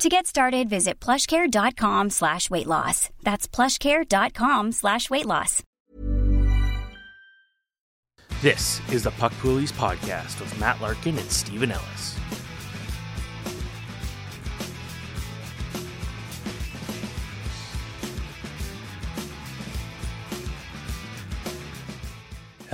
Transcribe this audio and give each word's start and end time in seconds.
To 0.00 0.10
get 0.10 0.26
started, 0.26 0.68
visit 0.68 1.00
plushcare.com 1.00 2.10
slash 2.10 2.50
weight 2.50 2.66
loss. 2.66 3.08
That's 3.22 3.48
plushcare.com 3.48 4.72
slash 4.72 5.08
weight 5.08 5.24
loss. 5.24 5.62
This 8.42 8.82
is 8.92 9.04
the 9.04 9.10
Puck 9.12 9.32
Poolies 9.42 9.72
podcast 9.72 10.38
with 10.40 10.58
Matt 10.60 10.82
Larkin 10.82 11.16
and 11.18 11.30
Steven 11.30 11.72
Ellis. 11.72 12.18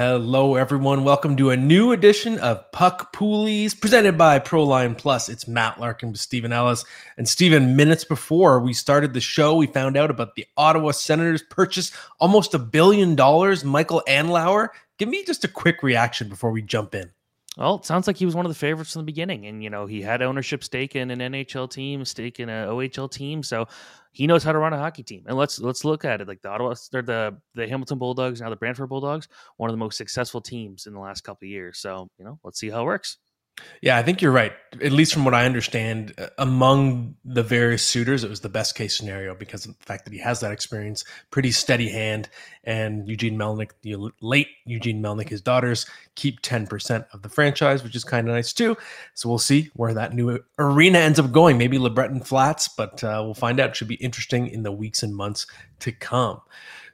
Hello, 0.04 0.56
everyone. 0.56 1.04
Welcome 1.04 1.36
to 1.36 1.50
a 1.50 1.56
new 1.56 1.92
edition 1.92 2.36
of 2.40 2.72
Puck 2.72 3.12
Poolies 3.14 3.80
presented 3.80 4.18
by 4.18 4.40
Proline 4.40 4.98
Plus. 4.98 5.28
It's 5.28 5.46
Matt 5.46 5.78
Larkin 5.78 6.10
with 6.10 6.20
Steven 6.20 6.52
Ellis. 6.52 6.84
And 7.16 7.28
Steven, 7.28 7.76
minutes 7.76 8.02
before 8.02 8.58
we 8.58 8.72
started 8.72 9.14
the 9.14 9.20
show, 9.20 9.54
we 9.54 9.68
found 9.68 9.96
out 9.96 10.10
about 10.10 10.34
the 10.34 10.44
Ottawa 10.56 10.90
Senators 10.90 11.44
purchase 11.48 11.92
almost 12.18 12.52
a 12.52 12.58
billion 12.58 13.14
dollars. 13.14 13.62
Michael 13.62 14.02
Andlauer, 14.08 14.70
give 14.98 15.08
me 15.08 15.22
just 15.22 15.44
a 15.44 15.48
quick 15.48 15.84
reaction 15.84 16.28
before 16.28 16.50
we 16.50 16.62
jump 16.62 16.96
in. 16.96 17.12
Well, 17.58 17.76
it 17.76 17.84
sounds 17.84 18.06
like 18.06 18.16
he 18.16 18.24
was 18.24 18.34
one 18.34 18.46
of 18.46 18.50
the 18.50 18.58
favorites 18.58 18.94
from 18.94 19.00
the 19.00 19.06
beginning, 19.06 19.44
and 19.46 19.62
you 19.62 19.68
know 19.68 19.84
he 19.84 20.00
had 20.00 20.22
ownership 20.22 20.64
stake 20.64 20.96
in 20.96 21.10
an 21.10 21.20
NHL 21.20 21.70
team, 21.70 22.02
stake 22.06 22.40
in 22.40 22.48
an 22.48 22.66
OHL 22.68 23.10
team, 23.10 23.42
so 23.42 23.66
he 24.12 24.26
knows 24.26 24.42
how 24.42 24.52
to 24.52 24.58
run 24.58 24.72
a 24.72 24.78
hockey 24.78 25.02
team. 25.02 25.24
And 25.26 25.36
let's 25.36 25.58
let's 25.60 25.84
look 25.84 26.06
at 26.06 26.22
it 26.22 26.28
like 26.28 26.40
the 26.40 26.48
Ottawa, 26.48 26.74
they're 26.90 27.02
the 27.02 27.36
the 27.54 27.68
Hamilton 27.68 27.98
Bulldogs 27.98 28.40
now 28.40 28.48
the 28.48 28.56
Brantford 28.56 28.88
Bulldogs, 28.88 29.28
one 29.58 29.68
of 29.68 29.74
the 29.74 29.78
most 29.78 29.98
successful 29.98 30.40
teams 30.40 30.86
in 30.86 30.94
the 30.94 31.00
last 31.00 31.22
couple 31.22 31.44
of 31.44 31.50
years. 31.50 31.78
So 31.78 32.08
you 32.18 32.24
know, 32.24 32.38
let's 32.42 32.58
see 32.58 32.70
how 32.70 32.82
it 32.82 32.86
works. 32.86 33.18
Yeah, 33.82 33.98
I 33.98 34.02
think 34.02 34.22
you're 34.22 34.32
right. 34.32 34.52
At 34.82 34.92
least 34.92 35.12
from 35.12 35.24
what 35.24 35.34
I 35.34 35.44
understand, 35.44 36.14
uh, 36.16 36.28
among 36.38 37.16
the 37.24 37.42
various 37.42 37.82
suitors, 37.82 38.24
it 38.24 38.30
was 38.30 38.40
the 38.40 38.48
best 38.48 38.74
case 38.74 38.96
scenario 38.96 39.34
because 39.34 39.66
of 39.66 39.76
the 39.76 39.84
fact 39.84 40.04
that 40.04 40.12
he 40.12 40.20
has 40.20 40.40
that 40.40 40.52
experience, 40.52 41.04
pretty 41.30 41.50
steady 41.50 41.88
hand, 41.88 42.28
and 42.64 43.08
Eugene 43.08 43.36
Melnyk, 43.36 43.72
the 43.82 43.96
late 44.20 44.48
Eugene 44.64 45.02
Melnyk, 45.02 45.28
his 45.28 45.40
daughters 45.40 45.84
keep 46.14 46.40
10% 46.42 47.06
of 47.12 47.22
the 47.22 47.28
franchise, 47.28 47.82
which 47.82 47.96
is 47.96 48.04
kind 48.04 48.28
of 48.28 48.34
nice 48.34 48.52
too. 48.52 48.76
So 49.14 49.28
we'll 49.28 49.38
see 49.38 49.70
where 49.74 49.94
that 49.94 50.14
new 50.14 50.38
arena 50.58 50.98
ends 51.00 51.18
up 51.18 51.32
going. 51.32 51.58
Maybe 51.58 51.78
LeBreton 51.78 52.24
Flats, 52.24 52.68
but 52.68 53.02
uh, 53.02 53.20
we'll 53.24 53.34
find 53.34 53.58
out. 53.60 53.70
It 53.70 53.76
should 53.76 53.88
be 53.88 53.96
interesting 53.96 54.46
in 54.46 54.62
the 54.62 54.72
weeks 54.72 55.02
and 55.02 55.14
months 55.14 55.46
to 55.80 55.92
come. 55.92 56.40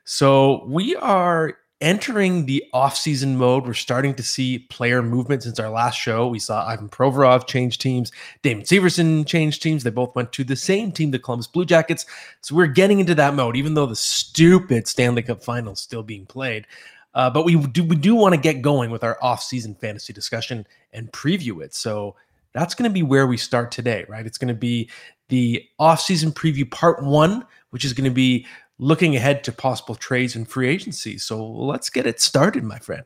So 0.04 0.64
we 0.66 0.96
are 0.96 1.58
entering 1.80 2.46
the 2.46 2.64
off-season 2.72 3.36
mode. 3.36 3.64
We're 3.64 3.74
starting 3.74 4.14
to 4.14 4.22
see 4.22 4.58
player 4.58 5.02
movement 5.02 5.44
since 5.44 5.60
our 5.60 5.70
last 5.70 5.96
show. 5.96 6.26
We 6.26 6.40
saw 6.40 6.66
Ivan 6.66 6.88
Provorov 6.88 7.46
change 7.46 7.78
teams, 7.78 8.10
Damon 8.42 8.64
Severson 8.64 9.26
change 9.26 9.60
teams. 9.60 9.84
They 9.84 9.90
both 9.90 10.14
went 10.16 10.32
to 10.32 10.44
the 10.44 10.56
same 10.56 10.90
team, 10.90 11.12
the 11.12 11.18
Columbus 11.18 11.46
Blue 11.46 11.64
Jackets. 11.64 12.04
So 12.40 12.56
we're 12.56 12.66
getting 12.66 12.98
into 12.98 13.14
that 13.14 13.34
mode, 13.34 13.56
even 13.56 13.74
though 13.74 13.86
the 13.86 13.96
stupid 13.96 14.88
Stanley 14.88 15.22
Cup 15.22 15.42
final 15.42 15.74
is 15.74 15.80
still 15.80 16.02
being 16.02 16.26
played. 16.26 16.66
Uh, 17.14 17.30
but 17.30 17.44
we 17.44 17.56
do 17.68 17.84
we 17.84 17.96
do 17.96 18.14
want 18.14 18.34
to 18.34 18.40
get 18.40 18.60
going 18.62 18.90
with 18.90 19.02
our 19.02 19.16
off-season 19.22 19.74
fantasy 19.76 20.12
discussion 20.12 20.66
and 20.92 21.10
preview 21.12 21.62
it. 21.62 21.74
So 21.74 22.16
that's 22.52 22.74
going 22.74 22.88
to 22.88 22.94
be 22.94 23.02
where 23.02 23.26
we 23.26 23.36
start 23.36 23.70
today, 23.70 24.04
right? 24.08 24.26
It's 24.26 24.38
going 24.38 24.48
to 24.48 24.54
be 24.54 24.90
the 25.28 25.64
off-season 25.78 26.32
preview 26.32 26.70
part 26.70 27.02
one, 27.02 27.44
which 27.70 27.84
is 27.84 27.92
going 27.92 28.08
to 28.08 28.14
be 28.14 28.46
looking 28.78 29.16
ahead 29.16 29.44
to 29.44 29.52
possible 29.52 29.94
trades 29.94 30.36
and 30.36 30.48
free 30.48 30.68
agency. 30.68 31.18
So 31.18 31.44
let's 31.44 31.90
get 31.90 32.06
it 32.06 32.20
started, 32.20 32.64
my 32.64 32.78
friend. 32.78 33.04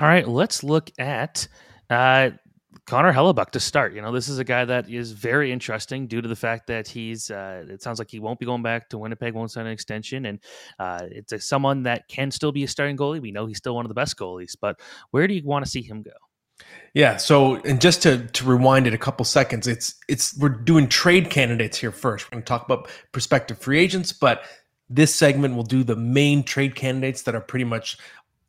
All 0.00 0.08
right, 0.08 0.26
let's 0.26 0.62
look 0.64 0.90
at 0.98 1.46
uh, 1.90 2.30
Connor 2.86 3.12
Hellebuyck 3.12 3.50
to 3.50 3.60
start. 3.60 3.94
You 3.94 4.02
know, 4.02 4.12
this 4.12 4.28
is 4.28 4.38
a 4.38 4.44
guy 4.44 4.64
that 4.64 4.90
is 4.90 5.12
very 5.12 5.52
interesting 5.52 6.06
due 6.06 6.20
to 6.20 6.28
the 6.28 6.36
fact 6.36 6.66
that 6.66 6.88
he's. 6.88 7.30
Uh, 7.30 7.64
it 7.68 7.82
sounds 7.82 7.98
like 7.98 8.10
he 8.10 8.18
won't 8.18 8.38
be 8.38 8.46
going 8.46 8.62
back 8.62 8.88
to 8.90 8.98
Winnipeg, 8.98 9.34
won't 9.34 9.50
sign 9.50 9.66
an 9.66 9.72
extension, 9.72 10.26
and 10.26 10.38
uh, 10.78 11.00
it's 11.10 11.32
a, 11.32 11.40
someone 11.40 11.84
that 11.84 12.08
can 12.08 12.30
still 12.30 12.52
be 12.52 12.64
a 12.64 12.68
starting 12.68 12.96
goalie. 12.96 13.20
We 13.20 13.32
know 13.32 13.46
he's 13.46 13.58
still 13.58 13.74
one 13.74 13.84
of 13.84 13.88
the 13.88 13.94
best 13.94 14.16
goalies, 14.16 14.56
but 14.60 14.80
where 15.12 15.26
do 15.26 15.34
you 15.34 15.42
want 15.44 15.64
to 15.64 15.70
see 15.70 15.82
him 15.82 16.02
go? 16.02 16.10
Yeah. 16.92 17.16
So, 17.16 17.56
and 17.62 17.80
just 17.80 18.02
to 18.02 18.26
to 18.26 18.44
rewind 18.44 18.86
it 18.86 18.94
a 18.94 18.98
couple 18.98 19.24
seconds, 19.24 19.66
it's 19.66 19.94
it's 20.08 20.36
we're 20.38 20.50
doing 20.50 20.88
trade 20.88 21.30
candidates 21.30 21.78
here 21.78 21.92
first. 21.92 22.26
We're 22.26 22.36
going 22.36 22.42
to 22.42 22.48
talk 22.48 22.64
about 22.64 22.88
prospective 23.12 23.58
free 23.58 23.80
agents, 23.80 24.12
but 24.12 24.44
this 24.88 25.14
segment 25.14 25.56
will 25.56 25.62
do 25.62 25.82
the 25.82 25.96
main 25.96 26.42
trade 26.42 26.74
candidates 26.74 27.22
that 27.22 27.34
are 27.34 27.40
pretty 27.40 27.64
much, 27.64 27.98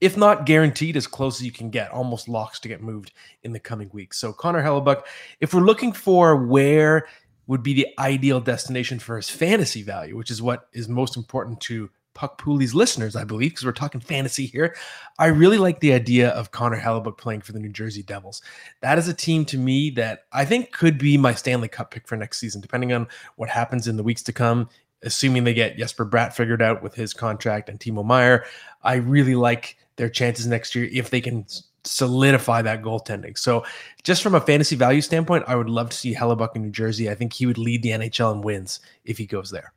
if 0.02 0.18
not 0.18 0.46
guaranteed, 0.46 0.98
as 0.98 1.08
close 1.08 1.40
as 1.40 1.46
you 1.46 1.52
can 1.52 1.70
get, 1.70 1.92
almost 1.92 2.28
locks 2.28 2.60
to 2.60 2.68
get 2.68 2.82
moved 2.82 3.14
in 3.44 3.54
the 3.54 3.60
coming 3.60 3.90
weeks. 3.94 4.18
So 4.18 4.34
Connor 4.34 4.64
Hellebuyck, 4.64 5.04
if 5.40 5.54
we're 5.54 5.62
looking 5.62 5.94
for 5.94 6.36
where 6.46 7.08
would 7.48 7.64
be 7.64 7.74
the 7.74 7.88
ideal 8.00 8.42
destination 8.42 9.00
for 9.00 9.18
his 9.18 9.30
fantasy 9.30 9.84
value, 9.84 10.18
which 10.18 10.32
is 10.32 10.42
what 10.42 10.68
is 10.74 10.90
most 10.90 11.16
important 11.16 11.62
to 11.62 11.90
Puck 12.16 12.42
Poolies 12.42 12.74
listeners, 12.74 13.16
I 13.16 13.26
believe, 13.26 13.52
because 13.52 13.66
we're 13.66 13.74
talking 13.74 14.02
fantasy 14.02 14.46
here. 14.46 14.76
I 15.20 15.28
really 15.28 15.58
like 15.58 15.82
the 15.82 15.94
idea 15.94 16.30
of 16.30 16.50
Connor 16.50 16.80
Hellebuyck 16.80 17.18
playing 17.18 17.42
for 17.42 17.52
the 17.52 17.60
New 17.60 17.70
Jersey 17.70 18.02
Devils. 18.02 18.42
That 18.82 18.98
is 18.98 19.10
a 19.10 19.14
team 19.14 19.46
to 19.46 19.58
me 19.58 19.90
that 19.92 20.24
I 20.32 20.46
think 20.46 20.72
could 20.72 20.98
be 20.98 21.18
my 21.18 21.34
Stanley 21.34 21.68
Cup 21.68 21.92
pick 21.92 22.08
for 22.08 22.16
next 22.16 22.40
season, 22.40 22.62
depending 22.62 22.94
on 22.94 23.08
what 23.36 23.50
happens 23.50 23.88
in 23.88 23.98
the 23.98 24.04
weeks 24.04 24.24
to 24.24 24.34
come 24.34 24.70
assuming 25.04 25.44
they 25.44 25.54
get 25.54 25.78
Jesper 25.78 26.06
Bratt 26.06 26.34
figured 26.34 26.62
out 26.62 26.82
with 26.82 26.96
his 26.96 27.14
contract 27.14 27.70
and 27.70 27.80
Timo 27.80 28.06
Meier, 28.06 28.46
I 28.84 28.96
really 28.96 29.36
like 29.36 29.78
their 29.96 30.10
chances 30.10 30.48
next 30.48 30.76
year 30.76 30.90
if 30.92 31.10
they 31.10 31.22
can 31.22 31.46
solidify 31.84 32.62
that 32.64 32.82
goaltending. 32.82 33.38
So, 33.38 33.64
just 34.04 34.24
from 34.24 34.36
a 34.36 34.42
fantasy 34.42 34.76
value 34.76 35.02
standpoint, 35.02 35.46
I 35.48 35.56
would 35.56 35.70
love 35.70 35.90
to 35.90 35.98
see 35.98 36.14
Hellebuyck 36.14 36.56
in 36.56 36.64
New 36.64 36.72
Jersey. 36.72 37.10
I 37.10 37.16
think 37.16 37.34
he 37.34 37.46
would 37.46 37.58
lead 37.58 37.84
the 37.84 37.90
NHL 37.90 38.34
in 38.34 38.42
wins 38.42 38.80
if 39.06 39.18
he 39.18 39.26
goes 39.26 39.52
there. 39.52 39.74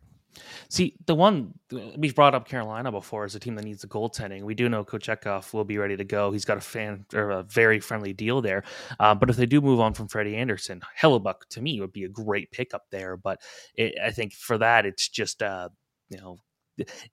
See, 0.71 0.97
the 1.07 1.15
one 1.15 1.55
we've 1.97 2.15
brought 2.15 2.35
up 2.35 2.47
Carolina 2.47 2.93
before 2.93 3.25
is 3.25 3.35
a 3.35 3.41
team 3.41 3.55
that 3.55 3.65
needs 3.65 3.81
the 3.81 3.89
goaltending. 3.89 4.43
We 4.43 4.55
do 4.55 4.69
know 4.69 4.85
Kochetkov 4.85 5.55
will 5.55 5.65
be 5.65 5.79
ready 5.79 5.97
to 5.97 6.05
go. 6.05 6.31
He's 6.31 6.45
got 6.45 6.59
a 6.59 6.61
fan 6.61 7.07
or 7.15 7.31
a 7.31 7.43
very 7.43 7.81
friendly 7.81 8.13
deal 8.13 8.43
there. 8.43 8.65
Uh, 9.01 9.15
but 9.15 9.31
if 9.31 9.37
they 9.37 9.47
do 9.47 9.63
move 9.63 9.81
on 9.81 9.95
from 9.95 10.09
Freddie 10.09 10.37
Andersen, 10.37 10.83
Hellebuyck 11.01 11.49
to 11.51 11.63
me 11.63 11.81
would 11.81 11.93
be 11.93 12.05
a 12.05 12.09
great 12.09 12.51
pickup 12.51 12.85
there. 12.91 13.17
But 13.17 13.41
it, 13.77 13.95
I 14.05 14.11
think 14.11 14.35
for 14.35 14.59
that, 14.59 14.85
it's 14.85 15.09
just 15.09 15.43
uh, 15.43 15.71
you 16.11 16.19
know 16.19 16.39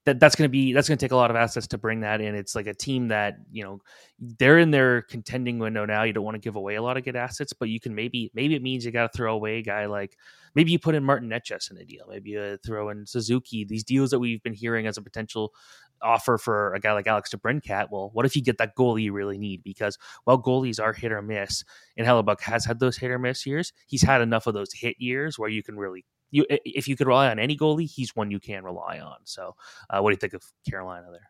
that 0.06 0.20
that's 0.20 0.36
going 0.36 0.48
to 0.48 0.52
be 0.52 0.74
that's 0.74 0.88
going 0.88 0.98
to 0.98 1.04
take 1.04 1.12
a 1.12 1.16
lot 1.16 1.30
of 1.30 1.38
assets 1.38 1.68
to 1.68 1.78
bring 1.78 2.02
that 2.02 2.22
in. 2.22 2.36
It's 2.36 2.56
like 2.56 2.68
a 2.68 2.74
team 2.74 3.08
that 3.10 3.38
you 3.52 3.64
know 3.64 3.80
they're 4.20 4.60
in 4.60 4.72
their 4.72 5.02
contending 5.04 5.60
window 5.60 5.86
now. 5.86 6.04
You 6.04 6.14
don't 6.14 6.24
want 6.24 6.36
to 6.36 6.42
give 6.42 6.56
away 6.56 6.76
a 6.76 6.82
lot 6.82 6.98
of 6.98 7.06
good 7.06 7.16
assets, 7.16 7.54
but 7.54 7.70
you 7.70 7.80
can 7.80 7.96
maybe 7.96 8.32
maybe 8.34 8.56
it 8.56 8.62
means 8.62 8.86
you 8.86 8.92
got 8.92 9.12
to 9.12 9.18
throw 9.18 9.34
away 9.34 9.60
a 9.60 9.64
guy 9.64 9.86
like 9.86 10.18
maybe 10.56 10.72
you 10.72 10.80
put 10.80 10.96
in 10.96 11.04
Martin 11.04 11.30
Necas 11.30 11.70
in 11.70 11.78
a 11.78 11.86
deal. 11.86 12.06
Maybe 12.10 12.32
you 12.32 12.40
uh, 12.40 12.58
throw 12.66 12.90
in 12.90 13.06
Suzuki. 13.06 13.66
These 13.66 13.84
deals 13.84 14.10
that 14.12 14.20
we've 14.20 14.42
been 14.42 14.54
hearing 14.54 14.88
as 14.88 14.98
a 14.98 15.02
potential 15.02 15.54
offer 16.02 16.38
for 16.38 16.74
a 16.74 16.80
guy 16.80 16.94
like 16.94 17.08
Alex 17.08 17.34
DeBrincat. 17.34 17.88
Well, 17.92 18.10
what 18.14 18.26
if 18.26 18.36
you 18.36 18.42
get 18.42 18.58
that 18.58 18.76
goalie 18.76 19.04
you 19.04 19.14
really 19.14 19.38
need? 19.38 19.64
Because 19.64 19.98
while 20.24 20.42
goalies 20.42 20.82
are 20.82 20.94
hit 20.94 21.12
or 21.12 21.22
miss, 21.22 21.64
and 21.98 22.08
Hellebuyck 22.08 22.42
has 22.42 22.66
had 22.66 22.80
those 22.80 22.98
hit 22.98 23.12
or 23.12 23.20
miss 23.20 23.46
years, 23.46 23.74
he's 23.88 24.02
had 24.02 24.22
enough 24.22 24.48
of 24.48 24.54
those 24.54 24.74
hit 24.74 24.96
years 25.00 25.38
where 25.40 25.50
you 25.50 25.64
can 25.64 25.78
really 25.78 26.06
you 26.36 26.46
if 26.50 26.88
you 26.88 26.96
could 26.96 27.08
rely 27.08 27.30
on 27.30 27.40
any 27.40 27.58
goalie, 27.58 27.90
he's 27.90 28.16
one 28.16 28.30
you 28.30 28.40
can 28.40 28.64
rely 28.64 29.00
on. 29.00 29.18
So, 29.24 29.56
uh, 29.90 30.00
what 30.00 30.10
do 30.10 30.14
you 30.14 30.20
think 30.20 30.34
of 30.34 30.44
Carolina 30.70 31.08
there? 31.12 31.30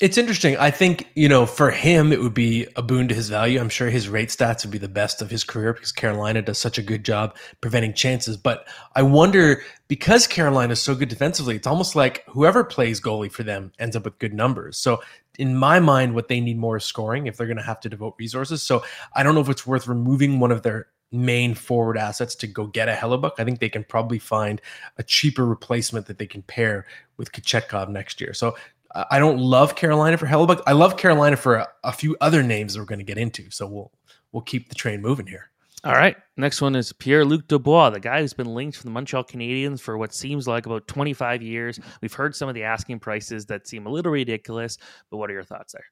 It's 0.00 0.16
interesting. 0.16 0.56
I 0.56 0.70
think, 0.70 1.08
you 1.16 1.28
know, 1.28 1.44
for 1.44 1.72
him, 1.72 2.12
it 2.12 2.22
would 2.22 2.32
be 2.32 2.68
a 2.76 2.82
boon 2.82 3.08
to 3.08 3.14
his 3.14 3.28
value. 3.28 3.58
I'm 3.58 3.68
sure 3.68 3.90
his 3.90 4.08
rate 4.08 4.28
stats 4.28 4.64
would 4.64 4.70
be 4.70 4.78
the 4.78 4.88
best 4.88 5.20
of 5.20 5.28
his 5.28 5.42
career 5.42 5.72
because 5.72 5.90
Carolina 5.90 6.40
does 6.40 6.58
such 6.58 6.78
a 6.78 6.82
good 6.82 7.04
job 7.04 7.36
preventing 7.60 7.92
chances. 7.92 8.36
But 8.36 8.68
I 8.94 9.02
wonder, 9.02 9.62
because 9.88 10.28
Carolina 10.28 10.74
is 10.74 10.80
so 10.80 10.94
good 10.94 11.08
defensively, 11.08 11.56
it's 11.56 11.66
almost 11.66 11.96
like 11.96 12.24
whoever 12.28 12.62
plays 12.62 13.00
goalie 13.00 13.32
for 13.32 13.42
them 13.42 13.72
ends 13.80 13.96
up 13.96 14.04
with 14.04 14.20
good 14.20 14.32
numbers. 14.32 14.78
So, 14.78 15.02
in 15.36 15.56
my 15.56 15.80
mind, 15.80 16.14
what 16.14 16.28
they 16.28 16.40
need 16.40 16.58
more 16.58 16.76
is 16.76 16.84
scoring 16.84 17.26
if 17.26 17.36
they're 17.36 17.46
going 17.48 17.56
to 17.56 17.62
have 17.62 17.80
to 17.80 17.88
devote 17.88 18.14
resources. 18.18 18.62
So, 18.62 18.84
I 19.16 19.24
don't 19.24 19.34
know 19.34 19.40
if 19.40 19.48
it's 19.48 19.66
worth 19.66 19.88
removing 19.88 20.38
one 20.38 20.52
of 20.52 20.62
their 20.62 20.86
main 21.10 21.54
forward 21.54 21.96
assets 21.96 22.34
to 22.36 22.46
go 22.46 22.66
get 22.66 22.88
a 22.88 22.92
Hellebuyck. 22.92 23.32
I 23.38 23.44
think 23.44 23.60
they 23.60 23.68
can 23.68 23.84
probably 23.84 24.18
find 24.18 24.60
a 24.98 25.02
cheaper 25.02 25.46
replacement 25.46 26.06
that 26.06 26.18
they 26.18 26.26
can 26.26 26.42
pair 26.42 26.86
with 27.16 27.32
Kochetkov 27.32 27.88
next 27.88 28.20
year. 28.20 28.34
So 28.34 28.56
uh, 28.94 29.04
I 29.10 29.18
don't 29.18 29.38
love 29.38 29.74
Carolina 29.74 30.16
for 30.18 30.26
Hellebuyck. 30.26 30.62
I 30.66 30.72
love 30.72 30.96
Carolina 30.96 31.36
for 31.36 31.56
a, 31.56 31.68
a 31.84 31.92
few 31.92 32.16
other 32.20 32.42
names 32.42 32.74
that 32.74 32.80
we're 32.80 32.86
going 32.86 32.98
to 32.98 33.04
get 33.04 33.18
into. 33.18 33.50
So 33.50 33.66
we'll 33.66 33.92
we'll 34.32 34.42
keep 34.42 34.68
the 34.68 34.74
train 34.74 35.00
moving 35.00 35.26
here. 35.26 35.50
All 35.84 35.92
right. 35.92 36.16
Next 36.36 36.60
one 36.60 36.74
is 36.74 36.92
Pierre 36.92 37.24
Luc 37.24 37.46
Dubois, 37.46 37.90
the 37.90 38.00
guy 38.00 38.20
who's 38.20 38.32
been 38.32 38.52
linked 38.52 38.78
to 38.78 38.84
the 38.84 38.90
Montreal 38.90 39.22
Canadiens 39.22 39.80
for 39.80 39.96
what 39.96 40.12
seems 40.12 40.48
like 40.48 40.66
about 40.66 40.88
25 40.88 41.40
years. 41.40 41.78
We've 42.02 42.12
heard 42.12 42.34
some 42.34 42.48
of 42.48 42.56
the 42.56 42.64
asking 42.64 42.98
prices 42.98 43.46
that 43.46 43.68
seem 43.68 43.86
a 43.86 43.90
little 43.90 44.10
ridiculous, 44.10 44.76
but 45.08 45.18
what 45.18 45.30
are 45.30 45.34
your 45.34 45.44
thoughts 45.44 45.72
there? 45.72 45.84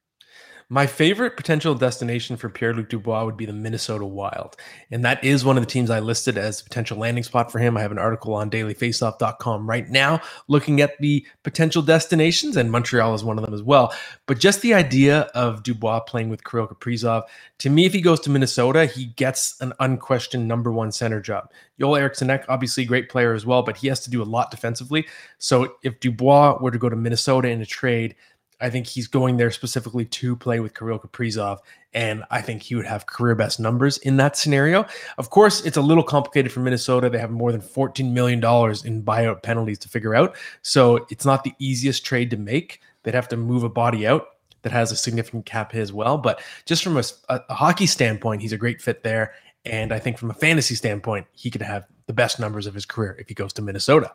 My 0.69 0.85
favorite 0.85 1.37
potential 1.37 1.75
destination 1.75 2.35
for 2.35 2.49
Pierre 2.49 2.73
Luc 2.73 2.89
Dubois 2.89 3.23
would 3.23 3.37
be 3.37 3.45
the 3.45 3.53
Minnesota 3.53 4.05
Wild. 4.05 4.57
And 4.91 5.05
that 5.05 5.23
is 5.23 5.45
one 5.45 5.55
of 5.55 5.63
the 5.63 5.69
teams 5.69 5.89
I 5.89 6.01
listed 6.01 6.37
as 6.37 6.61
potential 6.61 6.97
landing 6.97 7.23
spot 7.23 7.53
for 7.53 7.59
him. 7.59 7.77
I 7.77 7.81
have 7.81 7.93
an 7.93 7.97
article 7.97 8.33
on 8.33 8.49
dailyfaceoff.com 8.49 9.69
right 9.69 9.89
now 9.89 10.19
looking 10.49 10.81
at 10.81 10.97
the 10.99 11.25
potential 11.43 11.81
destinations, 11.81 12.57
and 12.57 12.69
Montreal 12.69 13.15
is 13.15 13.23
one 13.23 13.37
of 13.37 13.45
them 13.45 13.53
as 13.53 13.63
well. 13.63 13.93
But 14.25 14.39
just 14.39 14.61
the 14.61 14.73
idea 14.73 15.21
of 15.33 15.63
Dubois 15.63 16.01
playing 16.01 16.27
with 16.27 16.43
Kirill 16.43 16.67
Kaprizov, 16.67 17.23
to 17.59 17.69
me, 17.69 17.85
if 17.85 17.93
he 17.93 18.01
goes 18.01 18.19
to 18.21 18.29
Minnesota, 18.29 18.87
he 18.87 19.05
gets 19.05 19.55
an 19.61 19.71
unquestioned 19.79 20.49
number 20.49 20.73
one 20.73 20.91
center 20.91 21.21
job. 21.21 21.49
Joel 21.79 21.95
Eriksson 21.95 22.29
Ek, 22.29 22.43
obviously 22.49 22.83
a 22.83 22.87
great 22.87 23.07
player 23.07 23.33
as 23.33 23.45
well, 23.45 23.63
but 23.63 23.77
he 23.77 23.87
has 23.87 24.01
to 24.01 24.09
do 24.09 24.21
a 24.21 24.25
lot 24.25 24.51
defensively. 24.51 25.07
So 25.37 25.75
if 25.83 26.01
Dubois 26.01 26.57
were 26.61 26.71
to 26.71 26.77
go 26.77 26.89
to 26.89 26.95
Minnesota 26.97 27.47
in 27.47 27.61
a 27.61 27.65
trade, 27.65 28.15
I 28.59 28.69
think 28.69 28.87
he's 28.87 29.07
going 29.07 29.37
there 29.37 29.51
specifically 29.51 30.05
to 30.05 30.35
play 30.35 30.59
with 30.59 30.73
Kirill 30.73 30.99
Kaprizov, 30.99 31.59
and 31.93 32.23
I 32.31 32.41
think 32.41 32.63
he 32.63 32.75
would 32.75 32.85
have 32.85 33.05
career 33.05 33.35
best 33.35 33.59
numbers 33.59 33.97
in 33.99 34.17
that 34.17 34.35
scenario. 34.35 34.85
Of 35.17 35.29
course, 35.29 35.65
it's 35.65 35.77
a 35.77 35.81
little 35.81 36.03
complicated 36.03 36.51
for 36.51 36.61
Minnesota. 36.61 37.09
They 37.09 37.19
have 37.19 37.31
more 37.31 37.51
than 37.51 37.61
$14 37.61 38.11
million 38.11 38.39
in 38.39 39.03
buyout 39.03 39.43
penalties 39.43 39.79
to 39.79 39.89
figure 39.89 40.15
out. 40.15 40.35
So 40.63 41.05
it's 41.09 41.25
not 41.25 41.43
the 41.43 41.53
easiest 41.59 42.05
trade 42.05 42.31
to 42.31 42.37
make. 42.37 42.81
They'd 43.03 43.13
have 43.13 43.29
to 43.29 43.37
move 43.37 43.63
a 43.63 43.69
body 43.69 44.07
out 44.07 44.27
that 44.63 44.71
has 44.71 44.91
a 44.91 44.95
significant 44.95 45.45
cap 45.45 45.71
hit 45.71 45.81
as 45.81 45.93
well. 45.93 46.17
But 46.17 46.41
just 46.65 46.83
from 46.83 46.97
a, 46.97 47.03
a, 47.29 47.53
hockey 47.53 47.85
standpoint, 47.85 48.41
he's 48.41 48.53
a 48.53 48.57
great 48.57 48.81
fit 48.81 49.03
there. 49.03 49.33
And 49.65 49.93
I 49.93 49.99
think 49.99 50.17
from 50.17 50.29
a 50.29 50.33
fantasy 50.33 50.75
standpoint, 50.75 51.27
he 51.31 51.49
could 51.49 51.61
have 51.61 51.85
the 52.07 52.13
best 52.13 52.39
numbers 52.39 52.67
of 52.67 52.73
his 52.73 52.85
career 52.85 53.15
if 53.19 53.27
he 53.27 53.33
goes 53.33 53.53
to 53.53 53.61
Minnesota. 53.61 54.11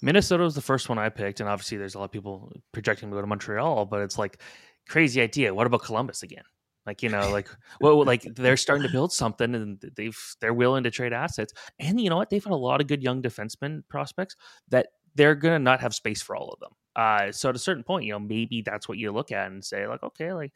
Minnesota 0.00 0.44
was 0.44 0.54
the 0.54 0.60
first 0.60 0.88
one 0.88 0.98
I 0.98 1.08
picked, 1.08 1.40
and 1.40 1.48
obviously 1.48 1.78
there's 1.78 1.94
a 1.94 1.98
lot 1.98 2.06
of 2.06 2.12
people 2.12 2.52
projecting 2.72 3.10
to 3.10 3.14
go 3.14 3.20
to 3.20 3.26
Montreal, 3.26 3.86
but 3.86 4.00
it's 4.02 4.18
like 4.18 4.40
crazy 4.88 5.20
idea. 5.20 5.54
What 5.54 5.66
about 5.66 5.82
Columbus 5.82 6.22
again? 6.22 6.44
Like 6.86 7.02
you 7.02 7.08
know, 7.08 7.30
like 7.30 7.48
well, 7.80 8.04
like 8.04 8.22
they're 8.34 8.56
starting 8.56 8.86
to 8.86 8.92
build 8.92 9.12
something, 9.12 9.54
and 9.54 9.82
they've 9.96 10.18
they're 10.40 10.54
willing 10.54 10.84
to 10.84 10.90
trade 10.90 11.12
assets, 11.12 11.52
and 11.78 12.00
you 12.00 12.10
know 12.10 12.16
what? 12.16 12.30
They've 12.30 12.42
had 12.42 12.52
a 12.52 12.56
lot 12.56 12.80
of 12.80 12.86
good 12.86 13.02
young 13.02 13.22
defensemen 13.22 13.82
prospects 13.88 14.36
that 14.68 14.88
they're 15.14 15.34
gonna 15.34 15.58
not 15.58 15.80
have 15.80 15.94
space 15.94 16.22
for 16.22 16.34
all 16.34 16.48
of 16.48 16.60
them. 16.60 16.72
Uh, 16.94 17.32
so 17.32 17.48
at 17.48 17.56
a 17.56 17.58
certain 17.60 17.84
point, 17.84 18.04
you 18.04 18.12
know, 18.12 18.18
maybe 18.18 18.62
that's 18.62 18.88
what 18.88 18.98
you 18.98 19.12
look 19.12 19.32
at 19.32 19.50
and 19.50 19.64
say, 19.64 19.86
like, 19.86 20.02
okay, 20.02 20.32
like 20.32 20.52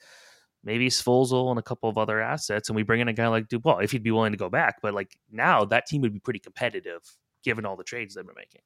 maybe 0.64 0.88
Svozil 0.88 1.50
and 1.50 1.58
a 1.58 1.62
couple 1.62 1.88
of 1.88 1.96
other 1.96 2.20
assets, 2.20 2.69
and 2.69 2.76
we 2.76 2.82
bring 2.82 3.00
in 3.00 3.08
a 3.08 3.12
guy 3.12 3.29
like 3.29 3.49
Dubois 3.49 3.79
if 3.79 3.93
he'd 3.93 4.02
be 4.02 4.11
willing 4.11 4.32
to 4.32 4.38
go 4.38 4.50
back. 4.50 4.76
But 4.82 4.94
like 4.94 5.17
now, 5.31 5.64
that 5.67 5.87
team 5.87 6.02
would 6.02 6.12
be 6.12 6.20
pretty 6.20 6.40
competitive 6.40 7.00
given 7.44 7.64
all 7.64 7.76
the 7.76 7.84
trades 7.84 8.14
they've 8.14 8.26
been 8.26 8.34
making. 8.37 8.62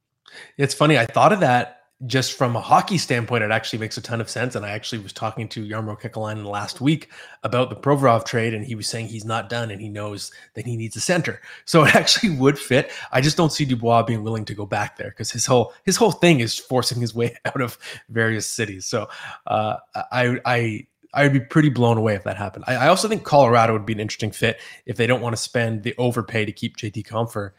It's 0.56 0.74
funny. 0.74 0.98
I 0.98 1.06
thought 1.06 1.32
of 1.32 1.40
that 1.40 1.80
just 2.06 2.32
from 2.32 2.56
a 2.56 2.60
hockey 2.60 2.96
standpoint. 2.96 3.44
It 3.44 3.50
actually 3.50 3.78
makes 3.78 3.96
a 3.98 4.00
ton 4.00 4.20
of 4.20 4.30
sense. 4.30 4.54
And 4.54 4.64
I 4.64 4.70
actually 4.70 5.02
was 5.02 5.12
talking 5.12 5.48
to 5.48 5.66
Jarmo 5.66 6.00
Kekalainen 6.00 6.46
last 6.46 6.80
week 6.80 7.10
about 7.42 7.68
the 7.68 7.76
Provorov 7.76 8.24
trade, 8.24 8.54
and 8.54 8.64
he 8.64 8.74
was 8.74 8.88
saying 8.88 9.08
he's 9.08 9.24
not 9.24 9.48
done 9.48 9.70
and 9.70 9.80
he 9.80 9.88
knows 9.88 10.32
that 10.54 10.66
he 10.66 10.76
needs 10.76 10.96
a 10.96 11.00
center. 11.00 11.40
So 11.66 11.84
it 11.84 11.94
actually 11.94 12.36
would 12.36 12.58
fit. 12.58 12.90
I 13.12 13.20
just 13.20 13.36
don't 13.36 13.52
see 13.52 13.64
Dubois 13.64 14.02
being 14.02 14.22
willing 14.22 14.44
to 14.46 14.54
go 14.54 14.64
back 14.64 14.96
there 14.96 15.10
because 15.10 15.30
his 15.30 15.46
whole 15.46 15.74
his 15.84 15.96
whole 15.96 16.12
thing 16.12 16.40
is 16.40 16.58
forcing 16.58 17.00
his 17.00 17.14
way 17.20 17.36
out 17.44 17.60
of 17.60 17.78
various 18.08 18.46
cities. 18.46 18.86
So 18.86 19.08
uh, 19.46 19.76
I 19.94 20.38
I 20.44 20.86
I 21.12 21.24
would 21.24 21.32
be 21.32 21.40
pretty 21.40 21.70
blown 21.70 21.98
away 21.98 22.14
if 22.14 22.24
that 22.24 22.36
happened. 22.36 22.64
I, 22.68 22.76
I, 22.76 22.88
also 22.88 23.08
think 23.08 23.24
Colorado 23.24 23.72
would 23.72 23.84
be 23.84 23.92
an 23.92 23.98
interesting 23.98 24.30
fit 24.30 24.60
if 24.86 24.96
they 24.96 25.08
don't 25.08 25.20
want 25.20 25.34
to 25.34 25.42
spend 25.42 25.82
the 25.82 25.92
overpay 25.98 26.44
to 26.44 26.52
keep 26.52 26.76
JT 26.76 27.04
Compher 27.04 27.50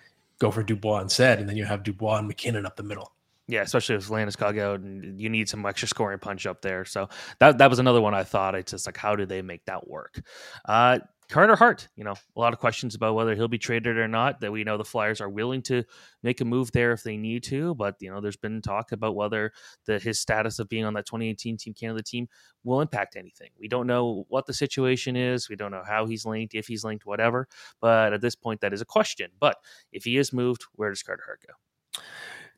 go 0.42 0.52
for 0.52 0.64
Dubois 0.64 1.02
instead, 1.02 1.40
and 1.40 1.48
then 1.48 1.56
you 1.56 1.66
have 1.66 1.84
Dubois 1.84 2.18
and 2.18 2.28
MacKinnon 2.28 2.66
up 2.66 2.76
the 2.76 2.84
middle. 2.84 3.14
Yeah, 3.48 3.62
especially 3.62 3.96
with 3.96 4.08
Landeskog 4.08 4.60
out, 4.60 4.80
and 4.80 5.20
you 5.20 5.30
need 5.30 5.48
some 5.48 5.66
extra 5.66 5.88
scoring 5.88 6.20
punch 6.20 6.46
up 6.46 6.62
there. 6.62 6.84
So 6.84 7.10
that 7.40 7.60
that 7.60 7.70
was 7.70 7.80
another 7.80 8.02
one 8.02 8.14
I 8.14 8.24
thought. 8.24 8.56
It's 8.56 8.72
just 8.72 8.86
like, 8.86 8.98
how 8.98 9.16
do 9.16 9.26
they 9.26 9.42
make 9.42 9.66
that 9.66 9.88
work? 9.88 10.22
Uh, 10.66 11.00
Carter 11.31 11.56
Hart, 11.56 11.88
you 11.95 12.04
know, 12.04 12.13
a 12.36 12.39
lot 12.39 12.51
of 12.51 12.60
questions 12.60 12.94
about 12.94 13.16
whether 13.16 13.33
he'll 13.36 13.48
be 13.48 13.57
traded 13.57 13.98
or 13.98 14.07
not. 14.10 14.42
That 14.42 14.51
we 14.51 14.66
know 14.66 14.78
the 14.78 14.83
Flyers 14.83 15.22
are 15.22 15.30
willing 15.30 15.62
to 15.63 15.81
make 16.24 16.42
a 16.42 16.45
move 16.45 16.74
there 16.74 16.92
if 16.92 17.04
they 17.04 17.16
need 17.16 17.44
to, 17.44 17.74
but 17.75 17.95
you 18.01 18.12
know, 18.12 18.19
there's 18.19 18.36
been 18.36 18.62
talk 18.62 18.92
about 18.92 19.16
whether 19.16 19.54
the 19.86 19.98
his 19.98 20.19
status 20.19 20.60
of 20.60 20.68
being 20.68 20.83
on 20.83 20.94
that 20.95 21.06
2018 21.06 21.56
Team 21.56 21.74
Canada 21.74 22.04
team 22.04 22.28
will 22.66 22.81
impact 22.81 23.16
anything. 23.16 23.50
We 23.57 23.69
don't 23.69 23.88
know 23.88 24.25
what 24.28 24.45
the 24.45 24.54
situation 24.54 25.16
is. 25.16 25.48
We 25.48 25.56
don't 25.56 25.72
know 25.72 25.83
how 25.88 26.06
he's 26.06 26.25
linked, 26.25 26.54
if 26.54 26.68
he's 26.68 26.83
linked, 26.83 27.06
whatever. 27.06 27.48
But 27.80 28.12
at 28.12 28.19
this 28.19 28.36
point, 28.36 28.60
that 28.60 28.74
is 28.74 28.81
a 28.81 28.86
question. 28.86 29.31
But 29.39 29.56
if 29.94 30.04
he 30.04 30.18
is 30.18 30.33
moved, 30.33 30.66
where 30.74 30.89
does 30.89 31.01
Carter 31.01 31.24
Hart 31.25 31.44
go? 31.48 32.01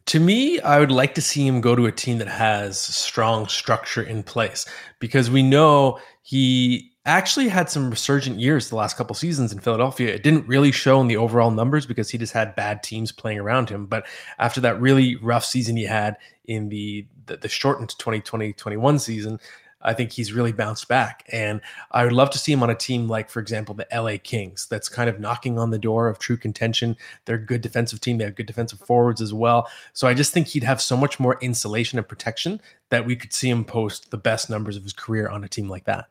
To 0.08 0.20
me, 0.20 0.60
I 0.62 0.80
would 0.80 0.92
like 0.92 1.14
to 1.14 1.22
see 1.22 1.46
him 1.46 1.62
go 1.62 1.76
to 1.76 1.86
a 1.86 1.92
team 1.92 2.18
that 2.18 2.28
has 2.28 2.80
strong 2.80 3.48
structure 3.48 4.02
in 4.02 4.24
place 4.24 4.66
because 5.00 5.30
we 5.30 5.44
know 5.44 6.00
he 6.24 6.93
actually 7.06 7.50
had 7.50 7.70
some 7.70 7.90
resurgent 7.90 8.40
years 8.40 8.70
the 8.70 8.76
last 8.76 8.96
couple 8.96 9.14
seasons 9.16 9.52
in 9.52 9.60
Philadelphia. 9.60 10.14
It 10.14 10.24
didn't 10.24 10.48
really 10.48 10.72
show 10.72 11.02
in 11.02 11.08
the 11.08 11.18
overall 11.18 11.52
numbers 11.52 11.86
because 11.86 12.10
he 12.10 12.18
just 12.18 12.34
had 12.34 12.56
bad 12.56 12.82
teams 12.82 13.12
playing 13.12 13.40
around 13.40 13.70
him. 13.70 13.86
But 13.86 14.06
after 14.40 14.62
that 14.62 14.80
really 14.80 15.18
rough 15.18 15.44
season 15.44 15.76
he 15.76 15.84
had 15.84 16.18
in 16.46 16.70
the 16.70 17.06
the, 17.26 17.38
the 17.38 17.48
shortened 17.48 17.96
2020-21 18.00 19.00
season, 19.00 19.40
I 19.84 19.94
think 19.94 20.12
he's 20.12 20.34
really 20.34 20.52
bounced 20.52 20.88
back. 20.88 21.26
And 21.32 21.62
I 21.92 22.04
would 22.04 22.14
love 22.14 22.30
to 22.32 22.38
see 22.38 22.52
him 22.52 22.64
on 22.64 22.70
a 22.70 22.76
team 22.76 23.08
like, 23.08 23.30
for 23.30 23.40
example, 23.40 23.76
the 23.76 23.88
LA 23.94 24.18
Kings, 24.22 24.68
that's 24.70 24.90
kind 24.90 25.10
of 25.10 25.20
knocking 25.20 25.60
on 25.60 25.70
the 25.70 25.80
door 25.80 26.08
of 26.08 26.20
true 26.20 26.38
contention. 26.38 26.96
They're 27.26 27.36
a 27.36 27.46
good 27.46 27.62
defensive 27.62 28.02
team. 28.02 28.18
They 28.18 28.26
have 28.26 28.36
good 28.36 28.46
defensive 28.46 28.80
forwards 28.80 29.22
as 29.22 29.34
well. 29.34 29.70
So 29.94 30.08
I 30.08 30.14
just 30.14 30.34
think 30.34 30.48
he'd 30.48 30.64
have 30.64 30.82
so 30.82 30.98
much 30.98 31.20
more 31.20 31.38
insulation 31.42 31.98
and 31.98 32.08
protection 32.08 32.62
that 32.90 33.06
we 33.06 33.16
could 33.16 33.34
see 33.34 33.50
him 33.50 33.66
post 33.66 34.12
the 34.12 34.18
best 34.18 34.50
numbers 34.50 34.78
of 34.78 34.84
his 34.84 34.94
career 34.94 35.28
on 35.28 35.44
a 35.44 35.50
team 35.50 35.70
like 35.70 35.86
that. 35.86 36.08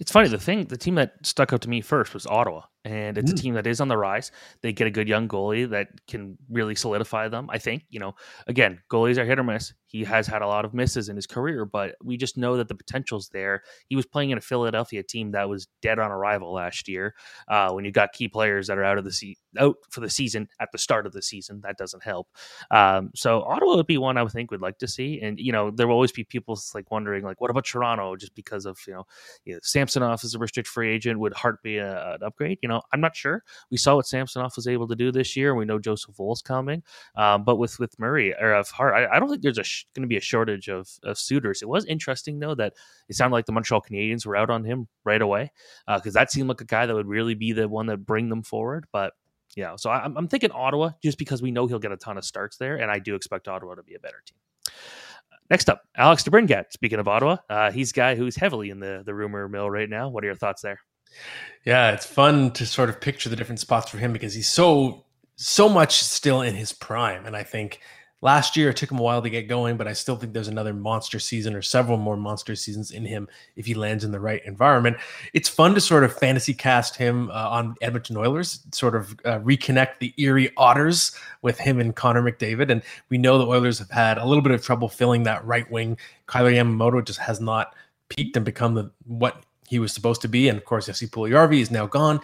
It's 0.00 0.10
funny. 0.10 0.28
The 0.28 0.38
thing, 0.38 0.64
the 0.64 0.78
team 0.78 0.94
that 0.94 1.14
stuck 1.24 1.52
out 1.52 1.60
to 1.60 1.68
me 1.68 1.82
first 1.82 2.14
was 2.14 2.26
Ottawa, 2.26 2.62
and 2.86 3.18
it's 3.18 3.30
mm. 3.30 3.38
a 3.38 3.42
team 3.42 3.54
that 3.54 3.66
is 3.66 3.82
on 3.82 3.88
the 3.88 3.98
rise. 3.98 4.32
They 4.62 4.72
get 4.72 4.86
a 4.86 4.90
good 4.90 5.08
young 5.08 5.28
goalie 5.28 5.68
that 5.68 5.88
can 6.08 6.38
really 6.48 6.74
solidify 6.74 7.28
them. 7.28 7.50
I 7.50 7.58
think 7.58 7.84
you 7.90 8.00
know, 8.00 8.14
again, 8.46 8.80
goalies 8.90 9.18
are 9.18 9.26
hit 9.26 9.38
or 9.38 9.44
miss. 9.44 9.74
He 9.84 10.04
has 10.04 10.26
had 10.26 10.40
a 10.40 10.46
lot 10.46 10.64
of 10.64 10.72
misses 10.72 11.08
in 11.08 11.16
his 11.16 11.26
career, 11.26 11.64
but 11.64 11.96
we 12.02 12.16
just 12.16 12.38
know 12.38 12.56
that 12.56 12.68
the 12.68 12.76
potential's 12.76 13.28
there. 13.28 13.62
He 13.88 13.96
was 13.96 14.06
playing 14.06 14.30
in 14.30 14.38
a 14.38 14.40
Philadelphia 14.40 15.02
team 15.02 15.32
that 15.32 15.48
was 15.48 15.66
dead 15.82 15.98
on 15.98 16.12
arrival 16.12 16.52
last 16.52 16.88
year. 16.88 17.14
Uh, 17.48 17.72
when 17.72 17.84
you 17.84 17.90
got 17.90 18.12
key 18.12 18.28
players 18.28 18.68
that 18.68 18.78
are 18.78 18.84
out 18.84 18.98
of 18.98 19.04
the 19.04 19.12
se- 19.12 19.36
out 19.58 19.76
for 19.90 20.00
the 20.00 20.08
season 20.08 20.48
at 20.60 20.70
the 20.72 20.78
start 20.78 21.06
of 21.06 21.12
the 21.12 21.20
season, 21.20 21.60
that 21.62 21.76
doesn't 21.76 22.04
help. 22.04 22.28
Um, 22.70 23.10
so 23.16 23.42
Ottawa 23.42 23.76
would 23.76 23.86
be 23.86 23.98
one 23.98 24.16
I 24.16 24.22
would 24.22 24.32
think 24.32 24.50
would 24.50 24.62
like 24.62 24.78
to 24.78 24.88
see, 24.88 25.20
and 25.20 25.38
you 25.38 25.52
know, 25.52 25.70
there 25.70 25.88
will 25.88 25.94
always 25.96 26.12
be 26.12 26.24
people 26.24 26.58
like 26.72 26.90
wondering, 26.90 27.24
like, 27.24 27.40
what 27.40 27.50
about 27.50 27.66
Toronto? 27.66 28.14
Just 28.16 28.34
because 28.34 28.64
of 28.66 28.78
you 28.86 28.94
know, 28.94 29.06
you 29.44 29.54
know 29.54 29.60
Samsonov 29.90 30.24
is 30.24 30.34
a 30.34 30.38
restricted 30.38 30.70
free 30.70 30.90
agent, 30.90 31.18
would 31.18 31.32
Hart 31.34 31.62
be 31.62 31.78
a, 31.78 32.14
an 32.14 32.22
upgrade? 32.22 32.58
You 32.62 32.68
know 32.68 32.82
I'm 32.92 33.00
not 33.00 33.16
sure. 33.16 33.42
We 33.70 33.76
saw 33.76 33.96
what 33.96 34.06
Samsonov 34.06 34.54
was 34.56 34.66
able 34.66 34.86
to 34.88 34.96
do 34.96 35.10
this 35.12 35.36
year. 35.36 35.54
We 35.54 35.64
know 35.64 35.78
Joseph 35.78 36.18
Woll's 36.18 36.42
coming, 36.42 36.82
um, 37.16 37.44
but 37.44 37.56
with 37.56 37.78
with 37.78 37.98
Murray 37.98 38.34
or 38.40 38.52
of 38.52 38.70
Hart, 38.70 38.94
I, 38.94 39.16
I 39.16 39.20
don't 39.20 39.28
think 39.28 39.42
there's 39.42 39.58
sh- 39.66 39.84
going 39.94 40.02
to 40.02 40.08
be 40.08 40.16
a 40.16 40.20
shortage 40.20 40.68
of 40.68 40.88
of 41.02 41.18
suitors. 41.18 41.62
It 41.62 41.68
was 41.68 41.84
interesting 41.86 42.38
though 42.38 42.54
that 42.54 42.74
it 43.08 43.16
sounded 43.16 43.34
like 43.34 43.46
the 43.46 43.52
Montreal 43.52 43.82
Canadiens 43.82 44.24
were 44.26 44.36
out 44.36 44.50
on 44.50 44.64
him 44.64 44.88
right 45.04 45.22
away 45.22 45.52
because 45.86 46.16
uh, 46.16 46.20
that 46.20 46.30
seemed 46.30 46.48
like 46.48 46.60
a 46.60 46.66
guy 46.66 46.86
that 46.86 46.94
would 46.94 47.08
really 47.08 47.34
be 47.34 47.52
the 47.52 47.68
one 47.68 47.86
that 47.86 47.98
bring 47.98 48.28
them 48.28 48.42
forward, 48.42 48.86
but. 48.92 49.12
Yeah, 49.56 49.74
so 49.74 49.90
I'm, 49.90 50.16
I'm 50.16 50.28
thinking 50.28 50.52
Ottawa 50.52 50.90
just 51.02 51.18
because 51.18 51.42
we 51.42 51.50
know 51.50 51.66
he'll 51.66 51.80
get 51.80 51.90
a 51.90 51.96
ton 51.96 52.16
of 52.16 52.24
starts 52.24 52.56
there, 52.56 52.76
and 52.76 52.88
I 52.88 53.00
do 53.00 53.16
expect 53.16 53.48
Ottawa 53.48 53.74
to 53.74 53.82
be 53.82 53.96
a 53.96 53.98
better 53.98 54.22
team. 54.24 54.38
Next 55.50 55.68
up, 55.68 55.82
Alex 55.96 56.22
DeBrincat. 56.22 56.72
Speaking 56.72 57.00
of 57.00 57.08
Ottawa, 57.08 57.38
uh, 57.50 57.72
he's 57.72 57.90
a 57.90 57.94
guy 57.94 58.14
who's 58.14 58.36
heavily 58.36 58.70
in 58.70 58.78
the, 58.78 59.02
the 59.04 59.12
rumor 59.12 59.48
mill 59.48 59.68
right 59.68 59.90
now. 59.90 60.08
What 60.08 60.22
are 60.22 60.28
your 60.28 60.36
thoughts 60.36 60.62
there? 60.62 60.78
Yeah, 61.64 61.90
it's 61.90 62.06
fun 62.06 62.52
to 62.52 62.64
sort 62.64 62.88
of 62.88 63.00
picture 63.00 63.28
the 63.28 63.36
different 63.36 63.58
spots 63.58 63.90
for 63.90 63.98
him 63.98 64.12
because 64.12 64.32
he's 64.32 64.50
so 64.50 65.04
so 65.34 65.68
much 65.68 66.02
still 66.02 66.42
in 66.42 66.54
his 66.54 66.72
prime, 66.72 67.24
and 67.26 67.34
I 67.34 67.42
think 67.42 67.80
Last 68.22 68.54
year, 68.54 68.68
it 68.68 68.76
took 68.76 68.90
him 68.90 68.98
a 68.98 69.02
while 69.02 69.22
to 69.22 69.30
get 69.30 69.48
going, 69.48 69.78
but 69.78 69.88
I 69.88 69.94
still 69.94 70.16
think 70.16 70.34
there's 70.34 70.48
another 70.48 70.74
monster 70.74 71.18
season 71.18 71.54
or 71.54 71.62
several 71.62 71.96
more 71.96 72.18
monster 72.18 72.54
seasons 72.54 72.90
in 72.90 73.06
him 73.06 73.28
if 73.56 73.64
he 73.64 73.72
lands 73.72 74.04
in 74.04 74.12
the 74.12 74.20
right 74.20 74.44
environment. 74.44 74.98
It's 75.32 75.48
fun 75.48 75.74
to 75.74 75.80
sort 75.80 76.04
of 76.04 76.14
fantasy 76.14 76.52
cast 76.52 76.96
him 76.96 77.30
uh, 77.30 77.48
on 77.48 77.76
Edmonton 77.80 78.18
Oilers, 78.18 78.60
sort 78.72 78.94
of 78.94 79.12
uh, 79.24 79.38
reconnect 79.38 80.00
the 80.00 80.12
Erie 80.18 80.50
Otters 80.58 81.12
with 81.40 81.58
him 81.58 81.80
and 81.80 81.96
Connor 81.96 82.22
McDavid. 82.22 82.70
And 82.70 82.82
we 83.08 83.16
know 83.16 83.38
the 83.38 83.46
Oilers 83.46 83.78
have 83.78 83.90
had 83.90 84.18
a 84.18 84.26
little 84.26 84.42
bit 84.42 84.52
of 84.52 84.62
trouble 84.62 84.88
filling 84.90 85.22
that 85.22 85.44
right 85.46 85.70
wing. 85.70 85.96
Kailer 86.26 86.52
Yamamoto 86.52 87.02
just 87.02 87.20
has 87.20 87.40
not 87.40 87.74
peaked 88.10 88.36
and 88.36 88.44
become 88.44 88.74
the 88.74 88.90
what 89.06 89.44
he 89.70 89.78
was 89.78 89.92
supposed 89.92 90.20
to 90.20 90.28
be. 90.28 90.48
And 90.48 90.58
of 90.58 90.64
course, 90.64 90.86
Jesse 90.86 91.06
Puljujarvi 91.06 91.60
is 91.60 91.70
now 91.70 91.86
gone. 91.86 92.20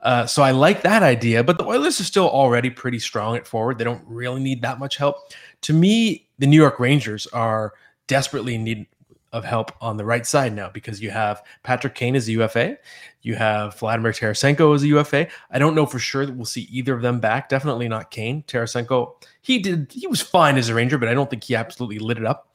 Uh, 0.00 0.26
so 0.26 0.42
I 0.42 0.52
like 0.52 0.82
that 0.82 1.02
idea, 1.02 1.42
but 1.42 1.58
the 1.58 1.64
Oilers 1.64 2.00
are 2.00 2.04
still 2.04 2.28
already 2.28 2.70
pretty 2.70 2.98
strong 2.98 3.36
at 3.36 3.46
forward. 3.46 3.78
They 3.78 3.84
don't 3.84 4.04
really 4.06 4.40
need 4.40 4.62
that 4.62 4.78
much 4.78 4.96
help. 4.96 5.32
To 5.62 5.72
me, 5.72 6.28
the 6.38 6.46
New 6.46 6.56
York 6.56 6.78
Rangers 6.78 7.26
are 7.28 7.74
desperately 8.06 8.54
in 8.54 8.64
need 8.64 8.86
of 9.32 9.44
help 9.44 9.72
on 9.82 9.96
the 9.96 10.04
right 10.04 10.26
side 10.26 10.54
now 10.54 10.70
because 10.70 11.02
you 11.02 11.10
have 11.10 11.42
Patrick 11.62 11.94
Kane 11.94 12.16
as 12.16 12.28
a 12.28 12.32
UFA, 12.32 12.78
you 13.22 13.34
have 13.34 13.78
Vladimir 13.78 14.12
Tarasenko 14.12 14.74
as 14.74 14.82
a 14.82 14.88
UFA. 14.88 15.28
I 15.50 15.58
don't 15.58 15.74
know 15.74 15.84
for 15.84 15.98
sure 15.98 16.24
that 16.24 16.34
we'll 16.34 16.46
see 16.46 16.62
either 16.70 16.94
of 16.94 17.02
them 17.02 17.20
back. 17.20 17.48
Definitely 17.48 17.88
not 17.88 18.10
Kane. 18.10 18.42
Tarasenko, 18.44 19.22
he 19.42 19.58
did 19.58 19.92
he 19.92 20.06
was 20.06 20.22
fine 20.22 20.56
as 20.56 20.68
a 20.68 20.74
Ranger, 20.74 20.96
but 20.96 21.08
I 21.08 21.14
don't 21.14 21.28
think 21.28 21.44
he 21.44 21.54
absolutely 21.54 21.98
lit 21.98 22.16
it 22.16 22.24
up. 22.24 22.48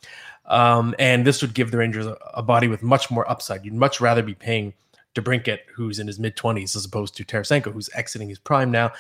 Um, 0.46 0.96
and 0.98 1.26
this 1.26 1.42
would 1.42 1.54
give 1.54 1.72
the 1.72 1.78
Rangers 1.78 2.06
a, 2.06 2.18
a 2.34 2.42
body 2.42 2.68
with 2.68 2.82
much 2.82 3.12
more 3.12 3.30
upside. 3.30 3.64
You'd 3.64 3.76
much 3.76 4.02
rather 4.02 4.24
be 4.24 4.34
paying 4.34 4.74
DeBrincat, 5.16 5.60
who's 5.74 6.00
in 6.00 6.08
his 6.08 6.20
mid 6.20 6.36
20s, 6.36 6.76
as 6.76 6.86
opposed 6.86 7.16
to 7.18 7.24
Tarasenko, 7.24 7.72
who's 7.72 7.90
exiting 7.94 8.30
his 8.30 8.40
prime 8.40 8.72
now. 8.72 8.92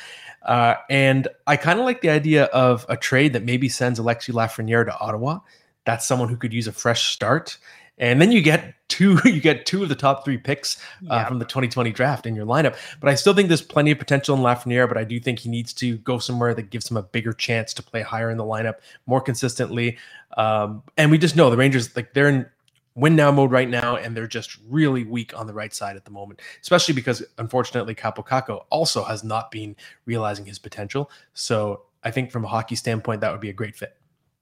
Uh, 0.43 0.75
and 0.89 1.27
I 1.47 1.57
kind 1.57 1.79
of 1.79 1.85
like 1.85 2.01
the 2.01 2.09
idea 2.09 2.45
of 2.45 2.85
a 2.89 2.97
trade 2.97 3.33
that 3.33 3.43
maybe 3.43 3.69
sends 3.69 3.99
Alexis 3.99 4.35
Lafreniere 4.35 4.85
to 4.85 4.99
Ottawa. 4.99 5.39
That's 5.85 6.07
someone 6.07 6.29
who 6.29 6.37
could 6.37 6.53
use 6.53 6.67
a 6.67 6.71
fresh 6.71 7.13
start. 7.13 7.57
And 7.97 8.19
then 8.19 8.31
you 8.31 8.41
get 8.41 8.73
two, 8.87 9.19
you 9.25 9.39
get 9.39 9.65
two 9.65 9.83
of 9.83 9.89
the 9.89 9.95
top 9.95 10.25
three 10.25 10.37
picks 10.37 10.77
uh, 11.03 11.15
yeah. 11.15 11.27
from 11.27 11.39
the 11.39 11.45
2020 11.45 11.91
draft 11.91 12.25
in 12.25 12.35
your 12.35 12.45
lineup. 12.45 12.75
But 12.99 13.09
I 13.09 13.15
still 13.15 13.33
think 13.33 13.47
there's 13.47 13.61
plenty 13.61 13.91
of 13.91 13.99
potential 13.99 14.35
in 14.35 14.41
Lafreniere. 14.41 14.87
But 14.87 14.97
I 14.97 15.03
do 15.03 15.19
think 15.19 15.39
he 15.39 15.49
needs 15.49 15.73
to 15.73 15.97
go 15.99 16.17
somewhere 16.17 16.53
that 16.53 16.69
gives 16.69 16.89
him 16.89 16.97
a 16.97 17.03
bigger 17.03 17.33
chance 17.33 17.73
to 17.75 17.83
play 17.83 18.01
higher 18.01 18.29
in 18.29 18.37
the 18.37 18.43
lineup 18.43 18.75
more 19.05 19.21
consistently. 19.21 19.97
Um, 20.37 20.83
and 20.97 21.11
we 21.11 21.17
just 21.17 21.35
know 21.35 21.49
the 21.49 21.57
Rangers, 21.57 21.95
like 21.95 22.13
they're 22.13 22.29
in 22.29 22.45
win 22.95 23.15
now 23.15 23.31
mode 23.31 23.51
right 23.51 23.69
now, 23.69 23.95
and 23.95 24.15
they're 24.15 24.27
just 24.27 24.57
really 24.69 25.03
weak 25.03 25.37
on 25.37 25.47
the 25.47 25.53
right 25.53 25.73
side 25.73 25.95
at 25.95 26.05
the 26.05 26.11
moment, 26.11 26.41
especially 26.61 26.93
because 26.93 27.23
unfortunately 27.37 27.95
Kaapo 27.95 28.25
Kakko 28.25 28.65
also 28.69 29.03
has 29.03 29.23
not 29.23 29.51
been 29.51 29.75
realizing 30.05 30.45
his 30.45 30.59
potential. 30.59 31.09
So 31.33 31.83
I 32.03 32.11
think 32.11 32.31
from 32.31 32.45
a 32.45 32.47
hockey 32.47 32.75
standpoint, 32.75 33.21
that 33.21 33.31
would 33.31 33.41
be 33.41 33.49
a 33.49 33.53
great 33.53 33.75
fit. 33.75 33.97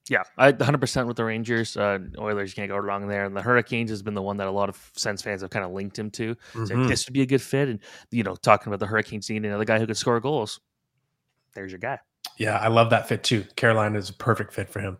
Yeah, 0.08 0.24
I 0.36 0.52
100% 0.52 1.06
with 1.06 1.16
the 1.16 1.24
Rangers. 1.24 1.76
Uh, 1.76 2.00
Oilers 2.18 2.54
can't 2.54 2.68
go 2.68 2.76
wrong 2.76 3.06
there. 3.06 3.24
And 3.24 3.36
the 3.36 3.42
Hurricanes 3.42 3.88
has 3.90 4.02
been 4.02 4.14
the 4.14 4.22
one 4.22 4.36
that 4.38 4.48
a 4.48 4.50
lot 4.50 4.68
of 4.68 4.90
Sens 4.96 5.22
fans 5.22 5.42
have 5.42 5.50
kind 5.50 5.64
of 5.64 5.70
linked 5.70 5.96
him 5.96 6.10
to. 6.12 6.34
Mm-hmm. 6.34 6.66
So 6.66 6.84
this 6.88 7.06
would 7.06 7.14
be 7.14 7.22
a 7.22 7.26
good 7.26 7.40
fit. 7.40 7.68
And, 7.68 7.78
you 8.10 8.24
know, 8.24 8.34
talking 8.34 8.68
about 8.68 8.80
the 8.80 8.86
Hurricanes 8.86 9.30
needing 9.30 9.46
another 9.46 9.64
guy 9.64 9.78
who 9.78 9.86
could 9.86 9.96
score 9.96 10.18
goals, 10.18 10.58
there's 11.54 11.70
your 11.70 11.78
guy. 11.78 12.00
Yeah, 12.36 12.58
I 12.58 12.68
love 12.68 12.90
that 12.90 13.06
fit 13.08 13.22
too. 13.22 13.44
Carolina 13.54 13.98
is 13.98 14.10
a 14.10 14.14
perfect 14.14 14.52
fit 14.52 14.68
for 14.68 14.80
him. 14.80 14.98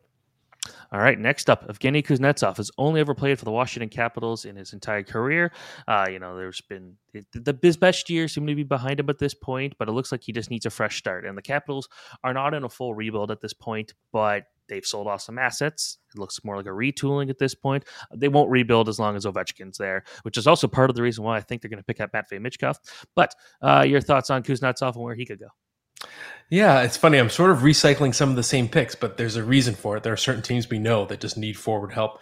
All 0.93 1.01
right, 1.01 1.19
next 1.19 1.49
up, 1.49 1.67
Evgeny 1.69 2.05
Kuznetsov 2.05 2.59
has 2.59 2.71
only 2.77 3.01
ever 3.01 3.15
played 3.15 3.39
for 3.39 3.47
the 3.47 3.51
Washington 3.51 3.89
Capitals 3.89 4.45
in 4.45 4.57
his 4.57 4.75
entire 4.75 5.03
career. 5.03 5.51
Uh, 5.89 6.07
you 6.11 6.19
know, 6.19 6.37
there's 6.37 6.61
been 6.61 6.97
the, 7.33 7.59
his 7.63 7.79
best 7.79 8.11
years 8.11 8.33
seem 8.35 8.47
to 8.47 8.55
be 8.55 8.63
behind 8.63 9.01
him 9.01 9.09
at 9.09 9.19
this 9.19 9.33
point, 9.33 9.73
but 9.79 9.89
it 9.89 9.93
looks 9.93 10.13
like 10.13 10.23
he 10.23 10.33
just 10.33 10.51
needs 10.51 10.67
a 10.67 10.71
fresh 10.71 10.99
start. 10.99 11.25
And 11.25 11.37
the 11.37 11.43
Capitals 11.43 11.89
are 12.23 12.35
not 12.35 12.53
in 12.53 12.65
a 12.65 12.69
full 12.69 12.95
rebuild 12.95 13.31
at 13.31 13.41
this 13.41 13.55
point, 13.55 13.95
but 14.13 14.45
they've 14.69 14.85
sold 14.85 15.07
off 15.07 15.23
some 15.23 15.39
assets. 15.39 15.97
It 16.15 16.21
looks 16.21 16.45
more 16.45 16.59
like 16.59 16.67
a 16.67 16.71
retooling 16.71 17.31
at 17.31 17.39
this 17.39 17.55
point. 17.55 17.87
They 18.15 18.29
won't 18.29 18.51
rebuild 18.51 18.91
as 18.91 18.99
long 18.99 19.17
as 19.17 19.25
Ovechkin's 19.25 19.79
there, 19.79 20.05
which 20.25 20.37
is 20.37 20.47
also 20.47 20.69
part 20.69 20.91
of 20.91 20.97
the 20.97 21.03
reason 21.03 21.25
why 21.25 21.39
I 21.39 21.41
think 21.41 21.63
they're 21.63 21.71
going 21.71 21.79
to 21.79 21.85
pick 21.85 22.03
up 22.03 22.13
Matvey 22.13 22.39
Michkov. 22.39 22.77
But 23.17 23.35
uh, 23.63 23.85
your 23.89 24.03
thoughts 24.03 24.29
on 24.29 24.43
Kuznetsov 24.43 24.95
and 24.95 25.03
where 25.03 25.15
he 25.15 25.25
could 25.25 25.41
go? 25.41 25.49
Yeah, 26.53 26.83
it's 26.83 26.99
funny. 26.99 27.17
I'm 27.17 27.31
sort 27.31 27.51
of 27.51 27.61
recycling 27.61 28.15
some 28.15 28.29
of 28.29 28.37
the 28.37 28.43
same 28.43 28.69
picks, 28.69 28.95
but 28.95 29.17
there's 29.17 29.37
a 29.37 29.43
reason 29.43 29.75
for 29.75 29.97
it. 29.97 30.03
There 30.03 30.13
are 30.13 30.19
certain 30.19 30.43
teams 30.43 30.69
we 30.69 30.79
know 30.79 31.07
that 31.07 31.19
just 31.19 31.39
need 31.39 31.57
forward 31.57 31.95
help. 31.95 32.21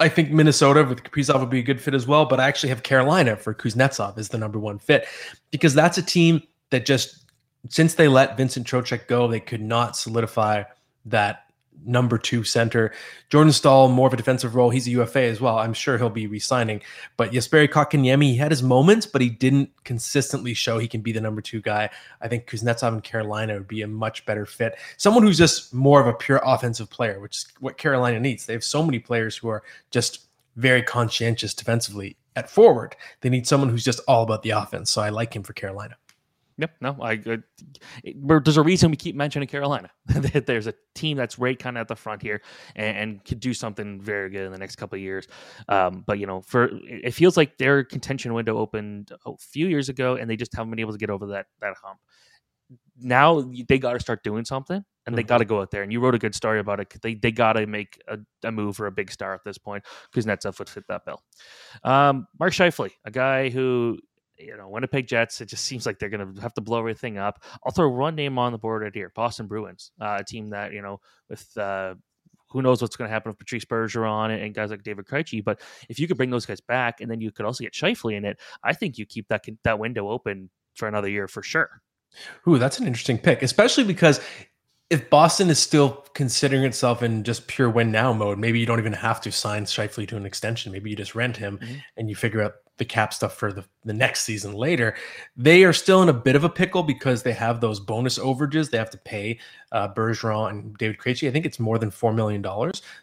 I 0.00 0.08
think 0.08 0.30
Minnesota 0.30 0.84
with 0.84 1.02
Kaprizov 1.02 1.40
would 1.40 1.50
be 1.50 1.58
a 1.58 1.62
good 1.62 1.78
fit 1.78 1.92
as 1.92 2.06
well, 2.06 2.24
but 2.24 2.40
I 2.40 2.48
actually 2.48 2.70
have 2.70 2.82
Carolina 2.82 3.36
for 3.36 3.52
Kuznetsov 3.52 4.16
as 4.16 4.30
the 4.30 4.38
number 4.38 4.58
one 4.58 4.78
fit 4.78 5.06
because 5.50 5.74
that's 5.74 5.98
a 5.98 6.02
team 6.02 6.42
that 6.70 6.86
just 6.86 7.30
since 7.68 7.92
they 7.92 8.08
let 8.08 8.38
Vincent 8.38 8.66
Trocheck 8.66 9.06
go, 9.06 9.28
they 9.28 9.38
could 9.38 9.60
not 9.60 9.98
solidify 9.98 10.62
that 11.04 11.51
number 11.84 12.18
two 12.18 12.44
center. 12.44 12.92
Jordan 13.28 13.52
Staal, 13.52 13.88
more 13.88 14.06
of 14.06 14.14
a 14.14 14.16
defensive 14.16 14.54
role. 14.54 14.70
He's 14.70 14.86
a 14.86 14.90
UFA 14.90 15.22
as 15.22 15.40
well. 15.40 15.58
I'm 15.58 15.72
sure 15.72 15.98
he'll 15.98 16.10
be 16.10 16.26
resigning. 16.26 16.82
But 17.16 17.32
Jesperi 17.32 17.68
Kotkaniemi, 17.68 18.24
he 18.24 18.36
had 18.36 18.52
his 18.52 18.62
moments, 18.62 19.06
but 19.06 19.20
he 19.20 19.28
didn't 19.28 19.70
consistently 19.84 20.54
show 20.54 20.78
he 20.78 20.88
can 20.88 21.00
be 21.00 21.12
the 21.12 21.20
number 21.20 21.40
two 21.40 21.60
guy. 21.60 21.90
I 22.20 22.28
think 22.28 22.46
Kuznetsov 22.46 22.94
in 22.94 23.00
Carolina 23.00 23.54
would 23.54 23.68
be 23.68 23.82
a 23.82 23.88
much 23.88 24.24
better 24.26 24.46
fit. 24.46 24.76
Someone 24.96 25.22
who's 25.22 25.38
just 25.38 25.74
more 25.74 26.00
of 26.00 26.06
a 26.06 26.14
pure 26.14 26.40
offensive 26.44 26.90
player, 26.90 27.20
which 27.20 27.38
is 27.38 27.46
what 27.60 27.78
Carolina 27.78 28.20
needs. 28.20 28.46
They 28.46 28.52
have 28.52 28.64
so 28.64 28.82
many 28.82 28.98
players 28.98 29.36
who 29.36 29.48
are 29.48 29.62
just 29.90 30.26
very 30.56 30.82
conscientious 30.82 31.54
defensively 31.54 32.16
at 32.36 32.50
forward. 32.50 32.96
They 33.20 33.28
need 33.28 33.46
someone 33.46 33.68
who's 33.68 33.84
just 33.84 34.00
all 34.08 34.22
about 34.22 34.42
the 34.42 34.50
offense. 34.50 34.90
So 34.90 35.02
I 35.02 35.10
like 35.10 35.34
him 35.34 35.42
for 35.42 35.52
Carolina. 35.52 35.96
Yep. 36.62 36.76
No, 36.80 36.96
I, 37.02 37.20
I 37.26 37.38
there's 38.04 38.56
a 38.56 38.62
reason 38.62 38.92
we 38.92 38.96
keep 38.96 39.16
mentioning 39.16 39.48
Carolina. 39.48 39.90
That 40.06 40.46
there's 40.46 40.68
a 40.68 40.74
team 40.94 41.16
that's 41.16 41.36
right 41.36 41.58
kind 41.58 41.76
of 41.76 41.80
at 41.80 41.88
the 41.88 41.96
front 41.96 42.22
here 42.22 42.40
and, 42.76 42.96
and, 42.96 43.24
could 43.24 43.40
do 43.40 43.52
something 43.52 44.00
very 44.00 44.30
good 44.30 44.46
in 44.46 44.52
the 44.52 44.58
next 44.58 44.76
couple 44.76 44.94
of 44.94 45.02
years. 45.02 45.26
Um, 45.68 46.04
but 46.06 46.20
you 46.20 46.26
know, 46.26 46.40
for 46.42 46.70
it 46.84 47.14
feels 47.14 47.36
like 47.36 47.58
their 47.58 47.82
contention 47.82 48.32
window 48.32 48.58
opened 48.58 49.10
a 49.26 49.36
few 49.38 49.66
years 49.66 49.88
ago, 49.88 50.14
and 50.14 50.30
they 50.30 50.36
just 50.36 50.54
haven't 50.54 50.70
been 50.70 50.78
able 50.78 50.92
to 50.92 50.98
get 50.98 51.10
over 51.10 51.26
that 51.26 51.46
that 51.60 51.74
hump. 51.82 51.98
Now 52.96 53.40
they 53.68 53.78
got 53.78 53.94
to 53.94 54.00
start 54.00 54.22
doing 54.22 54.44
something, 54.44 54.76
and 54.76 54.84
mm-hmm. 54.84 55.16
they 55.16 55.22
got 55.24 55.38
to 55.38 55.44
go 55.44 55.60
out 55.60 55.72
there. 55.72 55.82
And 55.82 55.92
you 55.92 55.98
wrote 55.98 56.14
a 56.14 56.18
good 56.18 56.36
story 56.36 56.60
about 56.60 56.78
it. 56.78 56.94
They 57.02 57.14
they 57.14 57.32
got 57.32 57.54
to 57.54 57.66
make 57.66 58.00
a, 58.06 58.18
a, 58.44 58.52
move 58.52 58.76
for 58.76 58.86
a 58.86 58.92
big 58.92 59.10
star 59.10 59.34
at 59.34 59.42
this 59.44 59.58
point 59.58 59.84
because 60.12 60.26
Netsov 60.26 60.60
would 60.60 60.68
fit 60.68 60.84
that 60.86 61.04
bill. 61.04 61.20
Um, 61.82 62.28
Mark 62.38 62.52
Scheifele, 62.52 62.92
a 63.04 63.10
guy 63.10 63.48
who 63.48 63.98
you 64.44 64.56
know, 64.56 64.68
Winnipeg 64.68 65.06
Jets, 65.06 65.40
it 65.40 65.46
just 65.46 65.64
seems 65.64 65.86
like 65.86 65.98
they're 65.98 66.08
going 66.08 66.34
to 66.34 66.40
have 66.40 66.54
to 66.54 66.60
blow 66.60 66.78
everything 66.78 67.18
up. 67.18 67.42
I'll 67.64 67.72
throw 67.72 67.88
one 67.88 68.14
name 68.14 68.38
on 68.38 68.52
the 68.52 68.58
board 68.58 68.82
right 68.82 68.94
here 68.94 69.12
Boston 69.14 69.46
Bruins, 69.46 69.92
uh, 70.00 70.18
a 70.20 70.24
team 70.24 70.50
that, 70.50 70.72
you 70.72 70.82
know, 70.82 71.00
with 71.28 71.56
uh, 71.56 71.94
who 72.50 72.62
knows 72.62 72.82
what's 72.82 72.96
going 72.96 73.08
to 73.08 73.12
happen 73.12 73.30
with 73.30 73.38
Patrice 73.38 73.64
Bergeron 73.64 74.44
and 74.44 74.54
guys 74.54 74.70
like 74.70 74.82
David 74.82 75.06
Krejci. 75.06 75.42
But 75.42 75.60
if 75.88 75.98
you 75.98 76.06
could 76.06 76.16
bring 76.16 76.30
those 76.30 76.46
guys 76.46 76.60
back 76.60 77.00
and 77.00 77.10
then 77.10 77.20
you 77.20 77.32
could 77.32 77.46
also 77.46 77.64
get 77.64 77.72
Scheifele 77.72 78.16
in 78.16 78.24
it, 78.24 78.38
I 78.62 78.74
think 78.74 78.98
you 78.98 79.06
keep 79.06 79.28
that 79.28 79.44
that 79.64 79.78
window 79.78 80.08
open 80.08 80.50
for 80.74 80.86
another 80.86 81.08
year 81.08 81.28
for 81.28 81.42
sure. 81.42 81.82
Ooh, 82.46 82.58
that's 82.58 82.78
an 82.78 82.86
interesting 82.86 83.18
pick, 83.18 83.42
especially 83.42 83.84
because 83.84 84.20
if 84.90 85.08
Boston 85.08 85.48
is 85.48 85.58
still 85.58 86.04
considering 86.12 86.64
itself 86.64 87.02
in 87.02 87.24
just 87.24 87.46
pure 87.46 87.70
win 87.70 87.90
now 87.90 88.12
mode, 88.12 88.38
maybe 88.38 88.60
you 88.60 88.66
don't 88.66 88.78
even 88.78 88.92
have 88.92 89.22
to 89.22 89.32
sign 89.32 89.64
Scheifele 89.64 90.06
to 90.08 90.18
an 90.18 90.26
extension. 90.26 90.70
Maybe 90.70 90.90
you 90.90 90.96
just 90.96 91.14
rent 91.14 91.38
him 91.38 91.58
mm-hmm. 91.58 91.76
and 91.96 92.10
you 92.10 92.14
figure 92.14 92.42
out 92.42 92.52
the 92.78 92.84
cap 92.84 93.12
stuff 93.12 93.34
for 93.34 93.52
the, 93.52 93.64
the 93.84 93.92
next 93.92 94.22
season 94.22 94.54
later. 94.54 94.94
They 95.36 95.64
are 95.64 95.72
still 95.72 96.02
in 96.02 96.08
a 96.08 96.12
bit 96.12 96.36
of 96.36 96.44
a 96.44 96.48
pickle 96.48 96.82
because 96.82 97.22
they 97.22 97.32
have 97.32 97.60
those 97.60 97.78
bonus 97.80 98.18
overages 98.18 98.70
they 98.70 98.78
have 98.78 98.90
to 98.90 98.98
pay 98.98 99.38
uh, 99.72 99.88
Bergeron 99.92 100.50
and 100.50 100.76
David 100.78 100.98
Krejci. 100.98 101.28
I 101.28 101.30
think 101.30 101.46
it's 101.46 101.60
more 101.60 101.78
than 101.78 101.90
$4 101.90 102.14
million. 102.14 102.44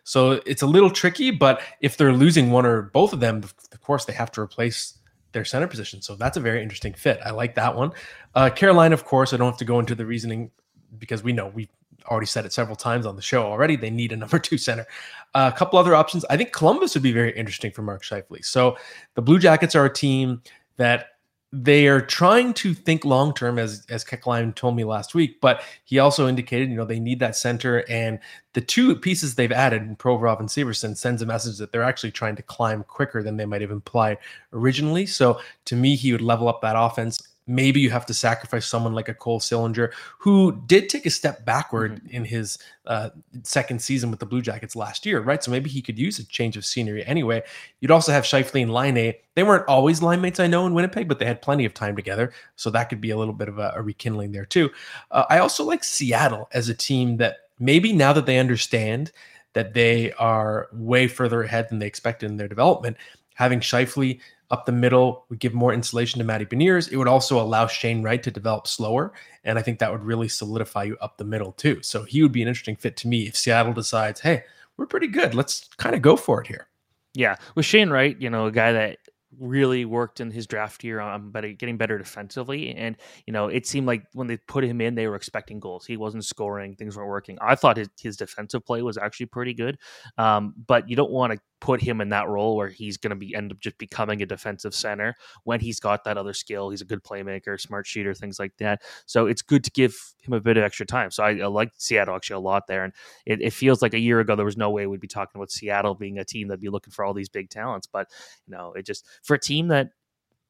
So 0.03 0.41
it's 0.45 0.61
a 0.61 0.67
little 0.67 0.89
tricky, 0.89 1.31
but 1.31 1.61
if 1.81 1.97
they're 1.97 2.13
losing 2.13 2.51
one 2.51 2.65
or 2.65 2.83
both 2.83 3.13
of 3.13 3.19
them, 3.19 3.43
of 3.71 3.81
course, 3.81 4.05
they 4.05 4.13
have 4.13 4.31
to 4.33 4.41
replace 4.41 4.97
their 5.31 5.45
center 5.45 5.67
position. 5.67 6.01
So 6.01 6.15
that's 6.15 6.37
a 6.37 6.41
very 6.41 6.63
interesting 6.63 6.93
fit. 6.93 7.19
I 7.23 7.31
like 7.31 7.55
that 7.55 7.75
one. 7.75 7.91
Uh, 8.35 8.49
Carolina, 8.49 8.93
of 8.93 9.05
course, 9.05 9.33
I 9.33 9.37
don't 9.37 9.49
have 9.51 9.59
to 9.59 9.65
go 9.65 9.79
into 9.79 9.95
the 9.95 10.05
reasoning 10.05 10.51
because 10.97 11.23
we 11.23 11.33
know 11.33 11.47
we 11.47 11.69
already 12.09 12.25
said 12.25 12.45
it 12.45 12.53
several 12.53 12.75
times 12.75 13.05
on 13.05 13.15
the 13.15 13.21
show 13.21 13.43
already. 13.43 13.75
They 13.75 13.89
need 13.89 14.11
a 14.11 14.17
number 14.17 14.39
two 14.39 14.57
center. 14.57 14.85
Uh, 15.33 15.51
a 15.53 15.57
couple 15.57 15.77
other 15.77 15.95
options. 15.95 16.25
I 16.29 16.37
think 16.37 16.51
Columbus 16.51 16.93
would 16.95 17.03
be 17.03 17.11
very 17.11 17.35
interesting 17.37 17.71
for 17.71 17.81
Mark 17.81 18.03
Scheifele. 18.03 18.43
So 18.43 18.77
the 19.15 19.21
Blue 19.21 19.39
Jackets 19.39 19.75
are 19.75 19.85
a 19.85 19.93
team 19.93 20.41
that 20.77 21.07
they 21.51 21.87
are 21.87 22.01
trying 22.01 22.53
to 22.53 22.75
think 22.75 23.03
long 23.03 23.33
term, 23.33 23.57
as 23.57 23.83
as 23.89 24.05
Kekline 24.05 24.53
told 24.53 24.75
me 24.75 24.83
last 24.83 25.15
week. 25.15 25.41
But 25.41 25.63
he 25.83 25.97
also 25.97 26.27
indicated, 26.27 26.69
you 26.69 26.75
know, 26.75 26.85
they 26.85 26.99
need 26.99 27.19
that 27.19 27.35
center, 27.35 27.83
and 27.89 28.19
the 28.53 28.61
two 28.61 28.95
pieces 28.95 29.33
they've 29.33 29.51
added, 29.51 29.81
in 29.81 29.95
Provorov 29.95 30.39
and 30.39 30.49
Severson, 30.49 30.95
sends 30.95 31.23
a 31.23 31.25
message 31.25 31.57
that 31.57 31.71
they're 31.71 31.81
actually 31.81 32.11
trying 32.11 32.35
to 32.35 32.43
climb 32.43 32.83
quicker 32.83 33.23
than 33.23 33.37
they 33.37 33.45
might 33.45 33.61
have 33.61 33.71
implied 33.71 34.19
originally. 34.53 35.07
So 35.07 35.39
to 35.65 35.75
me, 35.75 35.95
he 35.95 36.11
would 36.11 36.21
level 36.21 36.47
up 36.47 36.61
that 36.61 36.75
offense 36.77 37.28
maybe 37.49 37.81
you 37.81 37.89
have 37.89 38.05
to 38.05 38.13
sacrifice 38.13 38.67
someone 38.67 38.93
like 38.93 39.09
a 39.09 39.13
Cole 39.13 39.39
Sillinger, 39.39 39.91
who 40.19 40.61
did 40.67 40.87
take 40.87 41.07
a 41.07 41.09
step 41.09 41.43
backward 41.45 41.95
mm-hmm. 41.95 42.15
in 42.15 42.23
his 42.23 42.59
uh, 42.85 43.09
second 43.43 43.81
season 43.81 44.11
with 44.11 44.19
the 44.19 44.25
Blue 44.25 44.41
Jackets 44.41 44.75
last 44.75 45.05
year, 45.05 45.19
right? 45.21 45.43
So 45.43 45.49
maybe 45.49 45.69
he 45.69 45.81
could 45.81 45.97
use 45.97 46.19
a 46.19 46.25
change 46.27 46.55
of 46.57 46.65
scenery 46.65 47.03
anyway. 47.05 47.41
You'd 47.79 47.91
also 47.91 48.11
have 48.11 48.23
Scheifele 48.23 48.61
and 48.61 48.71
Laine. 48.71 49.15
They 49.33 49.43
weren't 49.43 49.67
always 49.67 50.03
line 50.03 50.21
mates, 50.21 50.39
I 50.39 50.45
know, 50.45 50.67
in 50.67 50.75
Winnipeg, 50.75 51.07
but 51.07 51.17
they 51.17 51.25
had 51.25 51.41
plenty 51.41 51.65
of 51.65 51.73
time 51.73 51.95
together. 51.95 52.31
So 52.55 52.69
that 52.69 52.85
could 52.85 53.01
be 53.01 53.09
a 53.09 53.17
little 53.17 53.33
bit 53.33 53.49
of 53.49 53.57
a, 53.57 53.73
a 53.75 53.81
rekindling 53.81 54.31
there, 54.31 54.45
too. 54.45 54.69
Uh, 55.09 55.25
I 55.29 55.39
also 55.39 55.63
like 55.63 55.83
Seattle 55.83 56.47
as 56.53 56.69
a 56.69 56.75
team 56.75 57.17
that 57.17 57.37
maybe 57.57 57.91
now 57.93 58.13
that 58.13 58.27
they 58.27 58.37
understand 58.37 59.11
that 59.53 59.73
they 59.73 60.11
are 60.13 60.69
way 60.71 61.07
further 61.07 61.41
ahead 61.41 61.67
than 61.69 61.79
they 61.79 61.87
expected 61.87 62.29
in 62.29 62.37
their 62.37 62.47
development, 62.47 62.95
having 63.33 63.59
Scheifele 63.59 64.19
up 64.51 64.65
the 64.65 64.71
middle 64.71 65.25
would 65.29 65.39
give 65.39 65.53
more 65.53 65.73
insulation 65.73 66.19
to 66.19 66.25
Matty 66.25 66.45
Beniers. 66.45 66.91
It 66.91 66.97
would 66.97 67.07
also 67.07 67.39
allow 67.39 67.67
Shane 67.67 68.01
Wright 68.01 68.21
to 68.23 68.31
develop 68.31 68.67
slower. 68.67 69.13
And 69.43 69.59
I 69.59 69.61
think 69.61 69.79
that 69.79 69.91
would 69.91 70.03
really 70.03 70.27
solidify 70.27 70.83
you 70.85 70.97
up 71.01 71.17
the 71.17 71.23
middle 71.23 71.51
too. 71.53 71.81
So 71.81 72.03
he 72.03 72.21
would 72.23 72.31
be 72.31 72.41
an 72.41 72.47
interesting 72.47 72.75
fit 72.75 72.97
to 72.97 73.07
me 73.07 73.27
if 73.27 73.37
Seattle 73.37 73.73
decides, 73.73 74.19
hey, 74.19 74.43
we're 74.77 74.87
pretty 74.87 75.07
good. 75.07 75.35
Let's 75.35 75.67
kind 75.77 75.95
of 75.95 76.01
go 76.01 76.15
for 76.15 76.41
it 76.41 76.47
here. 76.47 76.67
Yeah. 77.13 77.35
With 77.55 77.65
Shane 77.65 77.89
Wright, 77.89 78.19
you 78.19 78.29
know, 78.29 78.45
a 78.45 78.51
guy 78.51 78.71
that 78.71 78.97
really 79.39 79.85
worked 79.85 80.19
in 80.19 80.31
his 80.31 80.47
draft 80.47 80.83
year 80.83 80.99
on 80.99 81.29
better, 81.31 81.51
getting 81.51 81.77
better 81.77 81.97
defensively. 81.97 82.73
And, 82.73 82.95
you 83.27 83.33
know, 83.33 83.47
it 83.47 83.67
seemed 83.67 83.85
like 83.85 84.03
when 84.13 84.27
they 84.27 84.37
put 84.37 84.63
him 84.63 84.81
in, 84.81 84.95
they 84.95 85.07
were 85.07 85.15
expecting 85.15 85.59
goals. 85.59 85.85
He 85.85 85.97
wasn't 85.97 86.25
scoring, 86.25 86.75
things 86.75 86.97
weren't 86.97 87.09
working. 87.09 87.37
I 87.41 87.55
thought 87.55 87.77
his, 87.77 87.89
his 87.99 88.17
defensive 88.17 88.65
play 88.65 88.81
was 88.81 88.97
actually 88.97 89.27
pretty 89.27 89.53
good. 89.53 89.77
Um, 90.17 90.53
but 90.65 90.89
you 90.89 90.95
don't 90.95 91.11
want 91.11 91.33
to 91.33 91.39
put 91.61 91.81
him 91.81 91.99
in 92.01 92.09
that 92.09 92.27
role 92.27 92.55
where 92.55 92.69
he's 92.69 92.97
going 92.97 93.09
to 93.09 93.15
be 93.15 93.35
end 93.35 93.51
up 93.51 93.59
just 93.59 93.77
becoming 93.77 94.21
a 94.21 94.25
defensive 94.25 94.73
center 94.73 95.15
when 95.43 95.59
he's 95.59 95.79
got 95.79 96.03
that 96.03 96.17
other 96.17 96.33
skill. 96.33 96.69
He's 96.69 96.81
a 96.81 96.85
good 96.85 97.03
playmaker, 97.03 97.59
smart 97.59 97.85
shooter, 97.85 98.13
things 98.13 98.39
like 98.39 98.55
that. 98.57 98.81
So 99.05 99.25
it's 99.25 99.41
good 99.41 99.63
to 99.65 99.71
give 99.71 99.95
him 100.21 100.33
a 100.33 100.39
bit 100.39 100.57
of 100.57 100.63
extra 100.63 100.85
time. 100.85 101.11
So 101.11 101.23
I, 101.23 101.37
I 101.37 101.47
like 101.47 101.71
Seattle 101.77 102.15
actually 102.15 102.35
a 102.35 102.39
lot 102.39 102.67
there, 102.67 102.83
and 102.83 102.93
it, 103.25 103.41
it, 103.41 103.53
feels 103.53 103.81
like 103.81 103.93
a 103.93 103.99
year 103.99 104.19
ago 104.19 104.35
there 104.35 104.45
was 104.45 104.57
no 104.57 104.69
way 104.69 104.87
we'd 104.87 104.99
be 105.01 105.07
talking 105.07 105.39
about 105.39 105.51
Seattle 105.51 105.95
being 105.95 106.17
a 106.17 106.25
team 106.25 106.47
that'd 106.47 106.61
be 106.61 106.69
looking 106.69 106.91
for 106.91 107.03
all 107.03 107.13
these 107.13 107.29
big 107.29 107.49
talents. 107.49 107.87
But 107.87 108.09
you 108.47 108.55
know, 108.55 108.73
it 108.73 108.85
just 108.85 109.05
for 109.23 109.33
a 109.33 109.39
team 109.39 109.67
that 109.67 109.89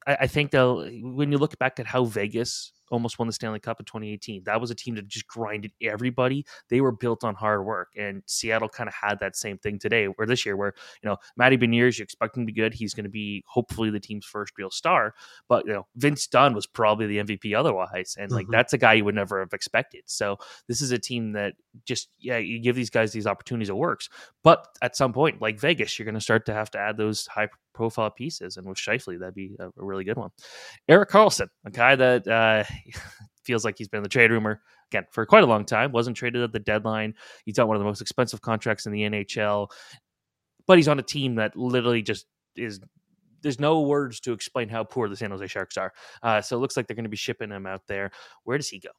I, 0.05 0.17
I 0.21 0.27
think 0.27 0.51
they'll 0.51 0.87
when 1.01 1.31
you 1.31 1.37
look 1.37 1.57
back 1.57 1.79
at 1.79 1.87
how 1.87 2.03
Vegas 2.05 2.71
almost 2.89 3.19
won 3.19 3.27
the 3.27 3.33
Stanley 3.33 3.59
Cup 3.59 3.79
in 3.79 3.85
2018. 3.85 4.43
That 4.45 4.59
was 4.61 4.71
a 4.71 4.75
team 4.75 4.95
that 4.95 5.07
just 5.07 5.27
grinded 5.27 5.71
everybody. 5.81 6.45
They 6.69 6.81
were 6.81 6.91
built 6.91 7.23
on 7.23 7.35
hard 7.35 7.65
work, 7.65 7.89
and 7.97 8.23
Seattle 8.25 8.69
kind 8.69 8.87
of 8.87 8.93
had 8.93 9.19
that 9.19 9.35
same 9.35 9.57
thing 9.57 9.79
today, 9.79 10.07
or 10.07 10.25
this 10.25 10.45
year, 10.45 10.55
where 10.57 10.73
you 11.01 11.09
know 11.09 11.17
Matty 11.37 11.57
Beniers, 11.57 11.97
you 11.97 12.03
expect 12.03 12.37
him 12.37 12.43
to 12.43 12.51
be 12.51 12.59
good. 12.59 12.73
He's 12.73 12.93
going 12.93 13.03
to 13.05 13.09
be 13.09 13.43
hopefully 13.47 13.89
the 13.89 13.99
team's 13.99 14.25
first 14.25 14.53
real 14.57 14.71
star, 14.71 15.13
but 15.47 15.65
you 15.65 15.73
know 15.73 15.87
Vince 15.95 16.27
Dunn 16.27 16.53
was 16.53 16.67
probably 16.67 17.07
the 17.07 17.17
MVP 17.19 17.57
otherwise, 17.57 18.15
and 18.19 18.31
like 18.31 18.45
mm-hmm. 18.45 18.53
that's 18.53 18.73
a 18.73 18.77
guy 18.77 18.93
you 18.93 19.05
would 19.05 19.15
never 19.15 19.39
have 19.39 19.53
expected. 19.53 20.03
So 20.05 20.37
this 20.67 20.81
is 20.81 20.91
a 20.91 20.99
team 20.99 21.33
that 21.33 21.53
just 21.85 22.09
yeah, 22.19 22.37
you 22.37 22.59
give 22.59 22.75
these 22.75 22.89
guys 22.89 23.11
these 23.11 23.27
opportunities, 23.27 23.69
it 23.69 23.75
works. 23.75 24.09
But 24.43 24.65
at 24.81 24.95
some 24.95 25.13
point, 25.13 25.41
like 25.41 25.59
Vegas, 25.59 25.97
you're 25.97 26.05
going 26.05 26.15
to 26.15 26.21
start 26.21 26.45
to 26.47 26.53
have 26.53 26.71
to 26.71 26.79
add 26.79 26.97
those 26.97 27.27
high 27.27 27.49
profile 27.73 28.09
pieces. 28.09 28.57
And 28.57 28.67
with 28.67 28.77
Scheifele, 28.77 29.19
that'd 29.19 29.35
be 29.35 29.55
a, 29.59 29.67
a 29.67 29.71
really 29.77 30.03
good 30.03 30.17
one. 30.17 30.31
Erik 30.87 31.09
Karlsson, 31.09 31.47
a 31.65 31.71
guy 31.71 31.95
that 31.95 32.27
uh, 32.27 32.63
feels 33.43 33.65
like 33.65 33.77
he's 33.77 33.87
been 33.87 33.99
in 33.99 34.03
the 34.03 34.09
trade 34.09 34.31
rumor 34.31 34.61
again 34.91 35.05
for 35.11 35.25
quite 35.25 35.43
a 35.43 35.47
long 35.47 35.65
time. 35.65 35.91
Wasn't 35.91 36.17
traded 36.17 36.41
at 36.41 36.51
the 36.51 36.59
deadline. 36.59 37.13
He's 37.45 37.55
got 37.55 37.67
one 37.67 37.75
of 37.75 37.81
the 37.81 37.85
most 37.85 38.01
expensive 38.01 38.41
contracts 38.41 38.85
in 38.85 38.91
the 38.91 39.01
NHL, 39.01 39.69
but 40.67 40.77
he's 40.77 40.87
on 40.87 40.99
a 40.99 41.03
team 41.03 41.35
that 41.35 41.55
literally 41.55 42.01
just 42.01 42.25
is. 42.55 42.79
There's 43.41 43.59
no 43.59 43.81
words 43.81 44.19
to 44.21 44.33
explain 44.33 44.67
how 44.67 44.83
poor 44.83 45.07
the 45.07 45.15
San 45.15 45.31
Jose 45.31 45.47
Sharks 45.47 45.77
are. 45.77 45.93
Uh, 46.21 46.41
so 46.41 46.57
it 46.57 46.59
looks 46.59 46.75
like 46.75 46.87
they're 46.87 46.95
going 46.95 47.05
to 47.05 47.09
be 47.09 47.15
shipping 47.15 47.49
him 47.49 47.65
out 47.65 47.87
there. 47.87 48.11
Where 48.43 48.57
does 48.57 48.67
he 48.67 48.79
go? 48.79 48.89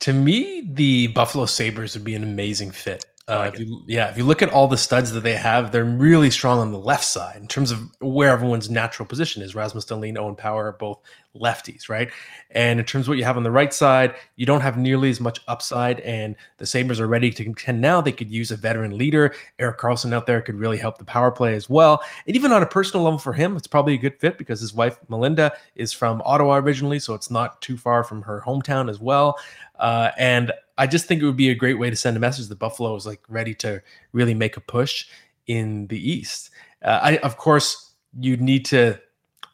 To 0.00 0.12
me, 0.12 0.68
the 0.72 1.08
Buffalo 1.08 1.46
Sabres 1.46 1.94
would 1.94 2.04
be 2.04 2.14
an 2.14 2.22
amazing 2.22 2.70
fit. 2.70 3.04
Uh, 3.28 3.38
like 3.38 3.54
if 3.54 3.60
you, 3.60 3.82
yeah, 3.88 4.08
if 4.08 4.16
you 4.16 4.22
look 4.22 4.40
at 4.40 4.50
all 4.50 4.68
the 4.68 4.76
studs 4.76 5.10
that 5.10 5.22
they 5.22 5.34
have, 5.34 5.72
they're 5.72 5.84
really 5.84 6.30
strong 6.30 6.60
on 6.60 6.70
the 6.70 6.78
left 6.78 7.04
side 7.04 7.36
in 7.36 7.48
terms 7.48 7.72
of 7.72 7.80
where 8.00 8.30
everyone's 8.30 8.70
natural 8.70 9.04
position 9.04 9.42
is. 9.42 9.52
Rasmus 9.52 9.84
Dahlin, 9.84 10.16
Owen 10.16 10.36
Power 10.36 10.66
are 10.66 10.72
both 10.72 11.00
lefties, 11.34 11.88
right? 11.88 12.08
And 12.52 12.78
in 12.78 12.86
terms 12.86 13.06
of 13.06 13.08
what 13.08 13.18
you 13.18 13.24
have 13.24 13.36
on 13.36 13.42
the 13.42 13.50
right 13.50 13.74
side, 13.74 14.14
you 14.36 14.46
don't 14.46 14.60
have 14.60 14.78
nearly 14.78 15.10
as 15.10 15.20
much 15.20 15.40
upside. 15.48 15.98
And 16.00 16.36
the 16.58 16.66
Sabres 16.66 17.00
are 17.00 17.08
ready 17.08 17.32
to 17.32 17.42
contend 17.42 17.80
now. 17.80 18.00
They 18.00 18.12
could 18.12 18.30
use 18.30 18.52
a 18.52 18.56
veteran 18.56 18.96
leader. 18.96 19.34
Erik 19.58 19.78
Karlsson 19.78 20.12
out 20.12 20.26
there 20.26 20.40
could 20.40 20.54
really 20.54 20.78
help 20.78 20.96
the 20.96 21.04
power 21.04 21.32
play 21.32 21.56
as 21.56 21.68
well. 21.68 22.04
And 22.28 22.36
even 22.36 22.52
on 22.52 22.62
a 22.62 22.66
personal 22.66 23.02
level 23.02 23.18
for 23.18 23.32
him, 23.32 23.56
it's 23.56 23.66
probably 23.66 23.94
a 23.94 23.98
good 23.98 24.20
fit 24.20 24.38
because 24.38 24.60
his 24.60 24.72
wife, 24.72 24.98
Melinda, 25.08 25.52
is 25.74 25.92
from 25.92 26.22
Ottawa 26.24 26.58
originally. 26.58 27.00
So 27.00 27.14
it's 27.14 27.30
not 27.30 27.60
too 27.60 27.76
far 27.76 28.04
from 28.04 28.22
her 28.22 28.40
hometown 28.46 28.88
as 28.88 29.00
well. 29.00 29.36
Uh, 29.80 30.12
and 30.16 30.52
I 30.78 30.86
just 30.86 31.06
think 31.06 31.22
it 31.22 31.26
would 31.26 31.36
be 31.36 31.50
a 31.50 31.54
great 31.54 31.78
way 31.78 31.90
to 31.90 31.96
send 31.96 32.16
a 32.16 32.20
message 32.20 32.48
that 32.48 32.58
Buffalo 32.58 32.94
is 32.96 33.06
like 33.06 33.22
ready 33.28 33.54
to 33.54 33.82
really 34.12 34.34
make 34.34 34.56
a 34.56 34.60
push 34.60 35.06
in 35.46 35.86
the 35.88 36.10
East. 36.10 36.50
Uh, 36.82 37.00
I, 37.02 37.16
of 37.18 37.36
course, 37.36 37.94
you'd 38.18 38.40
need 38.40 38.64
to 38.66 39.00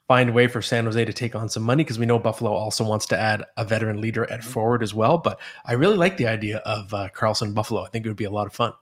find 0.08 0.30
a 0.30 0.32
way 0.32 0.46
for 0.46 0.60
San 0.60 0.84
Jose 0.84 1.04
to 1.04 1.12
take 1.12 1.34
on 1.34 1.48
some 1.48 1.62
money 1.62 1.84
because 1.84 1.98
we 1.98 2.06
know 2.06 2.18
Buffalo 2.18 2.52
also 2.52 2.84
wants 2.84 3.06
to 3.06 3.18
add 3.18 3.44
a 3.56 3.64
veteran 3.64 4.00
leader 4.00 4.30
at 4.30 4.42
forward 4.44 4.82
as 4.82 4.92
well. 4.92 5.16
But 5.16 5.40
I 5.64 5.72
really 5.72 5.96
like 5.96 6.16
the 6.16 6.26
idea 6.26 6.58
of 6.58 6.92
uh, 6.92 7.08
Karlsson 7.14 7.54
Buffalo. 7.54 7.82
I 7.82 7.88
think 7.88 8.04
it 8.04 8.08
would 8.08 8.16
be 8.16 8.24
a 8.24 8.30
lot 8.30 8.46
of 8.46 8.52
fun. 8.52 8.72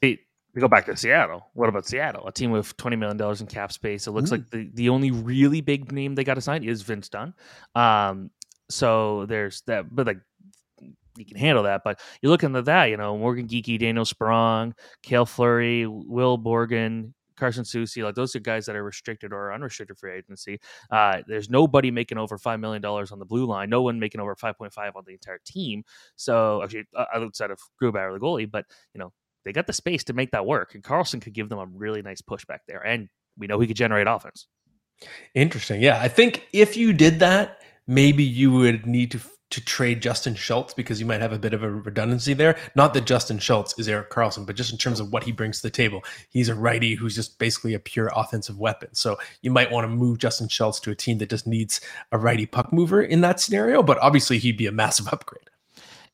Hey, 0.00 0.20
we 0.54 0.60
go 0.60 0.68
back 0.68 0.86
to 0.86 0.96
Seattle. 0.96 1.46
What 1.54 1.68
about 1.68 1.86
Seattle? 1.86 2.26
A 2.26 2.32
team 2.32 2.50
with 2.50 2.76
twenty 2.76 2.96
million 2.96 3.16
dollars 3.16 3.40
in 3.40 3.46
cap 3.46 3.72
space. 3.72 4.06
It 4.06 4.12
looks 4.12 4.30
Ooh. 4.30 4.36
like 4.36 4.50
the, 4.50 4.70
the 4.74 4.88
only 4.88 5.10
really 5.10 5.60
big 5.60 5.92
name 5.92 6.14
they 6.14 6.24
got 6.24 6.34
to 6.34 6.40
sign 6.40 6.64
is 6.64 6.82
Vince 6.82 7.08
Dunn. 7.08 7.34
Um, 7.74 8.30
so 8.68 9.26
there's 9.26 9.60
that, 9.62 9.94
but 9.94 10.06
like 10.06 10.20
you 11.16 11.24
can 11.24 11.36
handle 11.36 11.64
that. 11.64 11.82
But 11.84 12.00
you're 12.20 12.30
looking 12.30 12.54
at 12.56 12.64
that, 12.66 12.86
you 12.86 12.96
know, 12.96 13.16
Morgan 13.16 13.46
Geekie, 13.46 13.78
Daniel 13.78 14.04
Sprong, 14.04 14.74
Cale 15.02 15.26
Fleury, 15.26 15.86
Will 15.86 16.38
Borgen, 16.38 17.12
Carson 17.36 17.64
Soucy, 17.64 18.04
like 18.04 18.14
those 18.14 18.36
are 18.36 18.40
guys 18.40 18.66
that 18.66 18.76
are 18.76 18.84
restricted 18.84 19.32
or 19.32 19.52
unrestricted 19.52 19.98
free 19.98 20.14
agency. 20.14 20.60
Uh, 20.90 21.22
there's 21.26 21.50
nobody 21.50 21.90
making 21.90 22.18
over 22.18 22.38
five 22.38 22.60
million 22.60 22.82
dollars 22.82 23.10
on 23.10 23.18
the 23.18 23.24
blue 23.24 23.46
line. 23.46 23.68
No 23.68 23.82
one 23.82 23.98
making 23.98 24.20
over 24.20 24.36
five 24.36 24.56
point 24.56 24.72
five 24.72 24.94
on 24.96 25.02
the 25.06 25.12
entire 25.12 25.40
team. 25.44 25.82
So 26.16 26.62
actually, 26.62 26.84
uh, 26.96 27.06
outside 27.14 27.50
of 27.50 27.58
Grubauer, 27.82 28.12
the 28.12 28.24
goalie, 28.24 28.50
but 28.50 28.66
you 28.94 29.00
know 29.00 29.12
they 29.44 29.52
got 29.52 29.66
the 29.66 29.72
space 29.72 30.04
to 30.04 30.12
make 30.12 30.30
that 30.30 30.46
work, 30.46 30.74
and 30.74 30.84
Karlsson 30.84 31.20
could 31.20 31.32
give 31.32 31.48
them 31.48 31.58
a 31.58 31.66
really 31.66 32.02
nice 32.02 32.20
push 32.20 32.44
back 32.44 32.62
there, 32.68 32.84
and 32.86 33.08
we 33.36 33.46
know 33.46 33.58
he 33.58 33.66
could 33.66 33.76
generate 33.76 34.06
offense. 34.06 34.46
Interesting. 35.34 35.80
Yeah, 35.80 36.00
I 36.00 36.06
think 36.08 36.46
if 36.52 36.76
you 36.76 36.92
did 36.92 37.18
that, 37.18 37.62
maybe 37.88 38.22
you 38.22 38.52
would 38.52 38.86
need 38.86 39.10
to 39.10 39.20
to 39.52 39.62
trade 39.62 40.00
Justin 40.00 40.34
Schultz 40.34 40.72
because 40.72 40.98
you 40.98 41.06
might 41.06 41.20
have 41.20 41.32
a 41.32 41.38
bit 41.38 41.52
of 41.52 41.62
a 41.62 41.70
redundancy 41.70 42.32
there. 42.32 42.58
Not 42.74 42.94
that 42.94 43.04
Justin 43.04 43.38
Schultz 43.38 43.78
is 43.78 43.86
Erik 43.86 44.10
Karlsson, 44.10 44.46
but 44.46 44.56
just 44.56 44.72
in 44.72 44.78
terms 44.78 44.98
of 44.98 45.12
what 45.12 45.24
he 45.24 45.32
brings 45.32 45.58
to 45.58 45.62
the 45.64 45.70
table. 45.70 46.02
He's 46.30 46.48
a 46.48 46.54
righty 46.54 46.94
who's 46.94 47.14
just 47.14 47.38
basically 47.38 47.74
a 47.74 47.78
pure 47.78 48.10
offensive 48.16 48.58
weapon. 48.58 48.94
So 48.94 49.18
you 49.42 49.50
might 49.50 49.70
want 49.70 49.84
to 49.84 49.88
move 49.88 50.18
Justin 50.18 50.48
Schultz 50.48 50.80
to 50.80 50.90
a 50.90 50.94
team 50.94 51.18
that 51.18 51.28
just 51.28 51.46
needs 51.46 51.82
a 52.12 52.18
righty 52.18 52.46
puck 52.46 52.72
mover 52.72 53.02
in 53.02 53.20
that 53.20 53.40
scenario, 53.40 53.82
but 53.82 53.98
obviously 53.98 54.38
he'd 54.38 54.56
be 54.56 54.66
a 54.66 54.72
massive 54.72 55.08
upgrade. 55.12 55.50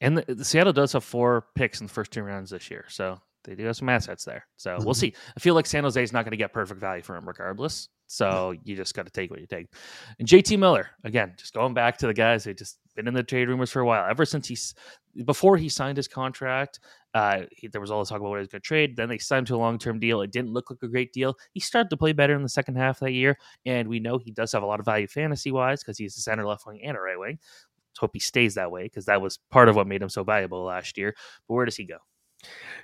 And 0.00 0.18
the, 0.18 0.34
the 0.34 0.44
Seattle 0.44 0.72
does 0.72 0.92
have 0.92 1.04
four 1.04 1.46
picks 1.54 1.80
in 1.80 1.86
the 1.86 1.92
first 1.92 2.10
two 2.10 2.22
rounds 2.22 2.50
this 2.50 2.70
year. 2.70 2.86
So 2.88 3.20
they 3.44 3.54
do 3.54 3.64
have 3.66 3.76
some 3.76 3.88
assets 3.88 4.24
there. 4.24 4.46
So 4.56 4.72
mm-hmm. 4.72 4.84
we'll 4.84 4.94
see. 4.94 5.14
I 5.36 5.40
feel 5.40 5.54
like 5.54 5.66
San 5.66 5.84
Jose 5.84 6.02
is 6.02 6.12
not 6.12 6.24
going 6.24 6.32
to 6.32 6.36
get 6.36 6.52
perfect 6.52 6.80
value 6.80 7.02
for 7.02 7.16
him 7.16 7.26
regardless. 7.26 7.88
So 8.08 8.54
you 8.64 8.74
just 8.74 8.94
got 8.94 9.04
to 9.04 9.12
take 9.12 9.30
what 9.30 9.38
you 9.38 9.46
take. 9.46 9.66
And 10.18 10.26
JT 10.26 10.58
Miller, 10.58 10.88
again, 11.04 11.34
just 11.36 11.52
going 11.52 11.74
back 11.74 11.98
to 11.98 12.06
the 12.06 12.14
guys 12.14 12.42
who 12.42 12.54
just 12.54 12.78
been 12.96 13.06
in 13.06 13.14
the 13.14 13.22
trade 13.22 13.48
rumors 13.48 13.70
for 13.70 13.80
a 13.80 13.86
while. 13.86 14.08
Ever 14.10 14.24
since 14.24 14.48
he's 14.48 14.74
before 15.24 15.56
he 15.56 15.68
signed 15.68 15.96
his 15.96 16.08
contract, 16.08 16.80
uh, 17.14 17.42
he, 17.52 17.68
there 17.68 17.80
was 17.80 17.90
all 17.90 18.00
this 18.00 18.08
talk 18.08 18.18
about 18.18 18.30
what 18.30 18.38
he 18.38 18.40
was 18.40 18.48
going 18.48 18.62
to 18.62 18.66
trade. 18.66 18.96
Then 18.96 19.08
they 19.08 19.18
signed 19.18 19.46
to 19.48 19.54
a 19.54 19.58
long 19.58 19.78
term 19.78 20.00
deal. 20.00 20.22
It 20.22 20.32
didn't 20.32 20.52
look 20.52 20.70
like 20.70 20.82
a 20.82 20.88
great 20.88 21.12
deal. 21.12 21.36
He 21.52 21.60
started 21.60 21.90
to 21.90 21.96
play 21.96 22.12
better 22.12 22.34
in 22.34 22.42
the 22.42 22.48
second 22.48 22.76
half 22.76 22.98
that 23.00 23.12
year, 23.12 23.38
and 23.66 23.88
we 23.88 24.00
know 24.00 24.18
he 24.18 24.32
does 24.32 24.52
have 24.52 24.62
a 24.62 24.66
lot 24.66 24.80
of 24.80 24.86
value 24.86 25.06
fantasy 25.06 25.52
wise 25.52 25.82
because 25.82 25.98
he's 25.98 26.16
a 26.16 26.20
center, 26.22 26.46
left 26.46 26.66
wing, 26.66 26.80
and 26.82 26.96
a 26.96 27.00
right 27.00 27.18
wing. 27.18 27.38
Let's 27.90 27.98
hope 28.00 28.10
he 28.14 28.20
stays 28.20 28.54
that 28.54 28.70
way 28.70 28.84
because 28.84 29.04
that 29.04 29.20
was 29.20 29.38
part 29.50 29.68
of 29.68 29.76
what 29.76 29.86
made 29.86 30.02
him 30.02 30.08
so 30.08 30.24
valuable 30.24 30.64
last 30.64 30.96
year. 30.96 31.14
But 31.46 31.54
where 31.54 31.66
does 31.66 31.76
he 31.76 31.84
go? 31.84 31.98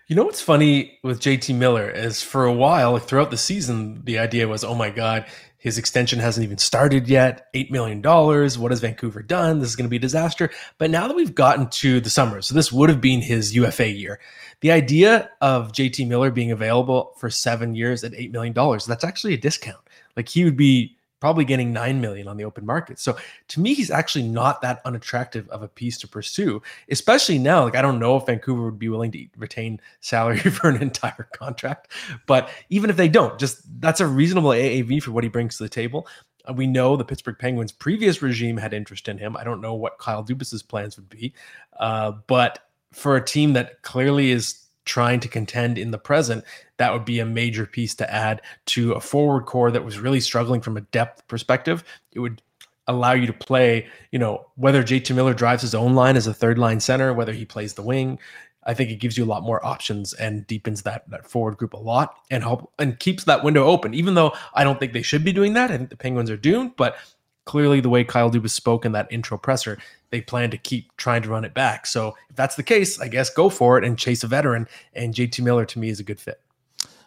You 0.06 0.16
know 0.16 0.24
what's 0.24 0.42
funny 0.42 0.98
with 1.02 1.20
JT 1.20 1.54
Miller 1.56 1.88
is 1.88 2.22
for 2.22 2.44
a 2.44 2.52
while, 2.52 2.92
like 2.92 3.04
throughout 3.04 3.30
the 3.30 3.38
season, 3.38 4.04
the 4.04 4.18
idea 4.18 4.46
was, 4.46 4.62
oh 4.62 4.74
my 4.74 4.90
God, 4.90 5.24
his 5.56 5.78
extension 5.78 6.18
hasn't 6.18 6.44
even 6.44 6.58
started 6.58 7.08
yet. 7.08 7.50
$8 7.54 7.70
million. 7.70 8.02
What 8.02 8.70
has 8.70 8.80
Vancouver 8.80 9.22
done? 9.22 9.60
This 9.60 9.70
is 9.70 9.76
going 9.76 9.86
to 9.86 9.90
be 9.90 9.96
a 9.96 10.00
disaster. 10.00 10.50
But 10.76 10.90
now 10.90 11.08
that 11.08 11.16
we've 11.16 11.34
gotten 11.34 11.70
to 11.70 12.00
the 12.00 12.10
summer, 12.10 12.42
so 12.42 12.54
this 12.54 12.70
would 12.70 12.90
have 12.90 13.00
been 13.00 13.22
his 13.22 13.56
UFA 13.56 13.88
year, 13.88 14.20
the 14.60 14.72
idea 14.72 15.30
of 15.40 15.72
JT 15.72 16.06
Miller 16.06 16.30
being 16.30 16.50
available 16.50 17.14
for 17.16 17.30
seven 17.30 17.74
years 17.74 18.04
at 18.04 18.12
$8 18.12 18.30
million, 18.30 18.52
that's 18.52 19.04
actually 19.04 19.32
a 19.32 19.38
discount. 19.38 19.80
Like 20.18 20.28
he 20.28 20.44
would 20.44 20.58
be 20.58 20.98
probably 21.24 21.46
getting 21.46 21.72
9 21.72 22.02
million 22.02 22.28
on 22.28 22.36
the 22.36 22.44
open 22.44 22.66
market. 22.66 22.98
So 22.98 23.16
to 23.48 23.58
me, 23.58 23.72
he's 23.72 23.90
actually 23.90 24.24
not 24.24 24.60
that 24.60 24.82
unattractive 24.84 25.48
of 25.48 25.62
a 25.62 25.68
piece 25.68 25.96
to 26.00 26.06
pursue, 26.06 26.60
especially 26.90 27.38
now. 27.38 27.64
Like, 27.64 27.76
I 27.76 27.80
don't 27.80 27.98
know 27.98 28.18
if 28.18 28.26
Vancouver 28.26 28.66
would 28.66 28.78
be 28.78 28.90
willing 28.90 29.10
to 29.12 29.26
retain 29.38 29.80
salary 30.02 30.36
for 30.58 30.68
an 30.68 30.82
entire 30.82 31.26
contract, 31.32 31.88
but 32.26 32.50
even 32.68 32.90
if 32.90 32.98
they 32.98 33.08
don't, 33.08 33.38
just 33.38 33.62
that's 33.80 34.00
a 34.00 34.06
reasonable 34.06 34.50
AAV 34.50 35.02
for 35.02 35.12
what 35.12 35.24
he 35.24 35.30
brings 35.30 35.56
to 35.56 35.62
the 35.62 35.68
table. 35.70 36.06
Uh, 36.46 36.52
we 36.52 36.66
know 36.66 36.94
the 36.94 37.06
Pittsburgh 37.06 37.38
Penguins' 37.38 37.72
previous 37.72 38.20
regime 38.20 38.58
had 38.58 38.74
interest 38.74 39.08
in 39.08 39.16
him. 39.16 39.34
I 39.34 39.44
don't 39.44 39.62
know 39.62 39.72
what 39.72 39.96
Kyle 39.96 40.22
Dubas's 40.22 40.62
plans 40.62 40.96
would 40.96 41.08
be, 41.08 41.32
uh, 41.80 42.12
but 42.26 42.68
for 42.92 43.16
a 43.16 43.24
team 43.24 43.54
that 43.54 43.80
clearly 43.80 44.30
is 44.30 44.63
trying 44.84 45.20
to 45.20 45.28
contend 45.28 45.78
in 45.78 45.90
the 45.90 45.98
present, 45.98 46.44
that 46.76 46.92
would 46.92 47.04
be 47.04 47.20
a 47.20 47.26
major 47.26 47.66
piece 47.66 47.94
to 47.96 48.12
add 48.12 48.42
to 48.66 48.92
a 48.92 49.00
forward 49.00 49.46
core 49.46 49.70
that 49.70 49.84
was 49.84 49.98
really 49.98 50.20
struggling 50.20 50.60
from 50.60 50.76
a 50.76 50.82
depth 50.82 51.26
perspective. 51.28 51.84
It 52.12 52.20
would 52.20 52.42
allow 52.86 53.12
you 53.12 53.26
to 53.26 53.32
play, 53.32 53.86
you 54.12 54.18
know, 54.18 54.46
whether 54.56 54.82
JT 54.82 55.14
Miller 55.14 55.34
drives 55.34 55.62
his 55.62 55.74
own 55.74 55.94
line 55.94 56.16
as 56.16 56.26
a 56.26 56.34
third 56.34 56.58
line 56.58 56.80
center, 56.80 57.12
whether 57.12 57.32
he 57.32 57.44
plays 57.44 57.74
the 57.74 57.82
wing. 57.82 58.18
I 58.66 58.74
think 58.74 58.90
it 58.90 58.96
gives 58.96 59.18
you 59.18 59.24
a 59.24 59.26
lot 59.26 59.42
more 59.42 59.64
options 59.64 60.14
and 60.14 60.46
deepens 60.46 60.82
that 60.82 61.08
that 61.10 61.28
forward 61.28 61.58
group 61.58 61.74
a 61.74 61.78
lot 61.78 62.16
and 62.30 62.42
help 62.42 62.72
and 62.78 62.98
keeps 62.98 63.24
that 63.24 63.44
window 63.44 63.64
open. 63.64 63.94
Even 63.94 64.14
though 64.14 64.32
I 64.54 64.64
don't 64.64 64.80
think 64.80 64.92
they 64.92 65.02
should 65.02 65.24
be 65.24 65.32
doing 65.32 65.52
that, 65.54 65.70
I 65.70 65.76
think 65.76 65.90
the 65.90 65.96
Penguins 65.96 66.30
are 66.30 66.36
doomed. 66.36 66.72
But 66.76 66.96
clearly, 67.44 67.80
the 67.80 67.88
way 67.88 68.04
Kyle 68.04 68.30
Dubas 68.30 68.50
spoke 68.50 68.84
in 68.84 68.92
that 68.92 69.10
intro 69.10 69.38
presser, 69.38 69.78
they 70.10 70.20
plan 70.20 70.50
to 70.50 70.58
keep 70.58 70.96
trying 70.96 71.22
to 71.22 71.28
run 71.28 71.44
it 71.44 71.54
back. 71.54 71.86
So 71.86 72.14
if 72.30 72.36
that's 72.36 72.56
the 72.56 72.62
case, 72.62 73.00
I 73.00 73.08
guess 73.08 73.30
go 73.30 73.48
for 73.48 73.78
it 73.78 73.84
and 73.84 73.98
chase 73.98 74.22
a 74.22 74.28
veteran. 74.28 74.68
And 74.94 75.14
JT 75.14 75.42
Miller 75.42 75.64
to 75.66 75.78
me 75.78 75.88
is 75.88 76.00
a 76.00 76.04
good 76.04 76.20
fit. 76.20 76.40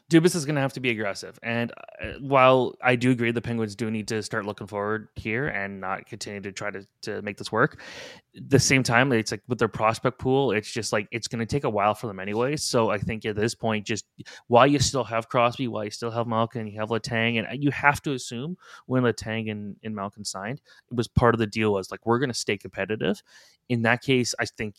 Dubas 0.09 0.35
is 0.35 0.45
going 0.45 0.55
to 0.55 0.61
have 0.61 0.71
to 0.73 0.79
be 0.79 0.89
aggressive. 0.89 1.37
And 1.43 1.73
uh, 2.01 2.13
while 2.21 2.75
I 2.81 2.95
do 2.95 3.11
agree 3.11 3.31
the 3.31 3.41
Penguins 3.41 3.75
do 3.75 3.91
need 3.91 4.07
to 4.07 4.23
start 4.23 4.45
looking 4.45 4.65
forward 4.65 5.09
here 5.15 5.47
and 5.47 5.81
not 5.81 6.05
continue 6.05 6.39
to 6.41 6.53
try 6.53 6.71
to, 6.71 6.87
to 7.01 7.21
make 7.23 7.37
this 7.37 7.51
work, 7.51 7.81
the 8.33 8.59
same 8.59 8.83
time, 8.83 9.11
it's 9.11 9.31
like 9.31 9.41
with 9.49 9.59
their 9.59 9.67
prospect 9.67 10.17
pool, 10.17 10.51
it's 10.51 10.71
just 10.71 10.93
like 10.93 11.09
it's 11.11 11.27
going 11.27 11.39
to 11.39 11.45
take 11.45 11.65
a 11.65 11.69
while 11.69 11.93
for 11.93 12.07
them 12.07 12.21
anyway. 12.21 12.55
So 12.55 12.89
I 12.89 12.99
think 12.99 13.25
at 13.25 13.35
this 13.35 13.53
point, 13.53 13.85
just 13.85 14.05
while 14.47 14.65
you 14.65 14.79
still 14.79 15.03
have 15.03 15.27
Crosby, 15.27 15.67
while 15.67 15.83
you 15.83 15.91
still 15.91 16.11
have 16.11 16.25
Malkin, 16.25 16.67
you 16.67 16.79
have 16.79 16.89
Letang, 16.89 17.37
and 17.37 17.61
you 17.61 17.71
have 17.71 18.01
to 18.03 18.13
assume 18.13 18.57
when 18.85 19.03
Letang 19.03 19.51
and, 19.51 19.75
and 19.83 19.93
Malkin 19.93 20.23
signed, 20.23 20.61
it 20.89 20.95
was 20.95 21.09
part 21.09 21.35
of 21.35 21.39
the 21.39 21.47
deal 21.47 21.73
was 21.73 21.91
like, 21.91 22.05
we're 22.05 22.19
going 22.19 22.29
to 22.29 22.33
stay 22.33 22.57
competitive. 22.57 23.21
In 23.67 23.81
that 23.81 24.01
case, 24.01 24.33
I 24.39 24.45
think 24.45 24.75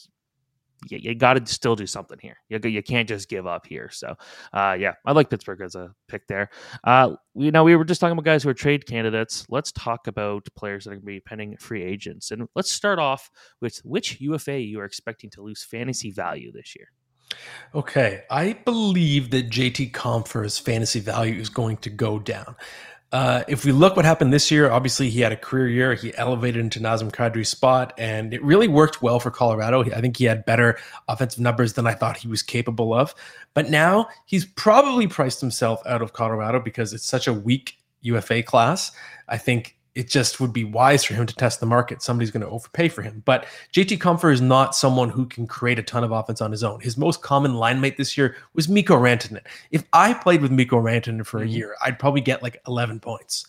you, 0.86 0.98
you 0.98 1.14
got 1.14 1.34
to 1.34 1.52
still 1.52 1.76
do 1.76 1.86
something 1.86 2.18
here. 2.20 2.36
You, 2.48 2.60
you 2.62 2.82
can't 2.82 3.08
just 3.08 3.28
give 3.28 3.46
up 3.46 3.66
here. 3.66 3.90
So, 3.92 4.14
uh, 4.52 4.76
yeah, 4.78 4.94
I 5.04 5.12
like 5.12 5.30
Pittsburgh 5.30 5.60
as 5.60 5.74
a 5.74 5.92
pick 6.08 6.26
there. 6.26 6.50
Uh, 6.84 7.16
you 7.34 7.50
know, 7.50 7.64
we 7.64 7.76
were 7.76 7.84
just 7.84 8.00
talking 8.00 8.12
about 8.12 8.24
guys 8.24 8.42
who 8.42 8.48
are 8.48 8.54
trade 8.54 8.86
candidates. 8.86 9.46
Let's 9.48 9.72
talk 9.72 10.06
about 10.06 10.46
players 10.56 10.84
that 10.84 10.90
are 10.90 10.94
going 10.94 11.02
to 11.02 11.06
be 11.06 11.20
pending 11.20 11.56
free 11.58 11.82
agents. 11.82 12.30
And 12.30 12.48
let's 12.54 12.70
start 12.70 12.98
off 12.98 13.30
with 13.60 13.78
which 13.84 14.20
UFA 14.20 14.60
you 14.60 14.80
are 14.80 14.84
expecting 14.84 15.30
to 15.30 15.42
lose 15.42 15.62
fantasy 15.62 16.10
value 16.10 16.52
this 16.52 16.74
year. 16.76 16.88
Okay, 17.74 18.22
I 18.30 18.54
believe 18.64 19.30
that 19.30 19.50
JT 19.50 19.92
Compher's 19.92 20.58
fantasy 20.58 21.00
value 21.00 21.38
is 21.38 21.50
going 21.50 21.76
to 21.78 21.90
go 21.90 22.18
down. 22.18 22.56
Uh, 23.10 23.42
if 23.48 23.64
we 23.64 23.72
look 23.72 23.96
what 23.96 24.04
happened 24.04 24.32
this 24.34 24.50
year, 24.50 24.70
obviously 24.70 25.08
he 25.08 25.20
had 25.20 25.32
a 25.32 25.36
career 25.36 25.66
year. 25.66 25.94
He 25.94 26.14
elevated 26.16 26.60
into 26.60 26.78
Nazem 26.78 27.10
Kadri's 27.10 27.48
spot, 27.48 27.94
and 27.96 28.34
it 28.34 28.42
really 28.44 28.68
worked 28.68 29.00
well 29.00 29.18
for 29.18 29.30
Colorado. 29.30 29.82
I 29.82 30.02
think 30.02 30.18
he 30.18 30.24
had 30.24 30.44
better 30.44 30.78
offensive 31.08 31.40
numbers 31.40 31.72
than 31.72 31.86
I 31.86 31.94
thought 31.94 32.18
he 32.18 32.28
was 32.28 32.42
capable 32.42 32.92
of. 32.92 33.14
But 33.54 33.70
now 33.70 34.08
he's 34.26 34.44
probably 34.44 35.06
priced 35.06 35.40
himself 35.40 35.80
out 35.86 36.02
of 36.02 36.12
Colorado 36.12 36.60
because 36.60 36.92
it's 36.92 37.06
such 37.06 37.26
a 37.26 37.32
weak 37.32 37.78
UFA 38.02 38.42
class. 38.42 38.92
I 39.26 39.38
think 39.38 39.77
it 39.98 40.08
just 40.08 40.38
would 40.38 40.52
be 40.52 40.62
wise 40.62 41.02
for 41.02 41.14
him 41.14 41.26
to 41.26 41.34
test 41.34 41.58
the 41.58 41.66
market. 41.66 42.02
Somebody's 42.02 42.30
going 42.30 42.46
to 42.46 42.48
overpay 42.48 42.88
for 42.88 43.02
him. 43.02 43.20
But 43.24 43.46
JT 43.74 43.98
Compher 43.98 44.32
is 44.32 44.40
not 44.40 44.76
someone 44.76 45.10
who 45.10 45.26
can 45.26 45.44
create 45.48 45.76
a 45.76 45.82
ton 45.82 46.04
of 46.04 46.12
offense 46.12 46.40
on 46.40 46.52
his 46.52 46.62
own. 46.62 46.78
His 46.78 46.96
most 46.96 47.20
common 47.20 47.54
line 47.54 47.80
mate 47.80 47.96
this 47.96 48.16
year 48.16 48.36
was 48.54 48.68
Mikko 48.68 48.96
Rantanen. 48.96 49.40
If 49.72 49.82
I 49.92 50.14
played 50.14 50.40
with 50.40 50.52
Mikko 50.52 50.80
Rantanen 50.80 51.26
for 51.26 51.38
a 51.38 51.40
mm-hmm. 51.40 51.50
year, 51.50 51.76
I'd 51.82 51.98
probably 51.98 52.20
get 52.20 52.44
like 52.44 52.62
11 52.68 53.00
points 53.00 53.44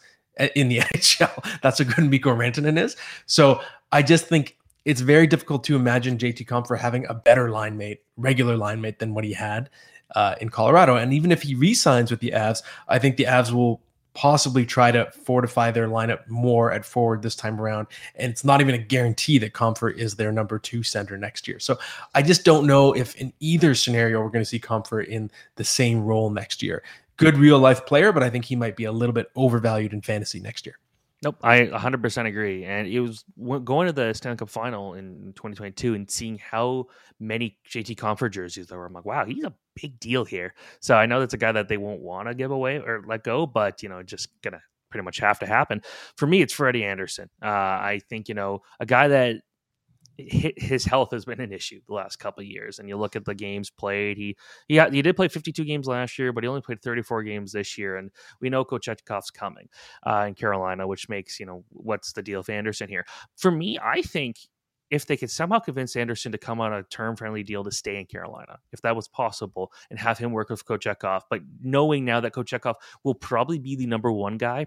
in 0.56 0.70
the 0.70 0.80
NHL. 0.96 1.62
That's 1.62 1.80
a 1.80 1.86
good 1.86 2.10
Mikko 2.10 2.36
Rantanen 2.36 2.82
is. 2.84 2.98
So 3.28 3.62
I 3.92 4.02
just 4.02 4.26
think 4.26 4.58
it's 4.86 5.02
very 5.02 5.28
difficult 5.28 5.64
to 5.66 5.76
imagine 5.76 6.18
JT 6.18 6.48
Compher 6.48 6.80
having 6.80 7.06
a 7.10 7.14
better 7.14 7.52
line 7.52 7.78
mate, 7.78 8.00
regular 8.18 8.58
line 8.58 8.82
mate 8.82 8.98
than 8.98 9.14
what 9.14 9.24
he 9.24 9.34
had 9.34 9.70
uh, 10.16 10.34
in 10.42 10.50
Colorado. 10.50 10.96
And 10.96 11.14
even 11.14 11.32
if 11.32 11.44
he 11.44 11.54
re-signs 11.54 12.10
with 12.10 12.22
the 12.22 12.32
Avs, 12.32 12.64
I 12.88 12.98
think 12.98 13.18
the 13.18 13.26
Avs 13.26 13.52
will 13.52 13.84
possibly 14.14 14.66
try 14.66 14.92
to 14.92 15.10
fortify 15.12 15.72
their 15.72 15.88
lineup 15.88 16.28
more 16.28 16.72
at 16.72 16.84
forward 16.86 17.22
this 17.22 17.36
time 17.36 17.60
around. 17.60 17.88
And 18.16 18.32
it's 18.32 18.44
not 18.44 18.62
even 18.62 18.76
a 18.76 18.80
guarantee 18.80 19.38
that 19.40 19.54
Compher 19.54 19.96
is 19.96 20.16
their 20.16 20.32
number 20.32 20.60
two 20.60 20.84
center 20.84 21.18
next 21.18 21.48
year. 21.48 21.60
So 21.60 21.78
I 22.16 22.22
just 22.22 22.44
don't 22.44 22.68
know 22.68 22.94
if 22.94 23.16
in 23.16 23.32
either 23.40 23.76
scenario 23.76 24.22
we're 24.22 24.30
going 24.30 24.44
to 24.44 24.50
see 24.50 24.60
Compher 24.60 25.06
in 25.06 25.32
the 25.56 25.64
same 25.64 26.04
role 26.04 26.30
next 26.30 26.64
year. 26.64 26.84
Good 27.18 27.38
real 27.38 27.60
life 27.60 27.86
player, 27.86 28.12
but 28.12 28.24
I 28.24 28.30
think 28.30 28.46
he 28.46 28.56
might 28.56 28.76
be 28.76 28.86
a 28.86 28.92
little 28.92 29.14
bit 29.14 29.28
overvalued 29.36 29.94
in 29.94 30.02
fantasy 30.02 30.40
next 30.40 30.66
year. 30.66 30.78
Nope, 31.22 31.36
I 31.44 31.66
100% 31.66 32.28
agree. 32.28 32.64
And 32.64 32.88
it 32.88 33.00
was 33.02 33.26
going 33.66 33.88
to 33.88 33.94
the 33.94 34.14
Stanley 34.14 34.38
Cup 34.38 34.50
final 34.50 34.94
in 34.94 35.34
2022 35.36 35.94
and 35.94 36.10
seeing 36.10 36.38
how 36.38 36.86
many 37.20 37.58
JT 37.70 37.98
Compher 37.98 38.32
jerseys 38.32 38.68
there 38.68 38.78
were. 38.78 38.86
I'm 38.86 38.94
like, 38.94 39.04
wow, 39.06 39.26
he's 39.26 39.44
a 39.44 39.54
big 39.76 40.00
deal 40.00 40.24
here. 40.24 40.54
So 40.80 40.96
I 40.96 41.06
know 41.08 41.20
that's 41.20 41.34
a 41.34 41.38
guy 41.38 41.52
that 41.52 41.68
they 41.68 41.76
won't 41.78 42.00
want 42.02 42.30
to 42.30 42.34
give 42.36 42.52
away 42.52 42.78
or 42.78 43.04
let 43.06 43.24
go, 43.26 43.46
but, 43.46 43.84
you 43.84 43.90
know, 43.90 44.02
just 44.02 44.30
going 44.42 44.54
to 44.54 44.62
pretty 44.92 45.04
much 45.04 45.20
have 45.20 45.40
to 45.40 45.46
happen. 45.46 45.82
For 46.16 46.26
me, 46.26 46.42
it's 46.42 46.54
Freddie 46.54 46.86
Andersen. 46.86 47.30
Uh, 47.44 47.48
I 47.48 48.02
think, 48.10 48.30
you 48.30 48.34
know, 48.36 48.62
a 48.80 48.86
guy 48.86 49.10
that 49.10 49.42
his 50.28 50.86
health 50.86 51.12
has 51.12 51.26
been 51.26 51.40
an 51.40 51.54
issue 51.54 51.80
the 51.88 51.94
last 51.94 52.18
couple 52.18 52.44
years. 52.44 52.80
And 52.80 52.90
you 52.90 52.98
look 52.98 53.16
at 53.16 53.26
the 53.26 53.36
games 53.36 53.70
played. 53.70 54.18
He 54.18 54.36
he 54.68 54.76
had, 54.76 54.94
he 54.94 55.02
did 55.02 55.16
play 55.16 55.28
52 55.28 55.64
games 55.64 55.88
last 55.88 56.20
year, 56.20 56.34
but 56.34 56.44
he 56.44 56.48
only 56.48 56.62
played 56.62 56.82
34 56.82 57.24
games 57.24 57.52
this 57.52 57.78
year. 57.78 57.98
And 57.98 58.12
we 58.42 58.50
know 58.50 58.66
Kochetkov's 58.66 59.32
coming 59.32 59.70
uh, 60.06 60.26
in 60.28 60.36
Carolina, 60.36 60.88
which 60.88 61.10
makes 61.10 61.40
you 61.40 61.46
know 61.46 61.64
what's 61.70 62.14
the 62.14 62.22
deal 62.24 62.40
with 62.40 62.50
Andersen 62.50 62.90
here. 62.90 63.06
For 63.38 63.52
me, 63.52 63.78
I 63.82 64.02
think 64.02 64.38
if 64.90 65.06
they 65.06 65.18
could 65.18 65.30
somehow 65.30 65.60
convince 65.60 65.96
Andersen 65.96 66.32
to 66.32 66.38
come 66.38 66.60
on 66.60 66.74
a 66.74 66.84
term 66.84 67.16
friendly 67.16 67.44
deal 67.44 67.64
to 67.64 67.72
stay 67.72 68.00
in 68.00 68.06
Carolina, 68.08 68.58
if 68.72 68.82
that 68.82 68.96
was 68.96 69.08
possible, 69.08 69.72
and 69.90 70.00
have 70.00 70.18
him 70.18 70.32
work 70.32 70.50
with 70.50 70.66
Kochetkov, 70.66 71.22
but 71.30 71.42
knowing 71.62 72.06
now 72.06 72.20
that 72.20 72.34
Kochetkov 72.34 72.76
will 73.04 73.14
probably 73.14 73.60
be 73.60 73.76
the 73.76 73.86
number 73.86 74.12
one 74.12 74.38
guy 74.38 74.66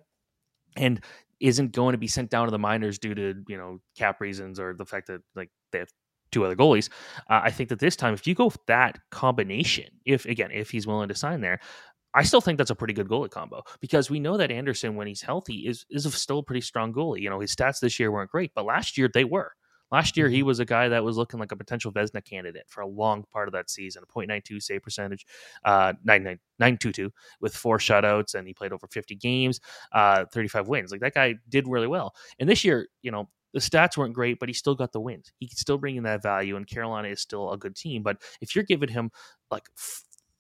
and 0.77 1.01
isn't 1.43 1.73
going 1.73 1.93
to 1.93 1.99
be 1.99 2.07
sent 2.07 2.31
down 2.31 2.47
to 2.47 2.51
the 2.51 2.59
minors 2.59 2.99
due 2.99 3.15
to 3.15 3.35
you 3.49 3.57
know 3.57 3.81
cap 3.99 4.21
reasons 4.21 4.59
or 4.61 4.75
the 4.75 4.87
fact 4.87 5.09
that 5.09 5.21
like 5.35 5.51
they 5.73 5.81
have 5.81 5.91
two 6.31 6.45
other 6.45 6.57
goalies. 6.57 6.89
Uh, 7.29 7.41
I 7.45 7.51
think 7.51 7.69
that 7.69 7.79
this 7.79 7.97
time, 7.97 8.15
if 8.15 8.27
you 8.27 8.35
go 8.35 8.47
with 8.47 8.59
that 8.69 8.99
combination, 9.11 9.87
if 10.07 10.25
again 10.25 10.51
if 10.53 10.71
he's 10.71 10.87
willing 10.87 11.09
to 11.09 11.15
sign 11.15 11.41
there, 11.41 11.61
I 12.15 12.23
still 12.23 12.41
think 12.41 12.59
that's 12.59 12.71
a 12.71 12.75
pretty 12.75 12.95
good 12.95 13.09
goalie 13.09 13.31
combo 13.31 13.63
because 13.81 14.11
we 14.11 14.21
know 14.21 14.37
that 14.37 14.51
Andersen, 14.51 14.97
when 14.97 15.07
he's 15.07 15.23
healthy, 15.23 15.67
is 15.67 15.85
is 15.91 16.13
still 16.15 16.39
a 16.41 16.43
pretty 16.43 16.61
strong 16.63 16.93
goalie. 16.93 17.21
You 17.21 17.31
know, 17.31 17.41
his 17.41 17.55
stats 17.55 17.81
this 17.81 17.99
year 17.99 18.13
weren't 18.13 18.31
great, 18.31 18.53
but 18.55 18.65
last 18.65 18.99
year 18.99 19.11
they 19.13 19.25
were. 19.25 19.53
Last 19.93 20.17
year, 20.17 20.29
he 20.29 20.39
mm-hmm. 20.39 20.47
was 20.47 20.59
a 20.59 20.65
guy 20.65 20.89
that 20.89 21.05
was 21.05 21.17
looking 21.17 21.39
like 21.39 21.53
a 21.53 21.57
potential 21.57 21.93
Vezina 21.93 22.25
candidate 22.25 22.65
for 22.67 22.81
a 22.81 22.87
long 22.87 23.25
part 23.31 23.47
of 23.47 23.53
that 23.53 23.71
season. 23.71 24.03
A 24.03 24.19
.92 24.19 24.63
save 24.63 24.83
percentage, 24.83 25.27
uh, 25.65 25.93
922 26.03 27.13
with 27.41 27.55
four 27.55 27.79
shutouts, 27.79 28.35
and 28.35 28.49
he 28.49 28.55
played 28.55 28.73
over 28.73 28.87
50 28.87 29.15
games, 29.17 29.61
uh, 29.93 30.25
35 30.33 30.69
wins. 30.69 30.91
Like 30.91 31.03
that 31.03 31.15
guy 31.15 31.35
did 31.49 31.69
really 31.69 31.87
well. 31.87 32.15
And 32.41 32.49
this 32.49 32.65
year, 32.65 32.89
you 33.03 33.11
know, 33.11 33.29
the 33.53 33.61
stats 33.61 33.99
weren't 33.99 34.15
great, 34.15 34.39
but 34.41 34.49
he 34.49 34.55
still 34.55 34.75
got 34.75 34.93
the 34.93 35.01
wins. 35.01 35.31
He 35.39 35.47
can 35.47 35.59
still 35.59 35.77
bring 35.77 35.97
in 35.97 36.05
that 36.05 36.23
value, 36.23 36.57
and 36.57 36.67
Carolina 36.67 37.09
is 37.09 37.21
still 37.21 37.53
a 37.53 37.59
good 37.59 37.77
team. 37.77 38.03
But 38.03 38.17
if 38.41 38.55
you're 38.55 38.65
giving 38.65 38.89
him 38.89 39.11
like 39.51 39.69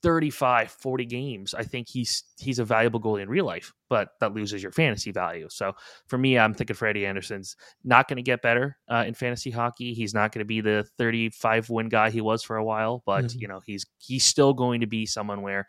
35 0.03 0.71
40 0.71 1.05
games 1.07 1.55
i 1.55 1.62
think 1.62 1.88
he's 1.88 2.25
he's 2.38 2.59
a 2.59 2.65
valuable 2.65 3.01
goalie 3.01 3.23
in 3.23 3.29
real 3.29 3.45
life 3.45 3.73
but 3.88 4.11
that 4.21 4.35
loses 4.35 4.62
your 4.62 4.73
fantasy 4.73 5.12
value 5.12 5.47
so 5.51 5.73
for 6.07 6.19
me 6.19 6.38
i'm 6.38 6.55
thinking 6.55 6.75
freddie 6.75 7.07
Andersen's 7.07 7.57
not 7.85 8.09
going 8.09 8.17
to 8.17 8.23
get 8.23 8.43
better 8.43 8.77
uh, 8.88 9.05
in 9.07 9.15
fantasy 9.15 9.51
hockey 9.51 9.95
he's 9.95 10.15
not 10.15 10.33
going 10.33 10.41
to 10.41 10.45
be 10.45 10.61
the 10.61 10.85
35 10.99 11.71
win 11.71 11.88
guy 11.88 12.11
he 12.11 12.21
was 12.21 12.43
for 12.43 12.57
a 12.57 12.65
while 12.65 13.03
but 13.07 13.25
mm-hmm. 13.25 13.38
you 13.38 13.49
know 13.49 13.61
he's 13.65 13.87
he's 13.99 14.25
still 14.25 14.53
going 14.53 14.81
to 14.81 14.87
be 14.87 15.07
someone 15.07 15.43
where 15.43 15.67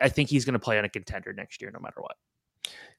i 0.00 0.08
think 0.08 0.30
he's 0.30 0.44
going 0.44 0.54
to 0.54 0.58
play 0.58 0.78
on 0.78 0.84
a 0.84 0.88
contender 0.88 1.32
next 1.32 1.60
year 1.60 1.70
no 1.70 1.80
matter 1.80 2.00
what 2.00 2.16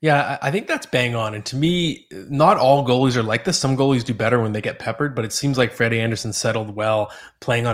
yeah, 0.02 0.38
I 0.42 0.52
think 0.52 0.68
that's 0.68 0.86
bang 0.86 1.16
on. 1.16 1.34
And 1.34 1.46
to 1.46 1.56
me, 1.56 2.08
not 2.12 2.58
all 2.58 2.86
goalies 2.86 3.16
are 3.16 3.24
like 3.24 3.46
this. 3.46 3.58
Some 3.58 3.78
goalies 3.78 4.04
do 4.04 4.14
better 4.14 4.42
when 4.42 4.52
they 4.52 4.60
get 4.60 4.78
peppered, 4.78 5.16
but 5.16 5.24
it 5.24 5.32
seems 5.32 5.58
like 5.58 5.72
Freddie 5.72 6.02
Andersen 6.02 6.34
settled 6.34 6.76
well 6.76 7.10
playing 7.40 7.68
on 7.68 7.74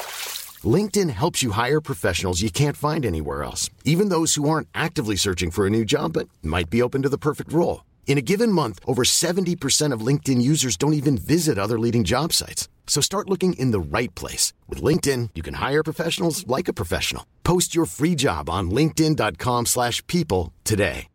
LinkedIn 0.65 1.09
helps 1.09 1.41
you 1.41 1.51
hire 1.51 1.81
professionals 1.81 2.41
you 2.41 2.51
can't 2.51 2.77
find 2.77 3.05
anywhere 3.05 3.43
else, 3.43 3.69
even 3.85 4.09
those 4.09 4.35
who 4.35 4.47
aren't 4.49 4.67
actively 4.75 5.15
searching 5.15 5.51
for 5.51 5.65
a 5.65 5.69
new 5.69 5.85
job 5.85 6.13
but 6.13 6.27
might 6.43 6.69
be 6.69 6.81
open 6.81 7.01
to 7.03 7.09
the 7.09 7.17
perfect 7.17 7.51
role. 7.53 7.85
In 8.05 8.17
a 8.17 8.21
given 8.21 8.51
month, 8.51 8.79
over 8.85 9.03
70% 9.03 9.93
of 9.93 10.05
LinkedIn 10.05 10.41
users 10.41 10.75
don't 10.75 10.93
even 10.93 11.17
visit 11.17 11.57
other 11.57 11.79
leading 11.79 12.03
job 12.03 12.33
sites. 12.33 12.67
So 12.85 12.99
start 12.99 13.29
looking 13.29 13.53
in 13.53 13.71
the 13.71 13.79
right 13.79 14.13
place. 14.15 14.51
With 14.67 14.83
LinkedIn, 14.83 15.29
you 15.33 15.41
can 15.41 15.53
hire 15.55 15.81
professionals 15.81 16.45
like 16.45 16.67
a 16.67 16.73
professional. 16.73 17.25
Post 17.43 17.73
your 17.73 17.85
free 17.85 18.15
job 18.15 18.49
on 18.49 18.69
linkedin.com 18.69 19.65
slash 19.65 20.05
people 20.07 20.51
today. 20.65 21.07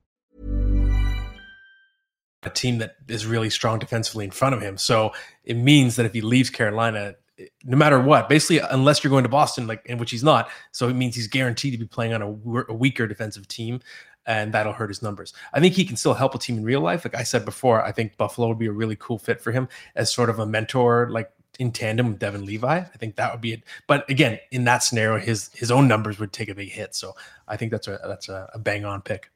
A 2.42 2.50
team 2.50 2.78
that 2.78 2.94
is 3.08 3.26
really 3.26 3.50
strong 3.50 3.80
defensively 3.80 4.24
in 4.24 4.30
front 4.30 4.54
of 4.54 4.62
him. 4.62 4.78
So 4.78 5.12
it 5.42 5.56
means 5.56 5.96
that 5.96 6.06
if 6.06 6.12
he 6.12 6.20
leaves 6.20 6.48
Carolina, 6.48 7.16
no 7.64 7.76
matter 7.76 8.00
what, 8.00 8.28
basically, 8.28 8.66
unless 8.70 9.02
you're 9.02 9.10
going 9.10 9.24
to 9.24 9.28
Boston, 9.28 9.66
like 9.66 9.82
in 9.86 9.98
which 9.98 10.10
he's 10.10 10.24
not, 10.24 10.50
so 10.72 10.88
it 10.88 10.94
means 10.94 11.14
he's 11.14 11.28
guaranteed 11.28 11.72
to 11.72 11.78
be 11.78 11.86
playing 11.86 12.12
on 12.14 12.22
a, 12.22 12.72
a 12.72 12.74
weaker 12.74 13.06
defensive 13.06 13.46
team 13.48 13.80
and 14.26 14.52
that'll 14.52 14.72
hurt 14.72 14.90
his 14.90 15.02
numbers. 15.02 15.32
I 15.52 15.60
think 15.60 15.74
he 15.74 15.84
can 15.84 15.96
still 15.96 16.14
help 16.14 16.34
a 16.34 16.38
team 16.38 16.58
in 16.58 16.64
real 16.64 16.80
life. 16.80 17.04
Like 17.04 17.14
I 17.14 17.22
said 17.22 17.44
before, 17.44 17.82
I 17.82 17.92
think 17.92 18.16
Buffalo 18.16 18.48
would 18.48 18.58
be 18.58 18.66
a 18.66 18.72
really 18.72 18.96
cool 18.96 19.18
fit 19.18 19.40
for 19.40 19.52
him 19.52 19.68
as 19.94 20.12
sort 20.12 20.30
of 20.30 20.38
a 20.38 20.46
mentor, 20.46 21.08
like 21.10 21.30
in 21.58 21.72
tandem 21.72 22.08
with 22.08 22.18
Devon 22.18 22.44
Levi. 22.44 22.78
I 22.78 22.84
think 22.98 23.16
that 23.16 23.32
would 23.32 23.40
be 23.40 23.54
it. 23.54 23.62
But 23.86 24.08
again, 24.10 24.38
in 24.50 24.64
that 24.64 24.82
scenario, 24.82 25.18
his 25.24 25.50
his 25.54 25.70
own 25.70 25.88
numbers 25.88 26.18
would 26.18 26.32
take 26.32 26.48
a 26.48 26.54
big 26.54 26.70
hit. 26.70 26.94
So 26.94 27.14
I 27.48 27.56
think 27.56 27.70
that's 27.70 27.88
a 27.88 27.98
that's 28.04 28.28
a, 28.28 28.50
a 28.52 28.58
bang 28.58 28.84
on 28.84 29.00
pick. 29.00 29.30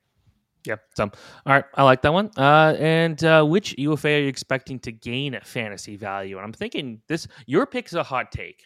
Yep. 0.66 0.81
So, 0.96 1.05
all 1.05 1.11
right, 1.46 1.64
I 1.75 1.83
like 1.85 2.03
that 2.03 2.12
one. 2.12 2.31
Uh, 2.37 2.75
and 2.79 3.23
uh, 3.25 3.44
which 3.44 3.75
UFA 3.79 4.09
are 4.09 4.20
you 4.20 4.29
expecting 4.29 4.79
to 4.81 4.92
gain 4.92 5.38
fantasy 5.42 5.96
value? 5.96 6.37
And 6.37 6.44
I'm 6.44 6.53
thinking 6.53 7.01
this. 7.09 7.27
Your 7.46 7.66
pick 7.66 7.87
is 7.87 7.94
a 7.94 8.03
hot 8.03 8.33
take. 8.33 8.64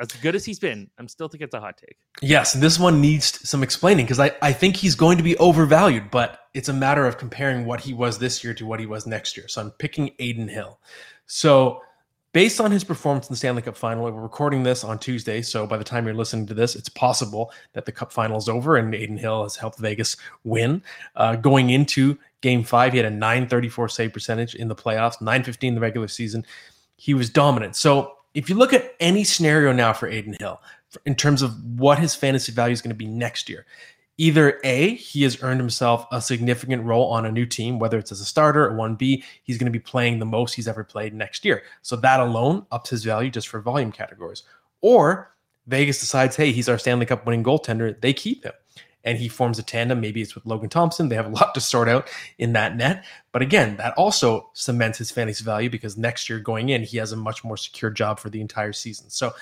As 0.00 0.08
good 0.08 0.34
as 0.34 0.44
he's 0.44 0.58
been, 0.58 0.90
I'm 0.98 1.06
still 1.06 1.28
think 1.28 1.42
it's 1.42 1.54
a 1.54 1.60
hot 1.60 1.76
take. 1.78 1.96
Yes, 2.20 2.52
this 2.54 2.80
one 2.80 3.00
needs 3.00 3.48
some 3.48 3.62
explaining 3.62 4.06
because 4.06 4.18
I, 4.18 4.32
I 4.42 4.52
think 4.52 4.74
he's 4.74 4.96
going 4.96 5.18
to 5.18 5.22
be 5.22 5.36
overvalued, 5.36 6.10
but 6.10 6.40
it's 6.52 6.68
a 6.68 6.72
matter 6.72 7.06
of 7.06 7.16
comparing 7.16 7.64
what 7.64 7.80
he 7.80 7.94
was 7.94 8.18
this 8.18 8.42
year 8.42 8.54
to 8.54 8.66
what 8.66 8.80
he 8.80 8.86
was 8.86 9.06
next 9.06 9.36
year. 9.36 9.46
So 9.46 9.60
I'm 9.60 9.70
picking 9.70 10.10
Adin 10.18 10.48
Hill. 10.48 10.80
So 11.26 11.80
based 12.34 12.60
on 12.60 12.72
his 12.72 12.82
performance 12.82 13.28
in 13.28 13.32
the 13.32 13.36
Stanley 13.36 13.62
Cup 13.62 13.76
final, 13.76 14.02
we're 14.02 14.10
recording 14.10 14.64
this 14.64 14.82
on 14.82 14.98
Tuesday. 14.98 15.40
So 15.40 15.66
by 15.66 15.78
the 15.78 15.84
time 15.84 16.04
you're 16.04 16.14
listening 16.14 16.46
to 16.46 16.54
this, 16.54 16.74
it's 16.74 16.88
possible 16.88 17.52
that 17.74 17.86
the 17.86 17.92
Cup 17.92 18.12
final 18.12 18.36
is 18.36 18.48
over 18.48 18.76
and 18.76 18.92
Adin 18.92 19.16
Hill 19.16 19.44
has 19.44 19.54
helped 19.54 19.78
Vegas 19.78 20.16
win. 20.42 20.82
Uh, 21.14 21.36
going 21.36 21.70
into 21.70 22.18
game 22.40 22.64
five, 22.64 22.92
he 22.92 22.98
had 22.98 23.06
a 23.06 23.10
934 23.10 23.88
save 23.88 24.12
percentage 24.12 24.56
in 24.56 24.66
the 24.66 24.74
playoffs, 24.74 25.20
915 25.20 25.68
in 25.68 25.74
the 25.76 25.80
regular 25.80 26.08
season. 26.08 26.44
He 26.96 27.14
was 27.14 27.30
dominant. 27.30 27.76
So 27.76 28.16
if 28.34 28.50
you 28.50 28.56
look 28.56 28.72
at 28.72 28.94
any 28.98 29.22
scenario 29.22 29.72
now 29.72 29.92
for 29.92 30.08
Adin 30.08 30.36
Hill 30.40 30.60
in 31.06 31.14
terms 31.14 31.40
of 31.40 31.52
what 31.78 32.00
his 32.00 32.16
fantasy 32.16 32.50
value 32.50 32.72
is 32.72 32.82
going 32.82 32.90
to 32.90 32.96
be 32.96 33.06
next 33.06 33.48
year, 33.48 33.64
either 34.16 34.60
A, 34.64 34.94
he 34.94 35.22
has 35.24 35.42
earned 35.42 35.60
himself 35.60 36.06
a 36.12 36.20
significant 36.20 36.84
role 36.84 37.10
on 37.10 37.26
a 37.26 37.32
new 37.32 37.46
team, 37.46 37.78
whether 37.78 37.98
it's 37.98 38.12
as 38.12 38.20
a 38.20 38.24
starter 38.24 38.66
or 38.66 38.74
1B, 38.74 39.24
he's 39.42 39.58
going 39.58 39.72
to 39.72 39.76
be 39.76 39.82
playing 39.82 40.18
the 40.18 40.26
most 40.26 40.54
he's 40.54 40.68
ever 40.68 40.84
played 40.84 41.14
next 41.14 41.44
year. 41.44 41.62
So 41.82 41.96
that 41.96 42.20
alone 42.20 42.66
ups 42.70 42.90
his 42.90 43.04
value 43.04 43.30
just 43.30 43.48
for 43.48 43.60
volume 43.60 43.92
categories. 43.92 44.44
Or 44.80 45.34
Vegas 45.66 46.00
decides, 46.00 46.36
hey, 46.36 46.52
he's 46.52 46.68
our 46.68 46.78
Stanley 46.78 47.06
Cup 47.06 47.26
winning 47.26 47.42
goaltender. 47.42 48.00
They 48.00 48.12
keep 48.12 48.44
him 48.44 48.52
and 49.04 49.18
he 49.18 49.28
forms 49.28 49.58
a 49.58 49.62
tandem. 49.62 50.00
Maybe 50.00 50.22
it's 50.22 50.34
with 50.34 50.46
Logan 50.46 50.70
Thompson. 50.70 51.08
They 51.08 51.16
have 51.16 51.26
a 51.26 51.30
lot 51.30 51.54
to 51.54 51.60
sort 51.60 51.88
out 51.88 52.08
in 52.38 52.52
that 52.54 52.76
net. 52.76 53.04
But 53.32 53.42
again, 53.42 53.76
that 53.76 53.94
also 53.94 54.50
cements 54.54 54.98
his 54.98 55.10
fantasy 55.10 55.44
value 55.44 55.70
because 55.70 55.96
next 55.96 56.28
year 56.28 56.38
going 56.38 56.70
in, 56.70 56.82
he 56.82 56.98
has 56.98 57.12
a 57.12 57.16
much 57.16 57.44
more 57.44 57.56
secure 57.56 57.90
job 57.90 58.18
for 58.18 58.30
the 58.30 58.40
entire 58.40 58.72
season. 58.72 59.10
So 59.10 59.32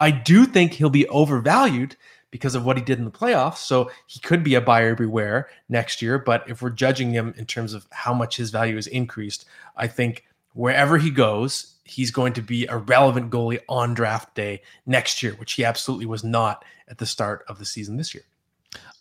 I 0.00 0.10
do 0.10 0.44
think 0.44 0.72
he'll 0.72 0.90
be 0.90 1.08
overvalued 1.08 1.96
because 2.30 2.54
of 2.54 2.64
what 2.64 2.76
he 2.76 2.82
did 2.82 2.98
in 2.98 3.04
the 3.04 3.10
playoffs. 3.10 3.58
So 3.58 3.90
he 4.06 4.20
could 4.20 4.42
be 4.42 4.54
a 4.54 4.60
buyer 4.60 4.94
beware 4.94 5.48
next 5.68 6.02
year. 6.02 6.18
But 6.18 6.48
if 6.48 6.60
we're 6.62 6.70
judging 6.70 7.10
him 7.12 7.34
in 7.36 7.46
terms 7.46 7.72
of 7.72 7.86
how 7.90 8.12
much 8.12 8.36
his 8.36 8.50
value 8.50 8.76
has 8.76 8.86
increased, 8.86 9.46
I 9.76 9.86
think 9.86 10.24
wherever 10.52 10.98
he 10.98 11.10
goes, 11.10 11.76
he's 11.84 12.10
going 12.10 12.32
to 12.32 12.42
be 12.42 12.66
a 12.66 12.76
relevant 12.76 13.30
goalie 13.30 13.60
on 13.68 13.94
draft 13.94 14.34
day 14.34 14.62
next 14.86 15.22
year, 15.22 15.34
which 15.34 15.52
he 15.52 15.64
absolutely 15.64 16.06
was 16.06 16.24
not 16.24 16.64
at 16.88 16.98
the 16.98 17.06
start 17.06 17.44
of 17.48 17.58
the 17.58 17.64
season 17.64 17.96
this 17.96 18.14
year. 18.14 18.24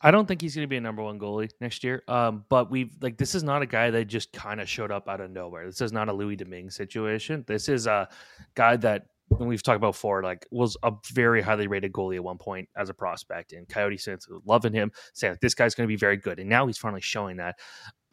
I 0.01 0.11
don't 0.11 0.27
think 0.27 0.41
he's 0.41 0.53
going 0.55 0.65
to 0.65 0.69
be 0.69 0.77
a 0.77 0.81
number 0.81 1.01
one 1.01 1.19
goalie 1.19 1.49
next 1.59 1.83
year. 1.83 2.03
Um, 2.07 2.45
but 2.49 2.69
we've 2.69 2.91
like 3.01 3.17
this 3.17 3.33
is 3.33 3.43
not 3.43 3.61
a 3.61 3.65
guy 3.65 3.89
that 3.89 4.05
just 4.05 4.31
kind 4.33 4.61
of 4.61 4.69
showed 4.69 4.91
up 4.91 5.09
out 5.09 5.19
of 5.19 5.31
nowhere. 5.31 5.65
This 5.65 5.81
is 5.81 5.91
not 5.91 6.09
a 6.09 6.13
Louis 6.13 6.35
Domingue 6.35 6.69
situation. 6.69 7.43
This 7.47 7.67
is 7.69 7.87
a 7.87 8.07
guy 8.53 8.75
that 8.77 9.07
when 9.29 9.49
we've 9.49 9.63
talked 9.63 9.77
about 9.77 9.93
before, 9.93 10.23
like 10.23 10.45
was 10.51 10.77
a 10.83 10.91
very 11.11 11.41
highly 11.41 11.67
rated 11.67 11.91
goalie 11.91 12.15
at 12.15 12.23
one 12.23 12.37
point 12.37 12.69
as 12.75 12.89
a 12.89 12.93
prospect, 12.93 13.53
and 13.53 13.67
Coyote 13.67 13.97
Sense 13.97 14.27
loving 14.45 14.73
him, 14.73 14.91
saying 15.13 15.33
like, 15.33 15.39
this 15.39 15.55
guy's 15.55 15.75
going 15.75 15.87
to 15.87 15.91
be 15.91 15.97
very 15.97 16.17
good, 16.17 16.39
and 16.39 16.49
now 16.49 16.67
he's 16.67 16.77
finally 16.77 17.01
showing 17.01 17.37
that. 17.37 17.55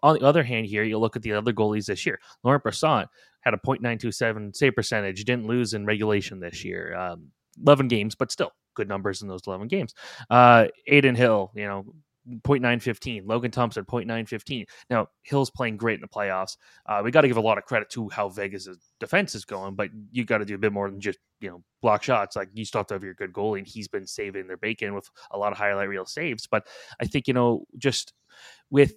On 0.03 0.15
the 0.15 0.25
other 0.27 0.43
hand, 0.43 0.67
here 0.67 0.83
you 0.83 0.99
look 0.99 1.15
at 1.15 1.23
the 1.23 1.33
other 1.33 1.53
goalies 1.53 1.87
this 1.87 2.05
year. 2.05 2.19
Laurent 2.43 2.65
Brossoit 2.65 3.07
had 3.43 3.55
a 3.55 3.59
.927 3.59 4.57
save 4.57 4.75
percentage, 4.75 5.25
didn't 5.25 5.47
lose 5.47 5.75
in 5.75 5.87
regulation 5.87 6.41
this 6.41 6.65
year. 6.65 6.97
Um, 6.97 7.29
11 7.63 7.89
games, 7.89 8.15
but 8.15 8.33
still 8.33 8.51
good 8.75 8.89
numbers 8.89 9.23
in 9.23 9.29
those 9.29 9.47
11 9.47 9.69
games. 9.69 9.95
Uh, 10.31 10.67
Adin 10.91 11.15
Hill, 11.15 11.53
you 11.55 11.67
know, 11.67 11.85
0.915. 12.29 13.23
Logan 13.27 13.51
Thompson, 13.51 13.85
0.915. 13.85 14.67
Now, 14.91 15.09
Hill's 15.23 15.51
playing 15.51 15.77
great 15.77 15.95
in 15.95 16.01
the 16.01 16.09
playoffs. 16.09 16.57
Uh, 16.87 17.01
we 17.05 17.11
got 17.11 17.23
to 17.23 17.29
give 17.29 17.37
a 17.37 17.43
lot 17.43 17.59
of 17.59 17.65
credit 17.65 17.91
to 17.91 18.09
how 18.09 18.29
Vegas' 18.29 18.69
defense 19.01 19.35
is 19.35 19.45
going, 19.45 19.75
but 19.75 19.91
you 20.11 20.25
got 20.25 20.39
to 20.39 20.45
do 20.45 20.55
a 20.55 20.59
bit 20.59 20.73
more 20.73 20.91
than 20.91 21.01
just, 21.01 21.19
you 21.41 21.51
know, 21.51 21.63
block 21.81 22.03
shots. 22.03 22.37
Like, 22.37 22.49
you 22.55 22.65
still 22.65 22.81
have 22.81 22.87
to 22.89 22.95
have 22.95 23.05
your 23.05 23.15
good 23.15 23.33
goalie, 23.33 23.59
and 23.59 23.67
he's 23.67 23.89
been 23.89 24.07
saving 24.07 24.47
their 24.47 24.57
bacon 24.57 24.95
with 24.95 25.09
a 25.31 25.39
lot 25.39 25.53
of 25.53 25.59
highlight 25.59 25.89
reel 25.89 26.07
saves. 26.07 26.47
But 26.47 26.67
I 27.01 27.07
think, 27.07 27.29
you 27.29 27.35
know, 27.35 27.65
just 27.79 28.13
with 28.71 28.95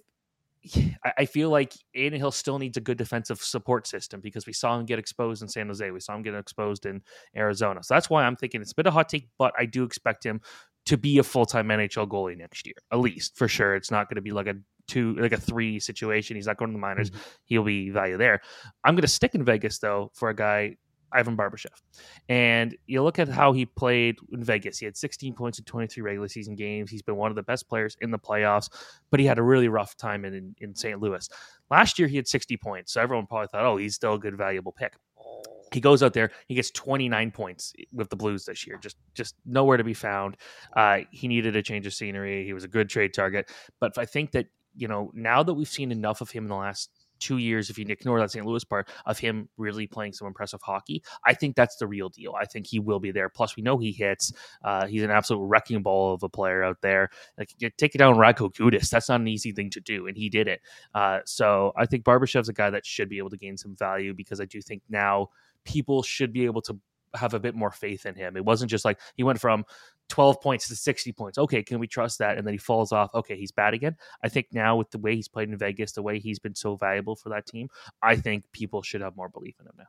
I 1.18 1.26
feel 1.26 1.50
like 1.50 1.74
Adin 1.94 2.18
Hill 2.18 2.30
still 2.30 2.58
needs 2.58 2.76
a 2.76 2.80
good 2.80 2.98
defensive 2.98 3.40
support 3.40 3.86
system 3.86 4.20
because 4.20 4.46
we 4.46 4.52
saw 4.52 4.78
him 4.78 4.86
get 4.86 4.98
exposed 4.98 5.42
in 5.42 5.48
San 5.48 5.68
Jose. 5.68 5.90
We 5.90 6.00
saw 6.00 6.16
him 6.16 6.22
get 6.22 6.34
exposed 6.34 6.86
in 6.86 7.02
Arizona. 7.36 7.82
So 7.82 7.94
that's 7.94 8.10
why 8.10 8.24
I'm 8.24 8.36
thinking 8.36 8.60
it's 8.60 8.72
a 8.72 8.74
bit 8.74 8.86
of 8.86 8.92
a 8.92 8.94
hot 8.94 9.08
take, 9.08 9.28
but 9.38 9.52
I 9.58 9.66
do 9.66 9.84
expect 9.84 10.24
him 10.24 10.40
to 10.86 10.96
be 10.96 11.18
a 11.18 11.22
full 11.22 11.46
time 11.46 11.68
NHL 11.68 12.08
goalie 12.08 12.36
next 12.36 12.66
year, 12.66 12.74
at 12.92 12.98
least 12.98 13.36
for 13.36 13.48
sure. 13.48 13.74
It's 13.74 13.90
not 13.90 14.08
going 14.08 14.16
to 14.16 14.22
be 14.22 14.32
like 14.32 14.46
a 14.46 14.54
two, 14.86 15.14
like 15.16 15.32
a 15.32 15.40
three 15.40 15.78
situation. 15.78 16.36
He's 16.36 16.46
not 16.46 16.56
going 16.56 16.70
to 16.70 16.74
the 16.74 16.80
minors. 16.80 17.10
Mm-hmm. 17.10 17.20
He'll 17.44 17.64
be 17.64 17.90
value 17.90 18.16
there. 18.16 18.40
I'm 18.84 18.94
going 18.94 19.02
to 19.02 19.08
stick 19.08 19.34
in 19.34 19.44
Vegas 19.44 19.78
though 19.78 20.10
for 20.14 20.30
a 20.30 20.34
guy 20.34 20.76
Ivan 21.12 21.36
Barbashev. 21.36 21.80
And 22.28 22.76
you 22.86 23.02
look 23.02 23.18
at 23.18 23.28
how 23.28 23.52
he 23.52 23.64
played 23.64 24.16
in 24.32 24.42
Vegas. 24.42 24.78
He 24.78 24.84
had 24.84 24.96
16 24.96 25.34
points 25.34 25.58
in 25.58 25.64
23 25.64 26.02
regular 26.02 26.28
season 26.28 26.54
games. 26.54 26.90
He's 26.90 27.02
been 27.02 27.16
one 27.16 27.30
of 27.30 27.36
the 27.36 27.42
best 27.42 27.68
players 27.68 27.96
in 28.00 28.10
the 28.10 28.18
playoffs, 28.18 28.68
but 29.10 29.20
he 29.20 29.26
had 29.26 29.38
a 29.38 29.42
really 29.42 29.68
rough 29.68 29.96
time 29.96 30.24
in, 30.24 30.34
in, 30.34 30.54
in 30.58 30.74
St. 30.74 31.00
Louis. 31.00 31.28
Last 31.70 31.98
year, 31.98 32.08
he 32.08 32.16
had 32.16 32.28
60 32.28 32.56
points. 32.58 32.92
So 32.92 33.00
everyone 33.00 33.26
probably 33.26 33.48
thought, 33.48 33.64
oh, 33.64 33.76
he's 33.76 33.94
still 33.94 34.14
a 34.14 34.18
good, 34.18 34.36
valuable 34.36 34.72
pick. 34.72 34.94
He 35.72 35.80
goes 35.80 36.02
out 36.02 36.12
there, 36.12 36.30
he 36.46 36.54
gets 36.54 36.70
29 36.70 37.30
points 37.32 37.72
with 37.92 38.08
the 38.08 38.16
Blues 38.16 38.44
this 38.44 38.66
year, 38.66 38.78
just 38.80 38.96
just 39.14 39.34
nowhere 39.44 39.76
to 39.76 39.84
be 39.84 39.94
found. 39.94 40.36
Uh, 40.76 41.00
he 41.10 41.28
needed 41.28 41.56
a 41.56 41.62
change 41.62 41.86
of 41.86 41.94
scenery. 41.94 42.44
He 42.44 42.52
was 42.52 42.64
a 42.64 42.68
good 42.68 42.88
trade 42.88 43.14
target, 43.14 43.50
but 43.80 43.98
I 43.98 44.04
think 44.04 44.32
that 44.32 44.46
you 44.74 44.88
know 44.88 45.10
now 45.14 45.42
that 45.42 45.54
we've 45.54 45.68
seen 45.68 45.90
enough 45.90 46.20
of 46.20 46.30
him 46.30 46.44
in 46.44 46.48
the 46.48 46.56
last 46.56 46.90
two 47.18 47.38
years, 47.38 47.70
if 47.70 47.78
you 47.78 47.86
ignore 47.88 48.20
that 48.20 48.30
St. 48.30 48.44
Louis 48.44 48.64
part 48.64 48.88
of 49.06 49.18
him 49.18 49.48
really 49.56 49.86
playing 49.86 50.12
some 50.12 50.26
impressive 50.28 50.60
hockey, 50.62 51.02
I 51.24 51.34
think 51.34 51.56
that's 51.56 51.76
the 51.76 51.86
real 51.86 52.08
deal. 52.08 52.34
I 52.38 52.44
think 52.44 52.66
he 52.66 52.78
will 52.78 53.00
be 53.00 53.10
there. 53.10 53.28
Plus, 53.28 53.56
we 53.56 53.62
know 53.62 53.78
he 53.78 53.92
hits. 53.92 54.32
Uh, 54.62 54.86
he's 54.86 55.02
an 55.02 55.10
absolute 55.10 55.44
wrecking 55.44 55.82
ball 55.82 56.14
of 56.14 56.22
a 56.22 56.28
player 56.28 56.62
out 56.62 56.80
there. 56.82 57.10
Like 57.38 57.52
take 57.76 57.94
it 57.94 57.98
down 57.98 58.16
Radko 58.16 58.52
Gudas. 58.52 58.90
That's 58.90 59.08
not 59.08 59.20
an 59.20 59.28
easy 59.28 59.52
thing 59.52 59.70
to 59.70 59.80
do, 59.80 60.06
and 60.06 60.16
he 60.16 60.28
did 60.28 60.48
it. 60.48 60.60
Uh, 60.94 61.20
so 61.24 61.72
I 61.76 61.86
think 61.86 62.04
Barbashev's 62.04 62.48
a 62.48 62.52
guy 62.52 62.70
that 62.70 62.86
should 62.86 63.08
be 63.08 63.18
able 63.18 63.30
to 63.30 63.36
gain 63.36 63.56
some 63.56 63.74
value 63.74 64.14
because 64.14 64.40
I 64.40 64.44
do 64.44 64.60
think 64.60 64.82
now 64.88 65.30
people 65.66 66.02
should 66.02 66.32
be 66.32 66.46
able 66.46 66.62
to 66.62 66.78
have 67.14 67.34
a 67.34 67.40
bit 67.40 67.54
more 67.54 67.70
faith 67.70 68.06
in 68.06 68.14
him. 68.14 68.36
It 68.36 68.44
wasn't 68.44 68.70
just 68.70 68.84
like 68.84 68.98
he 69.16 69.22
went 69.22 69.40
from 69.40 69.64
12 70.08 70.40
points 70.40 70.68
to 70.68 70.76
60 70.76 71.12
points. 71.12 71.38
Okay, 71.38 71.62
can 71.62 71.78
we 71.78 71.86
trust 71.86 72.18
that? 72.18 72.38
And 72.38 72.46
then 72.46 72.54
he 72.54 72.58
falls 72.58 72.92
off. 72.92 73.10
Okay, 73.14 73.36
he's 73.36 73.52
bad 73.52 73.74
again. 73.74 73.96
I 74.22 74.28
think 74.28 74.48
now 74.52 74.76
with 74.76 74.90
the 74.90 74.98
way 74.98 75.16
he's 75.16 75.28
played 75.28 75.48
in 75.48 75.58
Vegas, 75.58 75.92
the 75.92 76.02
way 76.02 76.18
he's 76.18 76.38
been 76.38 76.54
so 76.54 76.76
valuable 76.76 77.16
for 77.16 77.30
that 77.30 77.46
team, 77.46 77.68
I 78.02 78.16
think 78.16 78.44
people 78.52 78.82
should 78.82 79.00
have 79.00 79.16
more 79.16 79.28
belief 79.28 79.56
in 79.60 79.66
him 79.66 79.74
now. 79.78 79.86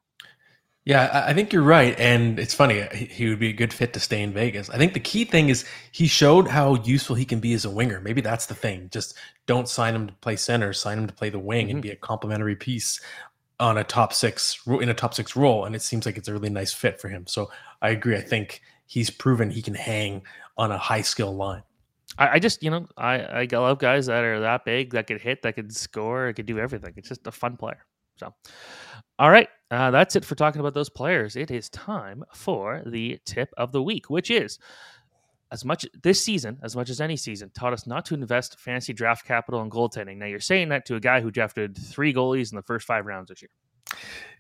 Yeah, 0.86 1.26
I 1.28 1.34
think 1.34 1.52
you're 1.52 1.64
right. 1.64 2.00
And 2.00 2.40
it's 2.40 2.54
funny, 2.54 2.82
he 2.94 3.28
would 3.28 3.40
be 3.40 3.50
a 3.50 3.54
good 3.54 3.74
fit 3.74 3.92
to 3.92 4.00
stay 4.00 4.22
in 4.22 4.32
Vegas. 4.32 4.70
I 4.70 4.78
think 4.78 4.94
the 4.94 5.02
key 5.02 5.26
thing 5.26 5.50
is 5.50 5.66
he 5.92 6.08
showed 6.08 6.48
how 6.48 6.76
useful 6.76 7.18
he 7.18 7.26
can 7.26 7.42
be 7.42 7.52
as 7.52 7.66
a 7.66 7.70
winger. 7.70 8.00
Maybe 8.00 8.22
that's 8.22 8.46
the 8.46 8.56
thing. 8.56 8.88
Just 8.90 9.14
don't 9.48 9.68
sign 9.68 9.96
him 9.96 10.08
to 10.08 10.14
play 10.14 10.38
center, 10.38 10.72
sign 10.72 10.98
him 10.98 11.08
to 11.08 11.14
play 11.14 11.30
the 11.30 11.40
wing 11.40 11.66
mm-hmm. 11.66 11.76
and 11.76 11.82
be 11.82 11.90
a 11.90 11.96
complementary 11.98 12.56
piece 12.56 13.02
on 13.60 13.78
a 13.78 13.84
top 13.84 14.14
six 14.14 14.60
in 14.68 14.90
a 14.90 14.94
top 14.94 15.14
six 15.14 15.36
role. 15.36 15.66
And 15.66 15.76
it 15.76 15.82
seems 15.82 16.06
like 16.06 16.18
it's 16.18 16.28
a 16.28 16.34
really 16.34 16.50
nice 16.50 16.74
fit 16.74 17.00
for 17.00 17.10
him. 17.10 17.26
So 17.28 17.50
I 17.82 17.90
agree. 17.90 18.16
I 18.16 18.22
think 18.22 18.62
he's 18.86 19.10
proven 19.10 19.50
he 19.50 19.62
can 19.62 19.76
hang 19.76 20.22
on 20.58 20.72
a 20.72 20.78
high 20.78 21.02
skill 21.02 21.36
line. 21.36 21.64
I, 22.18 22.30
I, 22.30 22.40
just, 22.40 22.64
you 22.64 22.72
know, 22.72 22.88
I, 22.98 23.20
I 23.20 23.48
love 23.52 23.80
guys 23.80 24.08
that 24.08 24.24
are 24.24 24.40
that 24.40 24.66
big, 24.66 24.92
that 24.92 25.08
could 25.08 25.22
hit, 25.22 25.42
that 25.42 25.56
could 25.56 25.76
score, 25.76 26.28
that 26.28 26.34
could 26.34 26.46
do 26.46 26.60
everything. 26.60 26.94
It's 26.96 27.10
just 27.10 27.28
a 27.28 27.32
fun 27.32 27.58
player. 27.58 27.86
So, 28.18 28.34
all 29.20 29.30
right, 29.30 29.50
uh, 29.70 29.92
that's 29.92 30.16
it 30.16 30.26
for 30.26 30.36
talking 30.36 30.60
about 30.60 30.74
those 30.74 30.90
players. 30.90 31.36
It 31.36 31.52
is 31.52 31.70
time 31.70 32.24
for 32.34 32.82
the 32.86 33.20
tip 33.26 33.50
of 33.58 33.72
the 33.72 33.84
week, 33.84 34.10
which 34.10 34.32
is 34.32 34.58
as 35.52 35.64
much 35.64 35.86
this 36.04 36.24
season, 36.24 36.60
as 36.64 36.76
much 36.76 36.90
as 36.90 37.00
any 37.00 37.16
season, 37.16 37.52
taught 37.54 37.74
us 37.74 37.88
not 37.88 38.06
to 38.06 38.14
invest 38.14 38.60
fancy 38.60 38.94
draft 38.94 39.26
capital 39.26 39.62
in 39.62 39.70
goaltending. 39.70 40.18
Now 40.18 40.26
you're 40.26 40.40
saying 40.40 40.70
that 40.70 40.86
to 40.88 40.96
a 40.96 41.00
guy 41.00 41.22
who 41.22 41.32
drafted 41.32 41.78
three 41.78 42.14
goalies 42.14 42.52
in 42.52 42.56
the 42.56 42.64
first 42.64 42.86
five 42.86 43.06
rounds 43.06 43.30
this 43.30 43.42
year. 43.42 43.50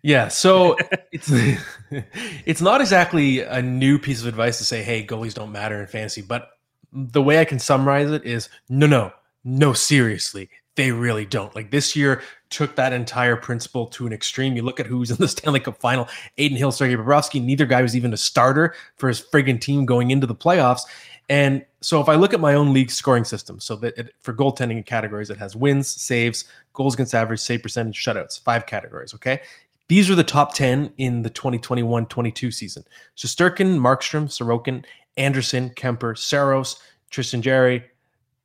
Yeah, 0.04 0.28
so 0.28 0.76
it's 1.12 1.32
it's 2.46 2.62
not 2.62 2.82
exactly 2.82 3.42
a 3.42 3.62
new 3.62 4.00
piece 4.00 4.22
of 4.22 4.28
advice 4.28 4.58
to 4.58 4.66
say, 4.66 4.84
"Hey, 4.84 5.06
goalies 5.06 5.34
don't 5.34 5.52
matter 5.52 5.80
in 5.80 5.88
fantasy," 5.88 6.22
but 6.22 6.50
the 6.92 7.22
way 7.22 7.40
I 7.40 7.46
can 7.46 7.60
summarize 7.60 8.10
it 8.12 8.26
is, 8.26 8.50
no, 8.70 8.88
no, 8.88 9.12
no, 9.48 9.72
seriously, 9.72 10.50
they 10.76 10.92
really 10.92 11.26
don't. 11.26 11.56
Like 11.56 11.72
this 11.72 11.96
year 11.96 12.22
took 12.50 12.76
that 12.76 12.92
entire 12.92 13.38
principle 13.38 13.88
to 13.88 14.06
an 14.06 14.12
extreme. 14.12 14.58
You 14.58 14.62
look 14.62 14.82
at 14.82 14.88
who's 14.88 15.10
in 15.10 15.16
the 15.16 15.28
Stanley 15.30 15.62
Cup 15.62 15.78
final: 15.78 16.10
Adin 16.38 16.58
Hill, 16.58 16.74
Sergei 16.74 16.98
Bobrovsky. 16.98 17.42
Neither 17.42 17.66
guy 17.66 17.82
was 17.82 17.96
even 17.96 18.12
a 18.12 18.18
starter 18.18 18.76
for 18.98 19.08
his 19.08 19.22
friggin' 19.22 19.62
team 19.62 19.86
going 19.86 20.12
into 20.12 20.28
the 20.28 20.36
playoffs. 20.36 20.82
And 21.30 21.66
so, 21.80 22.02
if 22.02 22.10
I 22.10 22.16
look 22.16 22.34
at 22.34 22.42
my 22.42 22.56
own 22.56 22.74
league 22.74 22.92
scoring 22.92 23.24
system, 23.24 23.62
so 23.62 23.78
that 23.78 23.98
it, 23.98 24.14
for 24.20 24.34
goaltending 24.34 24.86
categories, 24.86 25.30
it 25.30 25.38
has 25.38 25.56
wins, 25.56 25.88
saves, 25.88 26.44
goals 26.74 26.96
against 26.96 27.16
average, 27.16 27.40
save 27.40 27.64
percentage, 27.64 28.04
shutouts, 28.04 28.42
five 28.42 28.66
categories. 28.66 29.14
Okay. 29.14 29.40
These 29.88 30.10
are 30.10 30.16
the 30.16 30.26
top 30.26 30.54
10 30.56 30.92
in 30.98 31.22
the 31.22 31.30
2021 31.30 32.08
22 32.08 32.52
season. 32.52 32.84
Shesterkin, 33.16 33.80
Markstrom, 33.80 34.26
Sorokin, 34.26 34.84
Andersen, 35.16 35.70
Kuemper, 35.70 36.18
Saros, 36.18 36.82
Tristan 37.10 37.42
Jarry, 37.42 37.86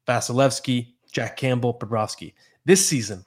Vasilevskiy, 0.06 0.94
Jack 1.12 1.36
Campbell, 1.36 1.74
Bobrovsky. 1.74 2.34
This 2.64 2.86
season, 2.86 3.24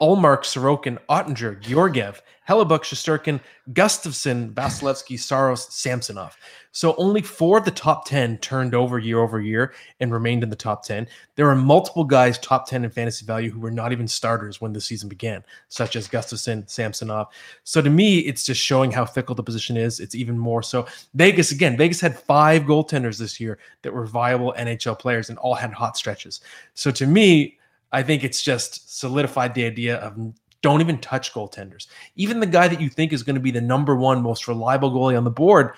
Ullmark, 0.00 0.44
Sorokin, 0.44 0.98
Oettinger, 1.08 1.60
Georgiev, 1.60 2.22
Hellebuyck, 2.48 2.80
Shesterkin, 2.80 3.40
Gustavsson, 3.72 4.54
Vasilevskiy, 4.54 5.18
Saros, 5.18 5.72
Samsonov. 5.72 6.36
So 6.72 6.94
only 6.96 7.20
four 7.20 7.58
of 7.58 7.64
the 7.64 7.70
top 7.70 8.06
10 8.06 8.38
turned 8.38 8.74
over 8.74 8.98
year 8.98 9.18
over 9.18 9.40
year 9.40 9.74
and 10.00 10.12
remained 10.12 10.42
in 10.42 10.48
the 10.48 10.56
top 10.56 10.82
10. 10.84 11.08
There 11.34 11.48
are 11.50 11.54
multiple 11.54 12.04
guys 12.04 12.38
top 12.38 12.66
10 12.66 12.84
in 12.84 12.90
fantasy 12.90 13.26
value 13.26 13.50
who 13.50 13.60
were 13.60 13.70
not 13.70 13.92
even 13.92 14.08
starters 14.08 14.60
when 14.60 14.72
the 14.72 14.80
season 14.80 15.08
began, 15.08 15.44
such 15.68 15.94
as 15.96 16.08
Gustavsson, 16.08 16.68
Samsonov. 16.70 17.28
So 17.64 17.82
to 17.82 17.90
me, 17.90 18.20
it's 18.20 18.44
just 18.44 18.62
showing 18.62 18.90
how 18.90 19.04
fickle 19.04 19.34
the 19.34 19.42
position 19.42 19.76
is. 19.76 20.00
It's 20.00 20.14
even 20.14 20.38
more 20.38 20.62
so. 20.62 20.86
Vegas, 21.14 21.52
again, 21.52 21.76
Vegas 21.76 22.00
had 22.00 22.18
five 22.18 22.62
goaltenders 22.62 23.18
this 23.18 23.38
year 23.38 23.58
that 23.82 23.92
were 23.92 24.06
viable 24.06 24.54
NHL 24.56 24.98
players 24.98 25.28
and 25.28 25.38
all 25.38 25.54
had 25.54 25.72
hot 25.72 25.98
stretches. 25.98 26.40
So 26.74 26.90
to 26.92 27.06
me, 27.06 27.58
I 27.92 28.02
think 28.02 28.24
it's 28.24 28.42
just 28.42 28.98
solidified 28.98 29.54
the 29.54 29.66
idea 29.66 29.96
of 29.96 30.16
don't 30.62 30.80
even 30.80 30.98
touch 30.98 31.32
goaltenders. 31.32 31.86
Even 32.16 32.40
the 32.40 32.46
guy 32.46 32.68
that 32.68 32.80
you 32.80 32.88
think 32.88 33.12
is 33.12 33.22
going 33.22 33.36
to 33.36 33.40
be 33.40 33.50
the 33.50 33.60
number 33.60 33.94
one 33.96 34.22
most 34.22 34.48
reliable 34.48 34.90
goalie 34.90 35.16
on 35.16 35.24
the 35.24 35.30
board 35.30 35.72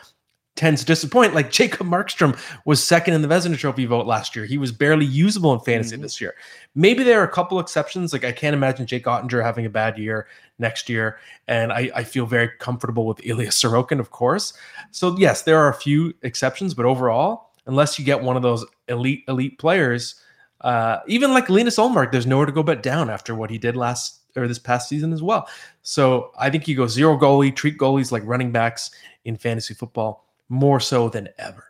tends 0.57 0.83
to 0.83 0.87
disappoint. 0.87 1.35
Like 1.35 1.51
Jacob 1.51 1.87
Markstrom 1.87 2.39
was 2.65 2.83
second 2.83 3.15
in 3.15 3.23
the 3.23 3.29
Vezina 3.29 3.57
Trophy 3.57 3.87
vote 3.87 4.07
last 4.07 4.37
year. 4.37 4.45
He 4.45 4.59
was 4.59 4.73
barely 4.73 5.07
usable 5.07 5.55
in 5.55 5.61
fantasy 5.61 5.95
mm-hmm. 5.95 6.03
this 6.03 6.21
year. 6.21 6.35
Maybe 6.75 7.03
there 7.03 7.21
are 7.21 7.25
a 7.25 7.31
couple 7.31 7.59
exceptions. 7.61 8.13
Like 8.13 8.25
I 8.25 8.33
can't 8.33 8.55
imagine 8.55 8.87
Jake 8.87 9.05
Oettinger 9.05 9.43
having 9.43 9.65
a 9.65 9.71
bad 9.71 9.99
year 9.99 10.27
next 10.59 10.89
year. 10.89 11.19
And 11.49 11.73
I, 11.73 11.91
I 11.95 12.05
feel 12.05 12.27
very 12.27 12.51
comfortable 12.59 13.07
with 13.07 13.25
Ilya 13.25 13.49
Sorokin, 13.49 14.01
of 14.01 14.11
course. 14.11 14.53
So 14.91 15.17
yes, 15.19 15.43
there 15.43 15.59
are 15.59 15.71
a 15.71 15.75
few 15.75 16.13
exceptions, 16.23 16.75
but 16.75 16.85
overall, 16.85 17.53
unless 17.67 17.99
you 17.99 18.05
get 18.05 18.23
one 18.23 18.37
of 18.37 18.43
those 18.43 18.65
elite, 18.89 19.25
elite 19.29 19.59
players, 19.59 20.17
uh, 20.61 20.99
even 21.07 21.33
like 21.33 21.49
Linus 21.49 21.79
Ullmark, 21.79 22.13
there's 22.13 22.27
nowhere 22.27 22.47
to 22.47 22.53
go 22.53 22.63
but 22.63 22.83
down 22.83 23.09
after 23.09 23.35
what 23.35 23.49
he 23.49 23.57
did 23.57 23.77
last 23.77 24.20
or 24.37 24.49
this 24.49 24.59
past 24.59 24.89
season 24.89 25.13
as 25.13 25.23
well. 25.23 25.49
So 25.83 26.33
I 26.39 26.51
think 26.51 26.69
you 26.69 26.77
go 26.77 26.87
zero 26.87 27.19
goalie, 27.19 27.55
treat 27.55 27.79
goalies 27.79 28.13
like 28.13 28.23
running 28.25 28.53
backs 28.53 28.91
in 29.25 29.37
fantasy 29.37 29.75
football 29.75 30.27
more 30.49 30.81
so 30.81 31.09
than 31.09 31.29
ever. 31.39 31.65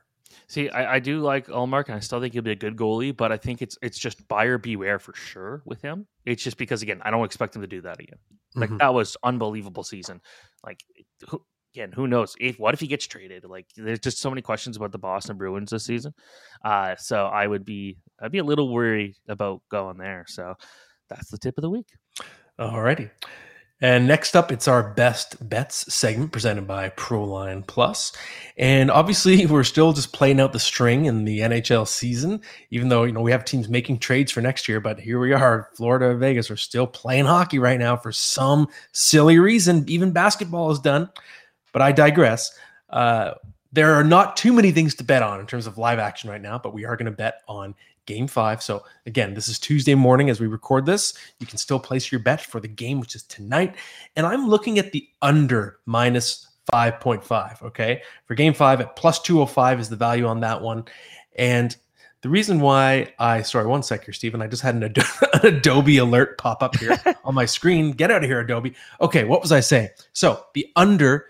See, 0.50 0.68
I, 0.68 0.96
I 0.96 0.98
do 0.98 1.20
like 1.20 1.46
Ullmark, 1.46 1.86
and 1.86 1.94
I 1.94 2.00
still 2.00 2.20
think 2.20 2.32
he'll 2.32 2.42
be 2.42 2.50
a 2.50 2.56
good 2.56 2.76
goalie, 2.76 3.16
but 3.16 3.30
I 3.30 3.36
think 3.36 3.62
it's 3.62 3.78
it's 3.82 3.98
just 3.98 4.26
buyer 4.26 4.58
beware 4.58 4.98
for 4.98 5.14
sure 5.14 5.62
with 5.64 5.80
him. 5.80 6.08
It's 6.26 6.42
just 6.42 6.56
because 6.56 6.82
again, 6.82 7.00
I 7.02 7.10
don't 7.12 7.24
expect 7.24 7.54
him 7.54 7.62
to 7.62 7.68
do 7.68 7.80
that 7.82 8.00
again. 8.00 8.18
Like 8.56 8.68
mm-hmm. 8.68 8.78
that 8.78 8.92
was 8.92 9.16
unbelievable 9.22 9.84
season. 9.84 10.20
Like 10.64 10.82
who, 11.28 11.40
again, 11.72 11.92
who 11.92 12.08
knows 12.08 12.34
if 12.40 12.58
what 12.58 12.74
if 12.74 12.80
he 12.80 12.88
gets 12.88 13.06
traded? 13.06 13.44
Like 13.44 13.66
there's 13.76 14.00
just 14.00 14.18
so 14.18 14.28
many 14.28 14.42
questions 14.42 14.76
about 14.76 14.90
the 14.90 14.98
Boston 14.98 15.36
Bruins 15.36 15.70
this 15.70 15.84
season. 15.84 16.12
Uh, 16.64 16.96
so 16.96 17.26
I 17.26 17.46
would 17.46 17.64
be 17.64 17.98
I'd 18.20 18.32
be 18.32 18.38
a 18.38 18.44
little 18.44 18.72
worried 18.72 19.14
about 19.28 19.62
going 19.70 19.98
there. 19.98 20.24
So 20.26 20.54
that's 21.08 21.30
the 21.30 21.38
tip 21.38 21.58
of 21.58 21.62
the 21.62 21.70
week. 21.70 21.86
Alrighty. 22.60 23.10
And 23.82 24.06
next 24.06 24.36
up, 24.36 24.52
it's 24.52 24.68
our 24.68 24.92
best 24.92 25.48
bets 25.48 25.92
segment 25.92 26.32
presented 26.32 26.66
by 26.66 26.90
Proline 26.90 27.66
Plus. 27.66 28.12
And 28.58 28.90
obviously, 28.90 29.46
we're 29.46 29.64
still 29.64 29.94
just 29.94 30.12
playing 30.12 30.38
out 30.38 30.52
the 30.52 30.58
string 30.58 31.06
in 31.06 31.24
the 31.24 31.38
NHL 31.38 31.88
season, 31.88 32.42
even 32.70 32.90
though, 32.90 33.04
you 33.04 33.12
know, 33.12 33.22
we 33.22 33.30
have 33.30 33.46
teams 33.46 33.70
making 33.70 34.00
trades 34.00 34.30
for 34.30 34.42
next 34.42 34.68
year. 34.68 34.80
But 34.80 35.00
here 35.00 35.18
we 35.18 35.32
are, 35.32 35.70
Florida, 35.74 36.14
Vegas 36.14 36.50
are 36.50 36.58
still 36.58 36.86
playing 36.86 37.24
hockey 37.24 37.58
right 37.58 37.78
now 37.78 37.96
for 37.96 38.12
some 38.12 38.68
silly 38.92 39.38
reason. 39.38 39.88
Even 39.88 40.12
basketball 40.12 40.70
is 40.70 40.78
done. 40.78 41.08
But 41.72 41.80
I 41.80 41.92
digress. 41.92 42.52
Uh, 42.90 43.32
there 43.72 43.94
are 43.94 44.04
not 44.04 44.36
too 44.36 44.52
many 44.52 44.72
things 44.72 44.94
to 44.96 45.04
bet 45.04 45.22
on 45.22 45.40
in 45.40 45.46
terms 45.46 45.66
of 45.66 45.78
live 45.78 45.98
action 45.98 46.28
right 46.28 46.42
now, 46.42 46.58
but 46.58 46.74
we 46.74 46.84
are 46.84 46.96
going 46.96 47.06
to 47.06 47.12
bet 47.12 47.40
on 47.48 47.74
game 48.10 48.26
five. 48.26 48.60
So, 48.60 48.82
again, 49.06 49.34
this 49.34 49.46
is 49.46 49.60
Tuesday 49.60 49.94
morning 49.94 50.30
as 50.30 50.40
we 50.40 50.48
record 50.48 50.84
this. 50.84 51.14
You 51.38 51.46
can 51.46 51.58
still 51.58 51.78
place 51.78 52.10
your 52.10 52.18
bet 52.18 52.40
for 52.40 52.58
the 52.58 52.66
game, 52.66 52.98
which 52.98 53.14
is 53.14 53.22
tonight. 53.22 53.76
And 54.16 54.26
I'm 54.26 54.48
looking 54.48 54.80
at 54.80 54.90
the 54.90 55.08
under 55.22 55.78
minus 55.86 56.48
5.5. 56.72 57.62
Okay. 57.62 58.02
For 58.26 58.34
game 58.34 58.52
five 58.52 58.80
at 58.80 58.96
plus 58.96 59.20
205 59.22 59.78
is 59.78 59.88
the 59.88 59.94
value 59.94 60.26
on 60.26 60.40
that 60.40 60.60
one. 60.60 60.86
And 61.36 61.76
the 62.22 62.28
reason 62.28 62.58
why 62.58 63.14
I, 63.20 63.42
sorry, 63.42 63.66
one 63.66 63.84
sec 63.84 64.04
here, 64.04 64.12
Stephen. 64.12 64.42
I 64.42 64.48
just 64.48 64.62
had 64.62 64.74
an, 64.74 64.82
Ad- 64.82 64.98
an 65.34 65.54
Adobe 65.54 65.98
alert 65.98 66.36
pop 66.36 66.64
up 66.64 66.76
here 66.78 67.00
on 67.24 67.36
my 67.36 67.44
screen. 67.44 67.92
Get 67.92 68.10
out 68.10 68.24
of 68.24 68.28
here, 68.28 68.40
Adobe. 68.40 68.74
Okay. 69.00 69.22
What 69.22 69.40
was 69.40 69.52
I 69.52 69.60
saying? 69.60 69.90
So, 70.14 70.46
the 70.54 70.66
under 70.74 71.26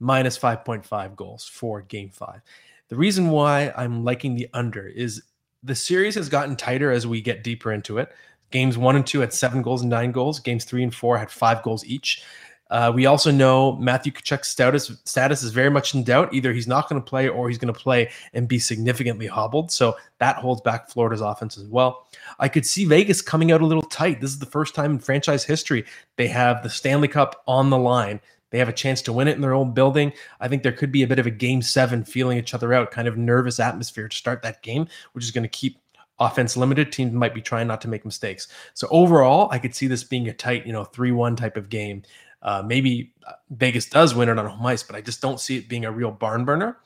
minus 0.00 0.38
5.5 0.38 1.14
goals 1.14 1.44
for 1.44 1.82
game 1.82 2.08
five. 2.08 2.40
The 2.88 2.96
reason 2.96 3.28
why 3.28 3.72
I'm 3.76 4.02
liking 4.02 4.34
the 4.34 4.48
under 4.54 4.86
is 4.86 5.22
the 5.62 5.74
series 5.74 6.14
has 6.14 6.28
gotten 6.28 6.56
tighter 6.56 6.90
as 6.90 7.06
we 7.06 7.20
get 7.20 7.44
deeper 7.44 7.72
into 7.72 7.98
it. 7.98 8.12
Games 8.50 8.76
one 8.76 8.96
and 8.96 9.06
two 9.06 9.20
had 9.20 9.32
seven 9.32 9.62
goals 9.62 9.80
and 9.80 9.90
nine 9.90 10.12
goals. 10.12 10.40
Games 10.40 10.64
three 10.64 10.82
and 10.82 10.94
four 10.94 11.16
had 11.18 11.30
five 11.30 11.62
goals 11.62 11.84
each. 11.84 12.22
Uh, 12.70 12.90
we 12.94 13.04
also 13.04 13.30
know 13.30 13.76
Matthew 13.76 14.10
Tkachuk's 14.10 14.48
status, 14.48 14.90
status 15.04 15.42
is 15.42 15.52
very 15.52 15.68
much 15.68 15.94
in 15.94 16.04
doubt. 16.04 16.32
Either 16.32 16.54
he's 16.54 16.66
not 16.66 16.88
going 16.88 17.00
to 17.00 17.04
play 17.06 17.28
or 17.28 17.48
he's 17.48 17.58
going 17.58 17.72
to 17.72 17.78
play 17.78 18.10
and 18.32 18.48
be 18.48 18.58
significantly 18.58 19.26
hobbled. 19.26 19.70
So 19.70 19.94
that 20.18 20.36
holds 20.36 20.62
back 20.62 20.88
Florida's 20.88 21.20
offense 21.20 21.58
as 21.58 21.66
well. 21.66 22.06
I 22.38 22.48
could 22.48 22.64
see 22.64 22.86
Vegas 22.86 23.20
coming 23.20 23.52
out 23.52 23.60
a 23.60 23.66
little 23.66 23.82
tight. 23.82 24.22
This 24.22 24.30
is 24.30 24.38
the 24.38 24.46
first 24.46 24.74
time 24.74 24.92
in 24.92 24.98
franchise 25.00 25.44
history 25.44 25.84
they 26.16 26.28
have 26.28 26.62
the 26.62 26.70
Stanley 26.70 27.08
Cup 27.08 27.42
on 27.46 27.68
the 27.68 27.76
line. 27.76 28.20
They 28.52 28.58
have 28.58 28.68
a 28.68 28.72
chance 28.72 29.02
to 29.02 29.12
win 29.12 29.26
it 29.26 29.34
in 29.34 29.40
their 29.40 29.54
own 29.54 29.72
building. 29.72 30.12
I 30.38 30.46
think 30.46 30.62
there 30.62 30.72
could 30.72 30.92
be 30.92 31.02
a 31.02 31.06
bit 31.08 31.18
of 31.18 31.26
a 31.26 31.30
game 31.30 31.62
seven 31.62 32.04
feeling 32.04 32.38
each 32.38 32.54
other 32.54 32.72
out, 32.72 32.92
kind 32.92 33.08
of 33.08 33.16
nervous 33.16 33.58
atmosphere 33.58 34.06
to 34.06 34.16
start 34.16 34.42
that 34.42 34.62
game, 34.62 34.86
which 35.12 35.24
is 35.24 35.30
going 35.30 35.42
to 35.42 35.48
keep 35.48 35.78
offense 36.20 36.56
limited. 36.56 36.92
Teams 36.92 37.12
might 37.12 37.34
be 37.34 37.42
trying 37.42 37.66
not 37.66 37.80
to 37.80 37.88
make 37.88 38.04
mistakes. 38.04 38.48
So 38.74 38.86
overall, 38.90 39.48
I 39.50 39.58
could 39.58 39.74
see 39.74 39.86
this 39.86 40.04
being 40.04 40.28
a 40.28 40.32
tight, 40.32 40.66
you 40.66 40.72
know, 40.72 40.84
3 40.84 41.10
1 41.10 41.34
type 41.34 41.56
of 41.56 41.68
game. 41.68 42.02
Uh, 42.42 42.62
maybe 42.64 43.12
uh, 43.26 43.32
Vegas 43.50 43.86
does 43.86 44.14
win 44.14 44.28
it 44.28 44.38
on 44.38 44.46
home 44.46 44.66
ice, 44.66 44.82
but 44.82 44.96
I 44.96 45.00
just 45.00 45.20
don't 45.20 45.40
see 45.40 45.56
it 45.58 45.68
being 45.68 45.84
a 45.84 45.92
real 45.92 46.10
barn 46.10 46.44
burner. 46.44 46.78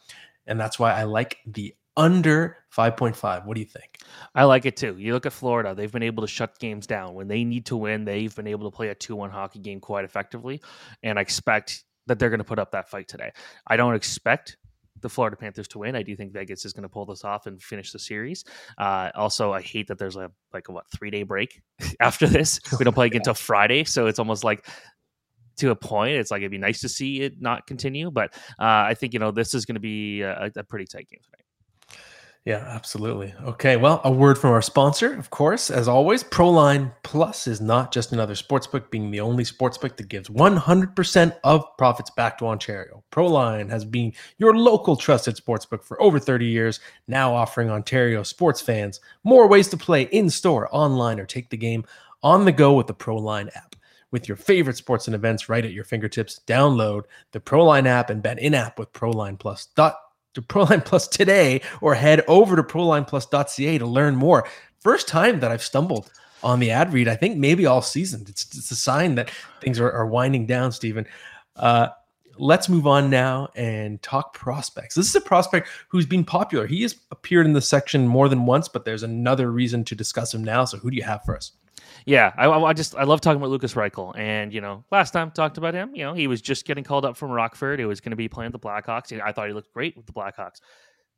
And 0.47 0.61
that's 0.61 0.79
why 0.79 0.93
I 0.93 1.05
like 1.05 1.39
the 1.47 1.75
under 1.97 2.59
5.5. 2.77 3.47
What 3.47 3.55
do 3.55 3.61
you 3.61 3.67
think? 3.67 3.99
I 4.35 4.45
like 4.45 4.67
it 4.67 4.77
too. 4.77 4.97
You 4.99 5.13
look 5.13 5.27
at 5.27 5.33
Florida, 5.33 5.75
they've 5.75 5.93
been 5.93 6.03
able 6.03 6.23
to 6.23 6.29
shut 6.29 6.59
games 6.59 6.87
down. 6.87 7.15
When 7.15 7.29
they 7.29 7.45
need 7.45 7.67
to 7.67 7.77
win, 7.77 8.05
they've 8.05 8.35
been 8.35 8.47
able 8.47 8.71
to 8.71 8.75
play 8.75 8.89
a 8.89 8.95
2 8.95 9.17
1 9.17 9.31
hockey 9.31 9.61
game 9.61 9.81
quite 9.81 10.05
effectively. 10.05 10.61
And 11.03 11.19
I 11.19 11.23
expect 11.23 11.85
that 12.07 12.19
they're 12.19 12.31
going 12.31 12.39
to 12.39 12.45
put 12.45 12.59
up 12.59 12.73
that 12.73 12.89
fight 12.89 13.09
today. 13.09 13.33
I 13.67 13.77
don't 13.77 13.95
expect 13.95 14.57
the 15.01 15.09
Florida 15.09 15.37
Panthers 15.37 15.69
to 15.69 15.79
win. 15.79 15.95
I 15.95 16.03
do 16.03 16.17
think 16.17 16.33
Vegas 16.33 16.65
is 16.65 16.73
going 16.73 16.83
to 16.83 16.89
pull 16.89 17.05
this 17.05 17.25
off 17.25 17.47
and 17.47 17.61
finish 17.61 17.93
the 17.93 17.99
series. 17.99 18.45
Uh, 18.79 19.11
also, 19.15 19.53
I 19.53 19.61
hate 19.61 19.89
that 19.89 19.99
there's 19.99 20.17
a 20.17 20.31
like 20.53 20.69
a 20.69 20.73
what 20.73 20.85
three 20.91 21.11
day 21.11 21.23
break 21.23 21.63
after 22.01 22.27
this. 22.27 22.61
We 22.79 22.85
don't 22.85 22.95
play 22.95 23.07
again 23.07 23.21
until 23.21 23.35
Friday, 23.51 23.85
so 23.85 24.07
it's 24.07 24.19
almost 24.19 24.45
like 24.45 24.67
to 25.59 25.71
a 25.71 25.77
point. 25.77 26.17
It's 26.17 26.31
like 26.31 26.41
it'd 26.41 26.51
be 26.51 26.59
nice 26.59 26.81
to 26.83 26.89
see 26.89 27.23
it 27.23 27.41
not 27.41 27.67
continue, 27.67 28.11
but 28.11 28.35
uh, 28.59 28.85
I 28.89 28.95
think 28.95 29.13
you 29.13 29.19
know 29.19 29.31
this 29.31 29.55
is 29.55 29.65
going 29.65 29.75
to 29.75 29.81
be 29.81 30.23
a, 30.23 30.51
a, 30.57 30.65
pretty 30.65 30.87
tight 30.87 31.09
game 31.09 31.21
tonight. 31.25 31.46
Yeah, 32.47 32.65
absolutely. 32.69 33.35
Okay, 33.43 33.77
well, 33.77 34.01
a 34.05 34.11
word 34.13 34.39
from 34.39 34.53
our 34.53 34.63
sponsor, 34.63 35.13
of 35.19 35.31
course, 35.31 35.69
as 35.69 35.89
always. 35.89 36.23
Proline 36.23 36.93
Plus 37.03 37.49
is 37.49 37.61
not 37.61 37.93
just 37.93 38.13
another 38.13 38.35
sportsbook, 38.35 38.89
being 38.89 39.11
the 39.11 39.19
only 39.19 39.43
sportsbook 39.43 39.97
that 39.97 40.09
gives 40.09 40.29
100% 40.29 41.37
of 41.43 41.65
profits 41.77 42.11
back 42.11 42.39
to 42.39 42.47
Ontario. 42.47 43.03
Proline 43.11 43.69
has 43.69 43.85
been 43.85 44.13
your 44.39 44.57
local 44.57 44.95
trusted 44.95 45.35
sportsbook 45.35 45.83
for 45.83 46.01
over 46.01 46.21
30 46.21 46.47
years, 46.47 46.79
now 47.09 47.35
offering 47.35 47.69
Ontario 47.69 48.23
sports 48.23 48.61
fans 48.61 49.01
more 49.25 49.49
ways 49.49 49.67
to 49.71 49.77
play 49.77 50.03
in 50.03 50.31
store, 50.31 50.69
online, 50.71 51.19
or 51.19 51.27
take 51.27 51.51
the 51.51 51.57
game 51.57 51.83
on 52.23 52.45
the 52.45 52.53
go 52.53 52.75
with 52.75 52.87
the 52.87 52.95
Proline 52.95 53.49
app 53.57 53.75
with 54.13 54.29
your 54.29 54.37
favorite 54.37 54.77
sports 54.77 55.09
and 55.09 55.17
events 55.17 55.49
right 55.49 55.65
at 55.65 55.73
your 55.73 55.83
fingertips. 55.83 56.41
Download 56.47 57.03
the 57.33 57.41
Proline 57.41 57.87
app 57.87 58.09
and 58.09 58.23
bet 58.23 58.39
in 58.39 58.55
app 58.55 58.79
with 58.79 58.93
Proline 58.93 59.37
Plus. 59.37 59.67
Dot 59.75 59.97
to 60.37 60.43
Proline 60.43 60.85
Plus 60.85 61.09
today 61.09 61.63
or 61.81 61.95
head 61.95 62.23
over 62.29 62.57
to 62.57 62.63
ProlinePlus.ca 62.63 63.79
to 63.79 63.87
learn 63.87 64.15
more. 64.15 64.47
First 64.81 65.09
time 65.09 65.41
that 65.41 65.51
I've 65.51 65.63
stumbled 65.63 66.11
on 66.43 66.61
the 66.61 66.71
ad 66.71 66.93
read, 66.93 67.09
I 67.09 67.17
think 67.17 67.37
maybe 67.37 67.67
all 67.67 67.83
season. 67.83 68.25
It's, 68.29 68.45
it's 68.57 68.71
a 68.71 68.77
sign 68.77 69.17
that 69.17 69.31
things 69.61 69.81
are, 69.81 69.91
are 69.91 70.07
winding 70.07 70.47
down, 70.47 70.71
Stephen. 70.71 71.07
Uh, 71.57 71.89
let's 72.39 72.69
move 72.69 72.87
on 72.87 73.09
now 73.09 73.49
and 73.57 74.01
talk 74.03 74.35
prospects. 74.35 74.95
This 74.95 75.09
is 75.09 75.15
a 75.17 75.21
prospect 75.21 75.69
who's 75.89 76.07
been 76.07 76.25
popular. 76.25 76.67
He 76.67 76.83
has 76.83 76.95
appeared 77.11 77.47
in 77.47 77.55
the 77.55 77.63
section 77.63 78.07
more 78.07 78.29
than 78.29 78.47
once, 78.47 78.69
but 78.69 78.85
there's 78.85 79.03
another 79.03 79.51
reason 79.51 79.85
to 79.85 79.95
discuss 79.95 80.35
him 80.35 80.45
now. 80.45 80.67
So, 80.67 80.77
who 80.77 80.91
do 80.91 80.97
you 80.97 81.03
have 81.03 81.25
for 81.25 81.35
us? 81.35 81.53
Yeah, 82.07 82.33
I, 82.39 82.49
I, 82.49 82.73
just 82.73 82.95
I 82.95 83.03
love 83.03 83.21
talking 83.21 83.39
about 83.39 83.51
Lukas 83.51 83.75
Reichel, 83.75 84.17
and 84.17 84.55
you 84.55 84.61
know, 84.61 84.85
last 84.93 85.11
time 85.11 85.33
talked 85.33 85.59
about 85.59 85.75
him, 85.75 85.91
you 85.93 86.05
know, 86.05 86.15
he 86.15 86.29
was 86.29 86.41
just 86.41 86.65
getting 86.65 86.85
called 86.85 87.05
up 87.05 87.17
from 87.17 87.33
Rockford. 87.33 87.81
It 87.81 87.87
was 87.87 88.01
going 88.01 88.11
to 88.11 88.17
be 88.17 88.29
playing 88.29 88.53
the 88.53 88.61
Blackhawks. 88.61 89.21
I 89.21 89.33
thought 89.33 89.49
he 89.49 89.53
looked 89.53 89.73
great 89.73 89.97
with 89.97 90.07
the 90.07 90.13
Blackhawks, 90.13 90.61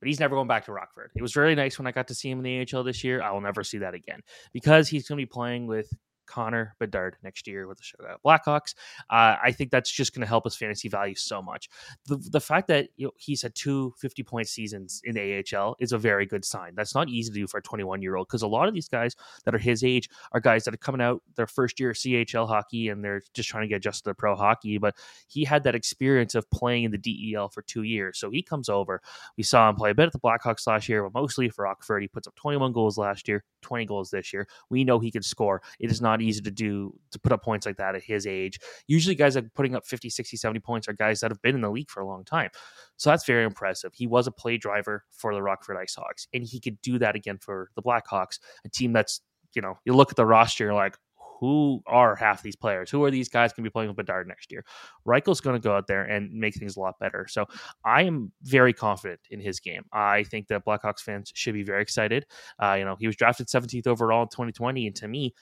but 0.01 0.07
he's 0.07 0.19
never 0.19 0.35
going 0.35 0.49
back 0.49 0.65
to 0.65 0.73
Rockford. 0.73 1.11
It 1.15 1.21
was 1.21 1.37
really 1.37 1.55
nice 1.55 1.79
when 1.79 1.87
I 1.87 1.93
got 1.93 2.09
to 2.09 2.15
see 2.15 2.31
him 2.31 2.39
in 2.39 2.45
the 2.45 2.75
AHL 2.75 2.85
this 2.85 3.05
year. 3.05 3.21
I 3.21 3.33
will 3.33 3.43
never 3.43 3.63
see 3.63 3.79
that 3.79 3.93
again 3.93 4.23
because 4.55 4.89
he's 4.89 5.07
going 5.07 5.19
to 5.19 5.23
be 5.23 5.31
playing 5.31 5.67
with 5.67 5.93
Connor 6.29 6.75
Bedard 6.79 7.17
next 7.23 7.47
year 7.47 7.67
with 7.67 7.79
the 7.79 7.85
Chicago 7.85 8.19
Blackhawks. 8.25 8.75
Uh, 9.11 9.37
I 9.43 9.53
think 9.53 9.71
that's 9.71 9.91
just 9.91 10.15
going 10.15 10.21
to 10.21 10.27
help 10.27 10.45
his 10.45 10.57
fantasy 10.57 10.89
value 10.89 11.15
so 11.15 11.43
much. 11.43 11.69
The 12.07 12.17
the 12.17 12.41
fact 12.41 12.69
that 12.69 12.89
you 12.97 13.07
know, 13.07 13.13
he's 13.17 13.43
had 13.43 13.55
two 13.55 13.95
50 13.99 14.23
point 14.23 14.49
seasons 14.49 15.01
in 15.05 15.17
AHL 15.19 15.77
is 15.81 15.93
a 15.93 15.99
very 15.99 16.27
good 16.27 16.45
sign. 16.45 16.75
That's 16.75 16.95
not 16.95 17.09
easy 17.09 17.33
to 17.33 17.39
do 17.39 17.47
for 17.47 17.59
a 17.59 17.63
21 17.63 18.03
year 18.03 18.17
old 18.17 18.29
because 18.29 18.43
a 18.43 18.49
lot 18.49 18.69
of 18.69 18.75
these 18.75 18.89
guys 18.89 19.17
that 19.45 19.55
are 19.55 19.59
his 19.59 19.83
age 19.83 20.09
are 20.33 20.41
guys 20.41 20.65
that 20.65 20.75
are 20.75 20.79
coming 20.79 21.01
out 21.01 21.23
their 21.37 21.47
first 21.47 21.81
year 21.81 21.91
of 21.91 21.97
CHL 21.97 22.47
hockey 22.47 22.89
and 22.89 23.05
they're 23.05 23.23
just 23.35 23.49
trying 23.49 23.63
to 23.63 23.69
get 23.69 23.77
adjusted 23.77 24.05
to 24.05 24.15
pro 24.15 24.37
hockey. 24.37 24.79
But 24.79 24.97
he 25.27 25.45
had 25.45 25.65
that 25.65 25.75
experience 25.75 26.35
of 26.35 26.49
playing 26.51 26.85
in 26.85 26.91
the 26.91 26.99
DEL 26.99 27.49
for 27.49 27.63
two 27.63 27.83
years. 27.83 28.19
So 28.19 28.31
he 28.31 28.43
comes 28.43 28.69
over. 28.69 29.01
We 29.37 29.43
saw 29.43 29.69
him 29.69 29.77
play 29.77 29.91
a 29.91 29.95
bit 29.95 30.07
at 30.07 30.13
the 30.13 30.19
Blackhawks 30.19 30.67
last 30.67 30.89
year, 30.89 31.03
but 31.03 31.19
mostly 31.19 31.49
for 31.49 31.65
Rockford. 31.65 32.03
He 32.03 32.09
puts 32.09 32.27
up 32.27 32.35
21 32.37 32.73
goals 32.73 32.99
last 32.99 33.29
year, 33.29 33.45
20 33.63 33.87
goals 33.87 34.11
this 34.11 34.33
year. 34.33 34.47
We 34.71 34.85
know 34.85 34.99
he 34.99 35.11
can 35.11 35.23
score. 35.23 35.63
It 35.79 35.91
is 35.91 36.01
not 36.01 36.18
easy 36.23 36.41
to 36.43 36.51
do 36.51 36.95
to 37.11 37.19
put 37.19 37.33
up 37.33 37.43
points 37.43 37.67
like 37.67 37.77
that 37.77 37.95
at 37.95 38.03
his 38.03 38.27
age. 38.27 38.59
Usually 38.87 39.15
guys 39.15 39.37
are 39.37 39.43
putting 39.55 39.75
up 39.75 39.87
50, 39.87 40.11
60, 40.11 40.37
70 40.37 40.61
points 40.61 40.89
are 40.89 40.93
guys 40.93 41.21
that 41.21 41.31
have 41.31 41.43
been 41.43 41.55
in 41.55 41.61
the 41.61 41.71
league 41.71 41.91
for 41.91 42.01
a 42.01 42.07
long 42.07 42.25
time. 42.25 42.51
So 42.97 43.11
that's 43.11 43.27
very 43.27 43.45
impressive. 43.45 43.93
He 43.95 44.07
was 44.07 44.27
a 44.27 44.33
play 44.33 44.57
driver 44.57 45.05
for 45.11 45.35
the 45.35 45.43
Rockford 45.43 45.77
IceHogs, 45.77 46.27
and 46.33 46.45
he 46.45 46.61
could 46.61 46.81
do 46.83 46.99
that 46.99 47.17
again 47.17 47.39
for 47.41 47.71
the 47.77 47.83
Blackhawks, 47.83 48.39
a 48.65 48.69
team 48.69 48.93
that's, 48.93 49.21
you 49.55 49.63
know, 49.63 49.79
you 49.85 49.95
look 49.95 50.11
at 50.11 50.17
the 50.17 50.27
roster, 50.27 50.65
you're 50.65 50.75
like, 50.75 50.97
who 51.41 51.83
are 51.87 52.17
half 52.17 52.43
these 52.43 52.57
players? 52.57 52.91
Who 52.91 53.05
are 53.05 53.11
these 53.11 53.29
guys 53.29 53.53
going 53.53 53.65
to 53.65 53.71
be 53.71 53.73
playing 53.73 53.89
with 53.89 53.97
Bedard 53.97 54.27
next 54.27 54.51
year? 54.51 54.65
Reichel's 55.05 55.41
going 55.41 55.55
to 55.55 55.61
go 55.61 55.75
out 55.75 55.87
there 55.87 56.03
and 56.03 56.33
make 56.33 56.55
things 56.55 56.77
a 56.77 56.81
lot 56.81 56.99
better. 56.99 57.27
So 57.29 57.47
I 57.85 58.03
am 58.03 58.33
very 58.43 58.73
confident 58.73 59.21
in 59.31 59.41
his 59.41 59.61
game. 59.61 59.85
I 59.93 60.25
think 60.25 60.49
that 60.49 60.65
Blackhawks 60.65 61.01
fans 61.01 61.31
should 61.35 61.55
be 61.55 61.63
very 61.63 61.83
excited. 61.83 62.27
Uh, 62.61 62.75
you 62.79 62.85
know, 62.85 62.97
he 62.99 63.07
was 63.07 63.17
drafted 63.17 63.47
17th 63.47 63.87
overall 63.87 64.23
in 64.23 64.29
2020, 64.29 64.89
and 64.89 64.97
to 64.97 65.09
me, 65.09 65.35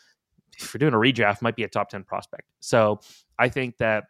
if 0.58 0.74
you're 0.74 0.78
doing 0.78 0.94
a 0.94 0.96
redraft, 0.96 1.42
might 1.42 1.56
be 1.56 1.64
a 1.64 1.68
top 1.68 1.90
10 1.90 2.04
prospect. 2.04 2.44
So 2.60 3.00
I 3.38 3.48
think 3.48 3.78
that 3.78 4.04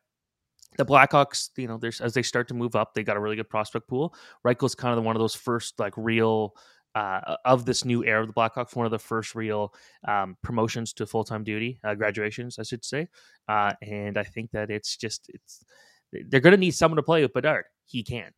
the 0.77 0.85
Blackhawks, 0.85 1.51
you 1.57 1.69
know, 1.69 1.79
there's 1.79 2.01
as 2.01 2.15
they 2.15 2.23
start 2.23 2.49
to 2.49 2.55
move 2.55 2.77
up, 2.77 2.95
they 2.95 3.03
got 3.03 3.17
a 3.17 3.21
really 3.21 3.37
good 3.37 3.49
prospect 3.49 3.89
pool. 3.89 4.15
Reichel's 4.47 4.75
kind 4.75 4.99
of 4.99 5.05
one 5.05 5.17
of 5.17 5.21
those 5.21 5.35
first 5.35 5.79
like 5.79 5.95
real 5.97 6.55
uh, 6.95 7.37
of 7.45 7.67
this 7.67 7.85
new 7.85 8.05
era 8.05 8.23
of 8.23 8.27
the 8.27 8.33
Blackhawks, 8.33 8.75
one 8.75 8.87
of 8.87 8.93
the 8.93 8.99
first 8.99 9.35
real 9.35 9.75
um, 10.09 10.37
promotions 10.43 10.93
to 10.95 11.07
full 11.07 11.25
time 11.25 11.45
duty, 11.45 11.79
uh, 11.85 11.95
graduations, 11.95 12.59
I 12.59 12.63
should 12.63 12.85
say. 12.85 13.09
Uh, 13.49 13.73
and 13.83 14.17
I 14.19 14.23
think 14.23 14.51
that 14.53 14.71
it's 14.71 14.97
just 14.97 15.31
it's 15.33 15.65
they're 16.13 16.41
going 16.41 16.53
to 16.53 16.59
need 16.59 16.75
someone 16.75 16.97
to 16.97 17.03
play 17.03 17.23
with 17.23 17.35
Bedard. 17.35 17.65
He 17.85 18.03
can. 18.03 18.31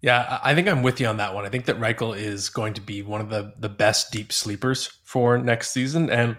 Yeah, 0.00 0.38
I 0.44 0.54
think 0.54 0.68
I'm 0.68 0.82
with 0.82 1.00
you 1.00 1.08
on 1.08 1.16
that 1.16 1.34
one. 1.34 1.44
I 1.44 1.48
think 1.48 1.64
that 1.64 1.80
Reichel 1.80 2.16
is 2.16 2.50
going 2.50 2.74
to 2.74 2.80
be 2.80 3.02
one 3.02 3.20
of 3.20 3.30
the 3.30 3.54
the 3.58 3.68
best 3.68 4.12
deep 4.12 4.32
sleepers 4.32 4.98
for 5.04 5.38
next 5.38 5.70
season, 5.70 6.10
and 6.10 6.36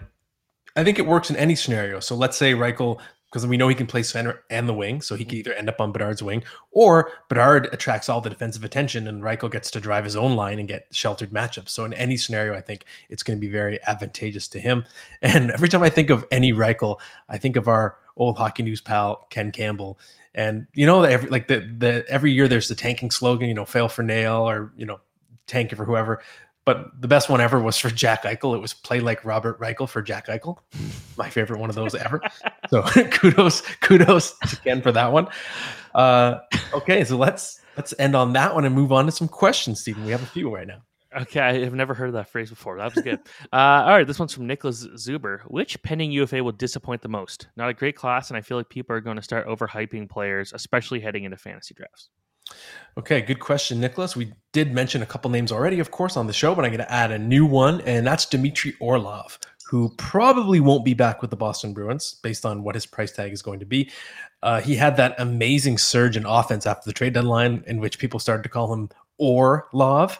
I 0.80 0.84
think 0.84 0.98
it 0.98 1.06
works 1.06 1.30
in 1.30 1.36
any 1.36 1.54
scenario. 1.54 2.00
So 2.00 2.14
let's 2.14 2.36
say 2.36 2.54
Reichel 2.54 3.00
because 3.30 3.46
we 3.46 3.56
know 3.56 3.68
he 3.68 3.76
can 3.76 3.86
play 3.86 4.02
center 4.02 4.42
and 4.50 4.68
the 4.68 4.74
wing, 4.74 5.00
so 5.00 5.14
he 5.14 5.24
can 5.24 5.38
mm-hmm. 5.38 5.50
either 5.50 5.54
end 5.54 5.68
up 5.68 5.80
on 5.80 5.92
Bedard's 5.92 6.22
wing, 6.22 6.42
or 6.72 7.12
Bedard 7.28 7.68
attracts 7.72 8.08
all 8.08 8.20
the 8.20 8.28
defensive 8.28 8.64
attention, 8.64 9.06
and 9.06 9.22
Reichel 9.22 9.50
gets 9.50 9.70
to 9.70 9.80
drive 9.80 10.04
his 10.04 10.16
own 10.16 10.34
line 10.34 10.58
and 10.58 10.66
get 10.66 10.88
sheltered 10.90 11.30
matchups. 11.30 11.68
So 11.68 11.84
in 11.84 11.94
any 11.94 12.16
scenario, 12.16 12.54
I 12.54 12.60
think 12.60 12.84
it's 13.08 13.22
going 13.22 13.38
to 13.38 13.40
be 13.40 13.50
very 13.50 13.78
advantageous 13.86 14.48
to 14.48 14.60
him. 14.60 14.84
And 15.22 15.50
every 15.50 15.68
time 15.68 15.82
I 15.82 15.90
think 15.90 16.10
of 16.10 16.26
any 16.30 16.52
Reichel, 16.52 16.98
I 17.28 17.36
think 17.36 17.56
of 17.56 17.68
our 17.68 17.98
old 18.16 18.38
hockey 18.38 18.62
news 18.62 18.80
pal 18.80 19.26
Ken 19.30 19.52
Campbell. 19.52 19.98
And 20.34 20.66
you 20.74 20.86
know, 20.86 21.02
every 21.02 21.28
like 21.28 21.46
the 21.46 21.60
the 21.60 22.04
every 22.08 22.32
year 22.32 22.48
there's 22.48 22.68
the 22.68 22.74
tanking 22.74 23.10
slogan, 23.10 23.48
you 23.48 23.54
know, 23.54 23.66
fail 23.66 23.88
for 23.88 24.02
nail 24.02 24.48
or 24.48 24.72
you 24.76 24.86
know, 24.86 25.00
tank 25.46 25.74
for 25.76 25.84
whoever. 25.84 26.22
But 26.66 27.00
the 27.00 27.08
best 27.08 27.28
one 27.28 27.40
ever 27.40 27.58
was 27.60 27.78
for 27.78 27.88
Jack 27.88 28.24
Eichel. 28.24 28.54
It 28.54 28.60
was 28.60 28.74
play 28.74 29.00
like 29.00 29.24
Robert 29.24 29.58
Reichel 29.58 29.88
for 29.88 30.02
Jack 30.02 30.26
Eichel. 30.26 30.58
My 31.16 31.30
favorite 31.30 31.58
one 31.58 31.70
of 31.70 31.76
those 31.76 31.94
ever. 31.94 32.20
So 32.68 32.82
kudos, 33.10 33.62
kudos 33.80 34.34
Ken 34.62 34.82
for 34.82 34.92
that 34.92 35.12
one. 35.12 35.28
Uh, 35.94 36.38
okay, 36.74 37.04
so 37.04 37.16
let's 37.16 37.60
let's 37.76 37.94
end 37.98 38.14
on 38.14 38.34
that 38.34 38.54
one 38.54 38.64
and 38.64 38.74
move 38.74 38.92
on 38.92 39.06
to 39.06 39.12
some 39.12 39.28
questions, 39.28 39.80
Stephen. 39.80 40.04
We 40.04 40.12
have 40.12 40.22
a 40.22 40.26
few 40.26 40.54
right 40.54 40.66
now. 40.66 40.82
Okay, 41.16 41.64
I've 41.64 41.74
never 41.74 41.92
heard 41.92 42.12
that 42.14 42.28
phrase 42.28 42.50
before. 42.50 42.76
That 42.76 42.94
was 42.94 43.02
good. 43.02 43.18
uh, 43.52 43.56
all 43.56 43.90
right, 43.90 44.06
this 44.06 44.18
one's 44.18 44.32
from 44.32 44.46
Nicholas 44.46 44.86
Zuber. 44.86 45.40
Which 45.42 45.82
pending 45.82 46.12
UFA 46.12 46.44
will 46.44 46.52
disappoint 46.52 47.02
the 47.02 47.08
most? 47.08 47.48
Not 47.56 47.68
a 47.68 47.74
great 47.74 47.96
class, 47.96 48.30
and 48.30 48.36
I 48.36 48.42
feel 48.42 48.56
like 48.56 48.68
people 48.68 48.94
are 48.94 49.00
going 49.00 49.16
to 49.16 49.22
start 49.22 49.48
overhyping 49.48 50.08
players, 50.08 50.52
especially 50.52 51.00
heading 51.00 51.24
into 51.24 51.36
fantasy 51.36 51.74
drafts. 51.74 52.10
Okay, 52.98 53.20
good 53.20 53.40
question, 53.40 53.80
Nicholas. 53.80 54.16
We 54.16 54.32
did 54.52 54.72
mention 54.72 55.02
a 55.02 55.06
couple 55.06 55.30
names 55.30 55.52
already, 55.52 55.78
of 55.78 55.90
course, 55.90 56.16
on 56.16 56.26
the 56.26 56.32
show, 56.32 56.54
but 56.54 56.64
I'm 56.64 56.70
going 56.70 56.84
to 56.84 56.92
add 56.92 57.12
a 57.12 57.18
new 57.18 57.46
one, 57.46 57.80
and 57.82 58.06
that's 58.06 58.26
Dmitry 58.26 58.74
Orlov, 58.80 59.38
who 59.68 59.90
probably 59.96 60.58
won't 60.58 60.84
be 60.84 60.94
back 60.94 61.22
with 61.22 61.30
the 61.30 61.36
Boston 61.36 61.72
Bruins 61.72 62.14
based 62.22 62.44
on 62.44 62.62
what 62.62 62.74
his 62.74 62.86
price 62.86 63.12
tag 63.12 63.32
is 63.32 63.42
going 63.42 63.60
to 63.60 63.66
be. 63.66 63.90
Uh, 64.42 64.60
he 64.60 64.74
had 64.74 64.96
that 64.96 65.14
amazing 65.18 65.78
surge 65.78 66.16
in 66.16 66.26
offense 66.26 66.66
after 66.66 66.88
the 66.88 66.92
trade 66.92 67.14
deadline, 67.14 67.62
in 67.66 67.80
which 67.80 67.98
people 67.98 68.18
started 68.18 68.42
to 68.42 68.48
call 68.48 68.72
him 68.72 68.88
Orlov. 69.18 70.18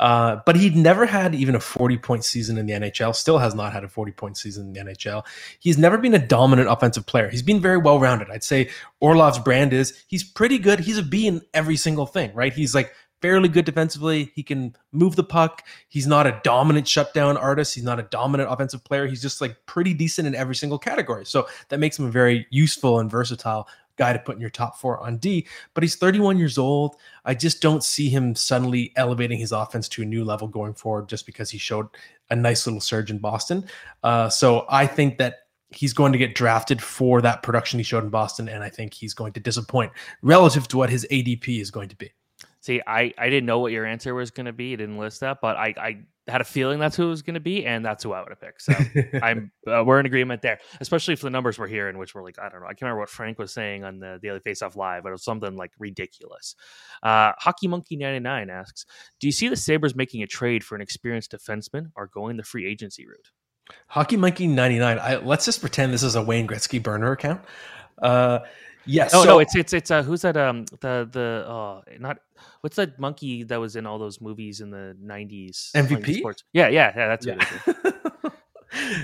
Uh, 0.00 0.40
but 0.46 0.56
he'd 0.56 0.74
never 0.74 1.04
had 1.04 1.34
even 1.34 1.54
a 1.54 1.60
40 1.60 1.98
point 1.98 2.24
season 2.24 2.56
in 2.56 2.64
the 2.64 2.72
NHL, 2.72 3.14
still 3.14 3.38
has 3.38 3.54
not 3.54 3.72
had 3.72 3.84
a 3.84 3.88
40 3.88 4.12
point 4.12 4.36
season 4.38 4.68
in 4.68 4.72
the 4.72 4.90
NHL. 4.90 5.24
He's 5.60 5.76
never 5.76 5.98
been 5.98 6.14
a 6.14 6.26
dominant 6.26 6.70
offensive 6.70 7.04
player. 7.04 7.28
He's 7.28 7.42
been 7.42 7.60
very 7.60 7.76
well 7.76 8.00
rounded. 8.00 8.30
I'd 8.30 8.42
say 8.42 8.70
Orlov's 9.00 9.38
brand 9.38 9.74
is 9.74 10.02
he's 10.08 10.24
pretty 10.24 10.58
good. 10.58 10.80
He's 10.80 10.96
a 10.96 11.02
B 11.02 11.26
in 11.26 11.42
every 11.52 11.76
single 11.76 12.06
thing, 12.06 12.32
right? 12.34 12.52
He's 12.52 12.74
like 12.74 12.94
fairly 13.20 13.50
good 13.50 13.66
defensively. 13.66 14.32
He 14.34 14.42
can 14.42 14.74
move 14.92 15.16
the 15.16 15.24
puck. 15.24 15.66
He's 15.88 16.06
not 16.06 16.26
a 16.26 16.40
dominant 16.42 16.88
shutdown 16.88 17.36
artist. 17.36 17.74
He's 17.74 17.84
not 17.84 18.00
a 18.00 18.04
dominant 18.04 18.50
offensive 18.50 18.82
player. 18.82 19.06
He's 19.06 19.20
just 19.20 19.42
like 19.42 19.54
pretty 19.66 19.92
decent 19.92 20.26
in 20.26 20.34
every 20.34 20.54
single 20.54 20.78
category. 20.78 21.26
So 21.26 21.46
that 21.68 21.78
makes 21.78 21.98
him 21.98 22.06
a 22.06 22.10
very 22.10 22.46
useful 22.50 23.00
and 23.00 23.10
versatile 23.10 23.68
guy 24.00 24.14
to 24.14 24.18
put 24.18 24.34
in 24.34 24.40
your 24.40 24.50
top 24.50 24.78
four 24.78 24.98
on 24.98 25.18
D. 25.18 25.46
But 25.74 25.84
he's 25.84 25.94
31 25.94 26.38
years 26.38 26.56
old. 26.56 26.96
I 27.26 27.34
just 27.34 27.60
don't 27.60 27.84
see 27.84 28.08
him 28.08 28.34
suddenly 28.34 28.92
elevating 28.96 29.38
his 29.38 29.52
offense 29.52 29.88
to 29.90 30.02
a 30.02 30.06
new 30.06 30.24
level 30.24 30.48
going 30.48 30.72
forward 30.72 31.08
just 31.08 31.26
because 31.26 31.50
he 31.50 31.58
showed 31.58 31.86
a 32.30 32.36
nice 32.36 32.66
little 32.66 32.80
surge 32.80 33.10
in 33.10 33.18
Boston. 33.18 33.66
Uh, 34.02 34.30
so 34.30 34.64
I 34.70 34.86
think 34.86 35.18
that 35.18 35.40
he's 35.68 35.92
going 35.92 36.12
to 36.12 36.18
get 36.18 36.34
drafted 36.34 36.82
for 36.82 37.20
that 37.20 37.42
production 37.42 37.78
he 37.78 37.84
showed 37.84 38.02
in 38.02 38.10
Boston, 38.10 38.48
and 38.48 38.64
I 38.64 38.70
think 38.70 38.94
he's 38.94 39.12
going 39.12 39.34
to 39.34 39.40
disappoint 39.40 39.92
relative 40.22 40.66
to 40.68 40.78
what 40.78 40.88
his 40.88 41.06
ADP 41.10 41.60
is 41.60 41.70
going 41.70 41.90
to 41.90 41.96
be. 41.96 42.10
See, 42.60 42.82
I, 42.86 43.12
I 43.16 43.30
didn't 43.30 43.46
know 43.46 43.58
what 43.58 43.72
your 43.72 43.86
answer 43.86 44.14
was 44.14 44.30
going 44.30 44.46
to 44.46 44.52
be. 44.52 44.66
You 44.66 44.76
didn't 44.76 44.98
list 44.98 45.20
that, 45.20 45.38
but 45.40 45.56
I, 45.56 45.74
I 45.78 46.04
had 46.28 46.40
a 46.40 46.44
feeling 46.44 46.78
that's 46.78 46.94
who 46.94 47.06
it 47.06 47.10
was 47.10 47.22
going 47.22 47.34
to 47.34 47.40
be, 47.40 47.64
and 47.64 47.84
that's 47.84 48.02
who 48.02 48.12
I 48.12 48.20
would 48.20 48.28
have 48.28 48.40
picked. 48.40 48.62
So 48.62 48.74
I'm 49.22 49.50
uh, 49.66 49.82
we're 49.84 49.98
in 49.98 50.06
agreement 50.06 50.42
there, 50.42 50.58
especially 50.80 51.14
if 51.14 51.22
the 51.22 51.30
numbers 51.30 51.58
we're 51.58 51.68
hearing, 51.68 51.96
which 51.98 52.14
were 52.14 52.22
like 52.22 52.38
I 52.38 52.48
don't 52.50 52.60
know. 52.60 52.66
I 52.66 52.70
can't 52.70 52.82
remember 52.82 53.00
what 53.00 53.08
Frank 53.08 53.38
was 53.38 53.52
saying 53.52 53.84
on 53.84 53.98
the 53.98 54.18
Daily 54.22 54.40
Faceoff 54.40 54.76
Live, 54.76 55.02
but 55.02 55.08
it 55.08 55.12
was 55.12 55.24
something 55.24 55.56
like 55.56 55.72
ridiculous. 55.78 56.54
Uh, 57.02 57.32
Hockey 57.38 57.66
Monkey 57.66 57.96
ninety 57.96 58.20
nine 58.20 58.50
asks, 58.50 58.84
"Do 59.18 59.26
you 59.26 59.32
see 59.32 59.48
the 59.48 59.56
Sabres 59.56 59.94
making 59.94 60.22
a 60.22 60.26
trade 60.26 60.62
for 60.62 60.74
an 60.74 60.82
experienced 60.82 61.32
defenseman 61.32 61.90
or 61.96 62.08
going 62.08 62.36
the 62.36 62.44
free 62.44 62.66
agency 62.66 63.06
route?" 63.06 63.30
Hockey 63.88 64.16
Monkey 64.16 64.46
ninety 64.46 64.78
nine. 64.78 65.24
Let's 65.24 65.44
just 65.44 65.60
pretend 65.60 65.92
this 65.92 66.02
is 66.02 66.14
a 66.14 66.22
Wayne 66.22 66.46
Gretzky 66.46 66.82
burner 66.82 67.12
account. 67.12 67.40
Uh, 68.00 68.40
Yes. 68.86 69.12
Oh 69.14 69.22
so, 69.22 69.28
no, 69.28 69.38
it's 69.38 69.54
it's 69.54 69.72
it's 69.72 69.90
uh, 69.90 70.02
who's 70.02 70.22
that? 70.22 70.36
Um, 70.36 70.64
the 70.80 71.08
the 71.10 71.44
uh, 71.48 71.82
not 71.98 72.18
what's 72.60 72.76
that 72.76 72.98
monkey 72.98 73.42
that 73.44 73.60
was 73.60 73.76
in 73.76 73.86
all 73.86 73.98
those 73.98 74.20
movies 74.20 74.60
in 74.60 74.70
the 74.70 74.96
nineties? 75.00 75.70
MVP. 75.74 76.18
Sports. 76.18 76.44
Yeah, 76.52 76.68
yeah, 76.68 76.92
yeah. 76.96 77.08
That's 77.08 77.26
yeah. 77.26 78.30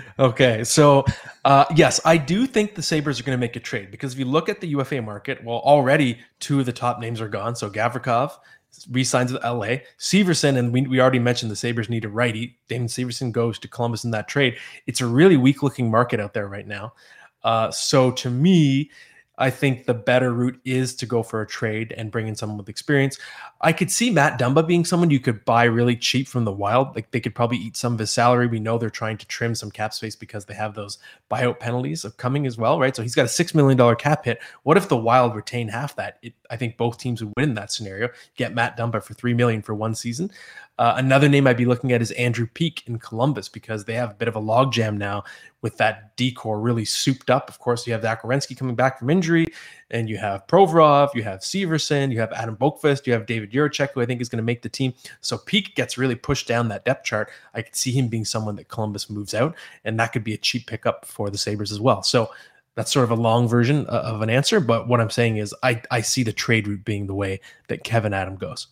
okay, 0.18 0.64
so 0.64 1.04
uh, 1.44 1.64
yes, 1.74 2.00
I 2.04 2.16
do 2.16 2.46
think 2.46 2.74
the 2.74 2.82
Sabres 2.82 3.20
are 3.20 3.22
going 3.22 3.36
to 3.36 3.40
make 3.40 3.56
a 3.56 3.60
trade 3.60 3.90
because 3.90 4.12
if 4.12 4.18
you 4.18 4.24
look 4.24 4.48
at 4.48 4.60
the 4.60 4.68
UFA 4.68 5.02
market, 5.02 5.44
well, 5.44 5.58
already 5.58 6.18
two 6.40 6.60
of 6.60 6.66
the 6.66 6.72
top 6.72 7.00
names 7.00 7.20
are 7.20 7.28
gone. 7.28 7.56
So 7.56 7.70
Gavrikov 7.70 8.32
resigns 8.90 9.32
with 9.32 9.42
LA. 9.42 9.78
Severson, 9.98 10.56
and 10.56 10.72
we, 10.72 10.82
we 10.82 11.00
already 11.00 11.18
mentioned 11.18 11.50
the 11.50 11.56
Sabres 11.56 11.88
need 11.88 12.04
a 12.04 12.08
righty. 12.08 12.58
Damon 12.68 12.88
Severson 12.88 13.32
goes 13.32 13.58
to 13.60 13.68
Columbus 13.68 14.04
in 14.04 14.10
that 14.10 14.28
trade. 14.28 14.56
It's 14.86 15.00
a 15.00 15.06
really 15.06 15.36
weak 15.36 15.62
looking 15.62 15.90
market 15.90 16.20
out 16.20 16.34
there 16.34 16.48
right 16.48 16.66
now. 16.66 16.92
Uh, 17.42 17.70
so 17.70 18.10
to 18.10 18.30
me, 18.30 18.90
I 19.38 19.50
think 19.50 19.84
the 19.84 19.94
better 19.94 20.32
route 20.32 20.58
is 20.64 20.94
to 20.96 21.06
go 21.06 21.22
for 21.22 21.42
a 21.42 21.46
trade 21.46 21.92
and 21.96 22.10
bring 22.10 22.26
in 22.26 22.34
someone 22.34 22.56
with 22.56 22.68
experience. 22.68 23.18
I 23.60 23.72
could 23.72 23.90
see 23.90 24.10
Matt 24.10 24.38
Dumba 24.38 24.66
being 24.66 24.84
someone 24.84 25.10
you 25.10 25.20
could 25.20 25.44
buy 25.44 25.64
really 25.64 25.96
cheap 25.96 26.26
from 26.26 26.44
the 26.44 26.52
wild. 26.52 26.94
Like 26.94 27.10
they 27.10 27.20
could 27.20 27.34
probably 27.34 27.58
eat 27.58 27.76
some 27.76 27.92
of 27.92 27.98
his 27.98 28.10
salary. 28.10 28.46
We 28.46 28.60
know 28.60 28.78
they're 28.78 28.88
trying 28.88 29.18
to 29.18 29.26
trim 29.26 29.54
some 29.54 29.70
cap 29.70 29.92
space 29.92 30.16
because 30.16 30.46
they 30.46 30.54
have 30.54 30.74
those 30.74 30.98
buyout 31.30 31.60
penalties 31.60 32.04
of 32.04 32.16
coming 32.16 32.46
as 32.46 32.56
well, 32.56 32.78
right? 32.78 32.96
So 32.96 33.02
he's 33.02 33.14
got 33.14 33.26
a 33.26 33.28
$6 33.28 33.54
million 33.54 33.96
cap 33.96 34.24
hit. 34.24 34.40
What 34.62 34.76
if 34.76 34.88
the 34.88 34.96
wild 34.96 35.34
retain 35.34 35.68
half 35.68 35.96
that? 35.96 36.18
It, 36.22 36.32
I 36.50 36.56
think 36.56 36.76
both 36.76 36.98
teams 36.98 37.22
would 37.22 37.32
win 37.36 37.50
in 37.50 37.54
that 37.56 37.72
scenario. 37.72 38.08
Get 38.36 38.54
Matt 38.54 38.78
Dumba 38.78 39.02
for 39.02 39.14
3 39.14 39.34
million 39.34 39.60
for 39.60 39.74
one 39.74 39.94
season. 39.94 40.30
Uh, 40.78 40.94
another 40.96 41.28
name 41.28 41.46
I'd 41.46 41.56
be 41.56 41.64
looking 41.64 41.92
at 41.92 42.02
is 42.02 42.10
Andrew 42.12 42.46
Peeke 42.46 42.86
in 42.86 42.98
Columbus 42.98 43.48
because 43.48 43.84
they 43.84 43.94
have 43.94 44.10
a 44.10 44.14
bit 44.14 44.28
of 44.28 44.36
a 44.36 44.40
logjam 44.40 44.98
now 44.98 45.24
with 45.62 45.78
that 45.78 46.14
decor 46.16 46.60
really 46.60 46.84
souped 46.84 47.30
up. 47.30 47.48
Of 47.48 47.58
course, 47.58 47.86
you 47.86 47.94
have 47.94 48.02
Zach 48.02 48.22
Werenski 48.22 48.56
coming 48.56 48.74
back 48.74 48.98
from 48.98 49.08
injury, 49.08 49.46
and 49.90 50.08
you 50.08 50.18
have 50.18 50.46
Provorov, 50.46 51.14
you 51.14 51.22
have 51.22 51.40
Severson, 51.40 52.12
you 52.12 52.20
have 52.20 52.30
Adam 52.32 52.56
Boqvist, 52.56 53.06
you 53.06 53.14
have 53.14 53.24
David 53.24 53.52
Jiricek, 53.52 53.92
who 53.94 54.02
I 54.02 54.06
think 54.06 54.20
is 54.20 54.28
going 54.28 54.36
to 54.36 54.44
make 54.44 54.60
the 54.60 54.68
team. 54.68 54.92
So 55.22 55.38
Peeke 55.38 55.74
gets 55.74 55.96
really 55.96 56.14
pushed 56.14 56.46
down 56.46 56.68
that 56.68 56.84
depth 56.84 57.04
chart. 57.04 57.30
I 57.54 57.62
could 57.62 57.74
see 57.74 57.92
him 57.92 58.08
being 58.08 58.26
someone 58.26 58.56
that 58.56 58.68
Columbus 58.68 59.08
moves 59.08 59.32
out, 59.32 59.56
and 59.84 59.98
that 59.98 60.12
could 60.12 60.24
be 60.24 60.34
a 60.34 60.38
cheap 60.38 60.66
pickup 60.66 61.06
for 61.06 61.30
the 61.30 61.38
Sabres 61.38 61.72
as 61.72 61.80
well. 61.80 62.02
So 62.02 62.30
that's 62.74 62.92
sort 62.92 63.04
of 63.04 63.10
a 63.10 63.20
long 63.20 63.48
version 63.48 63.86
uh, 63.88 64.02
of 64.04 64.20
an 64.20 64.28
answer, 64.28 64.60
but 64.60 64.86
what 64.86 65.00
I'm 65.00 65.08
saying 65.08 65.38
is 65.38 65.54
I, 65.62 65.80
I 65.90 66.02
see 66.02 66.22
the 66.22 66.34
trade 66.34 66.68
route 66.68 66.84
being 66.84 67.06
the 67.06 67.14
way 67.14 67.40
that 67.68 67.82
Kevyn 67.82 68.14
Adam 68.14 68.36
goes. 68.36 68.66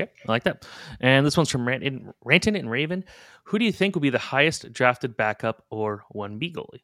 Okay, 0.00 0.10
I 0.26 0.32
like 0.32 0.44
that. 0.44 0.66
And 1.00 1.26
this 1.26 1.36
one's 1.36 1.50
from 1.50 1.66
Ranton, 1.66 2.12
Ranton 2.24 2.56
and 2.56 2.70
Raven. 2.70 3.04
Who 3.44 3.58
do 3.58 3.64
you 3.64 3.72
think 3.72 3.94
will 3.94 4.02
be 4.02 4.10
the 4.10 4.18
highest 4.18 4.72
drafted 4.72 5.16
backup 5.16 5.64
or 5.70 6.04
1B 6.14 6.54
goalie? 6.54 6.82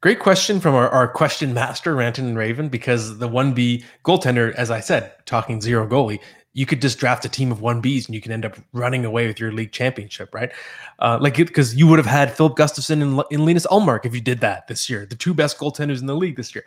Great 0.00 0.18
question 0.18 0.60
from 0.60 0.74
our, 0.74 0.88
our 0.88 1.06
question 1.06 1.52
master, 1.52 1.94
Ranton 1.94 2.26
and 2.26 2.38
Raven, 2.38 2.70
because 2.70 3.18
the 3.18 3.28
1B 3.28 3.84
goaltender, 4.02 4.54
as 4.54 4.70
I 4.70 4.80
said, 4.80 5.12
talking 5.26 5.60
zero 5.60 5.86
goalie, 5.86 6.20
you 6.52 6.66
could 6.66 6.80
just 6.80 6.98
draft 6.98 7.24
a 7.24 7.28
team 7.28 7.52
of 7.52 7.58
1Bs 7.58 8.06
and 8.06 8.14
you 8.14 8.20
can 8.20 8.32
end 8.32 8.44
up 8.44 8.56
running 8.72 9.04
away 9.04 9.26
with 9.26 9.38
your 9.38 9.52
league 9.52 9.72
championship, 9.72 10.34
right? 10.34 10.50
Uh, 10.98 11.18
like, 11.20 11.36
because 11.36 11.76
you 11.76 11.86
would 11.86 11.98
have 11.98 12.06
had 12.06 12.34
Filip 12.34 12.56
Gustavsson 12.56 13.02
and, 13.02 13.22
and 13.30 13.44
Linus 13.44 13.66
Ullmark 13.66 14.04
if 14.04 14.14
you 14.14 14.20
did 14.20 14.40
that 14.40 14.66
this 14.66 14.88
year, 14.88 15.06
the 15.06 15.14
two 15.14 15.32
best 15.32 15.58
goaltenders 15.58 16.00
in 16.00 16.06
the 16.06 16.16
league 16.16 16.36
this 16.36 16.54
year. 16.54 16.64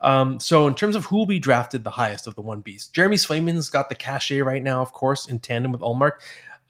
Um, 0.00 0.40
so 0.40 0.66
in 0.66 0.74
terms 0.74 0.96
of 0.96 1.04
who 1.04 1.16
will 1.16 1.26
be 1.26 1.38
drafted 1.38 1.84
the 1.84 1.90
highest 1.90 2.26
of 2.26 2.34
the 2.34 2.40
one 2.40 2.62
Bs, 2.62 2.92
Jeremy 2.92 3.16
Swayman's 3.16 3.68
got 3.68 3.88
the 3.88 3.94
cachet 3.94 4.40
right 4.40 4.62
now, 4.62 4.80
of 4.80 4.92
course, 4.92 5.26
in 5.26 5.38
tandem 5.38 5.72
with 5.72 5.82
Ullmark. 5.82 6.12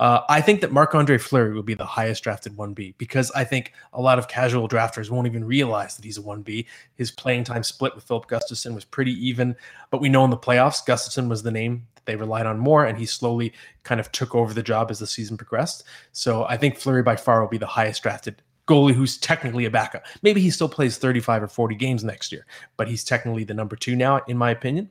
Uh, 0.01 0.25
I 0.31 0.41
think 0.41 0.63
that 0.63 0.73
Marc 0.73 0.95
Andre 0.95 1.19
Fleury 1.19 1.53
will 1.53 1.63
be 1.63 1.75
the 1.75 1.85
highest 1.85 2.25
drafted 2.25 2.57
1B 2.57 2.95
because 2.97 3.31
I 3.33 3.45
think 3.45 3.75
a 3.93 4.01
lot 4.01 4.19
of 4.19 4.29
casual 4.29 4.67
drafters 4.67 5.11
won't 5.11 5.27
even 5.27 5.45
realize 5.45 5.95
that 5.95 6.07
he's 6.07 6.17
a 6.17 6.23
1B. 6.23 6.65
His 6.95 7.11
playing 7.11 7.45
time 7.45 7.63
split 7.63 7.95
with 7.95 8.05
Filip 8.05 8.27
Gustavsson 8.27 8.75
was 8.75 8.87
pretty 8.87 9.13
even, 9.29 9.55
but 9.91 10.01
we 10.01 10.09
know 10.09 10.25
in 10.25 10.31
the 10.31 10.39
playoffs, 10.39 10.83
Gustavsson 10.87 11.29
was 11.29 11.43
the 11.43 11.51
name 11.51 11.87
that 11.97 12.07
they 12.07 12.17
relied 12.17 12.47
on 12.47 12.59
more, 12.59 12.87
and 12.87 12.97
he 12.97 13.05
slowly 13.05 13.53
kind 13.83 14.01
of 14.01 14.11
took 14.11 14.35
over 14.35 14.55
the 14.55 14.63
job 14.63 14.91
as 14.91 15.01
the 15.01 15.07
season 15.07 15.37
progressed. 15.37 15.85
So 16.13 16.45
I 16.47 16.57
think 16.57 16.79
Fleury 16.79 17.03
by 17.03 17.17
far 17.17 17.43
will 17.43 17.49
be 17.49 17.59
the 17.59 17.67
highest 17.67 18.03
drafted 18.03 18.41
goalie 18.71 18.95
who's 18.95 19.19
technically 19.19 19.65
a 19.65 19.71
backup. 19.71 20.07
Maybe 20.23 20.41
he 20.41 20.51
still 20.51 20.69
plays 20.69 20.97
35 20.97 21.43
or 21.43 21.49
40 21.49 21.75
games 21.75 22.05
next 22.05 22.31
year, 22.31 22.47
but 22.77 22.89
he's 22.89 23.03
technically 23.03 23.45
the 23.45 23.55
number 23.55 23.75
two 23.75 23.97
now, 23.97 24.21
in 24.29 24.39
my 24.39 24.51
opinion. 24.51 24.91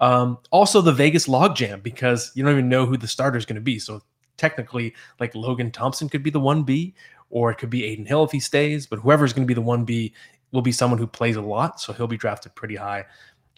Um, 0.00 0.38
also, 0.50 0.80
the 0.80 0.92
Vegas 0.92 1.26
logjam 1.26 1.82
because 1.82 2.32
you 2.34 2.42
don't 2.42 2.52
even 2.52 2.68
know 2.68 2.86
who 2.86 2.96
the 2.96 3.08
starter 3.08 3.36
is 3.36 3.44
going 3.44 3.56
to 3.56 3.60
be. 3.60 3.78
So 3.78 4.00
technically, 4.36 4.94
like 5.20 5.34
Logan 5.34 5.70
Thompson 5.70 6.08
could 6.08 6.22
be 6.22 6.30
the 6.30 6.40
one 6.40 6.62
B, 6.62 6.94
or 7.30 7.50
it 7.50 7.56
could 7.56 7.70
be 7.70 7.92
Adin 7.92 8.06
Hill 8.06 8.24
if 8.24 8.32
he 8.32 8.40
stays. 8.40 8.86
But 8.86 9.00
whoever's 9.00 9.32
going 9.32 9.46
to 9.46 9.50
be 9.50 9.54
the 9.54 9.60
one 9.60 9.84
B 9.84 10.14
will 10.52 10.62
be 10.62 10.72
someone 10.72 10.98
who 10.98 11.06
plays 11.06 11.36
a 11.36 11.42
lot, 11.42 11.80
so 11.80 11.92
he'll 11.92 12.06
be 12.06 12.16
drafted 12.16 12.54
pretty 12.54 12.76
high. 12.76 13.04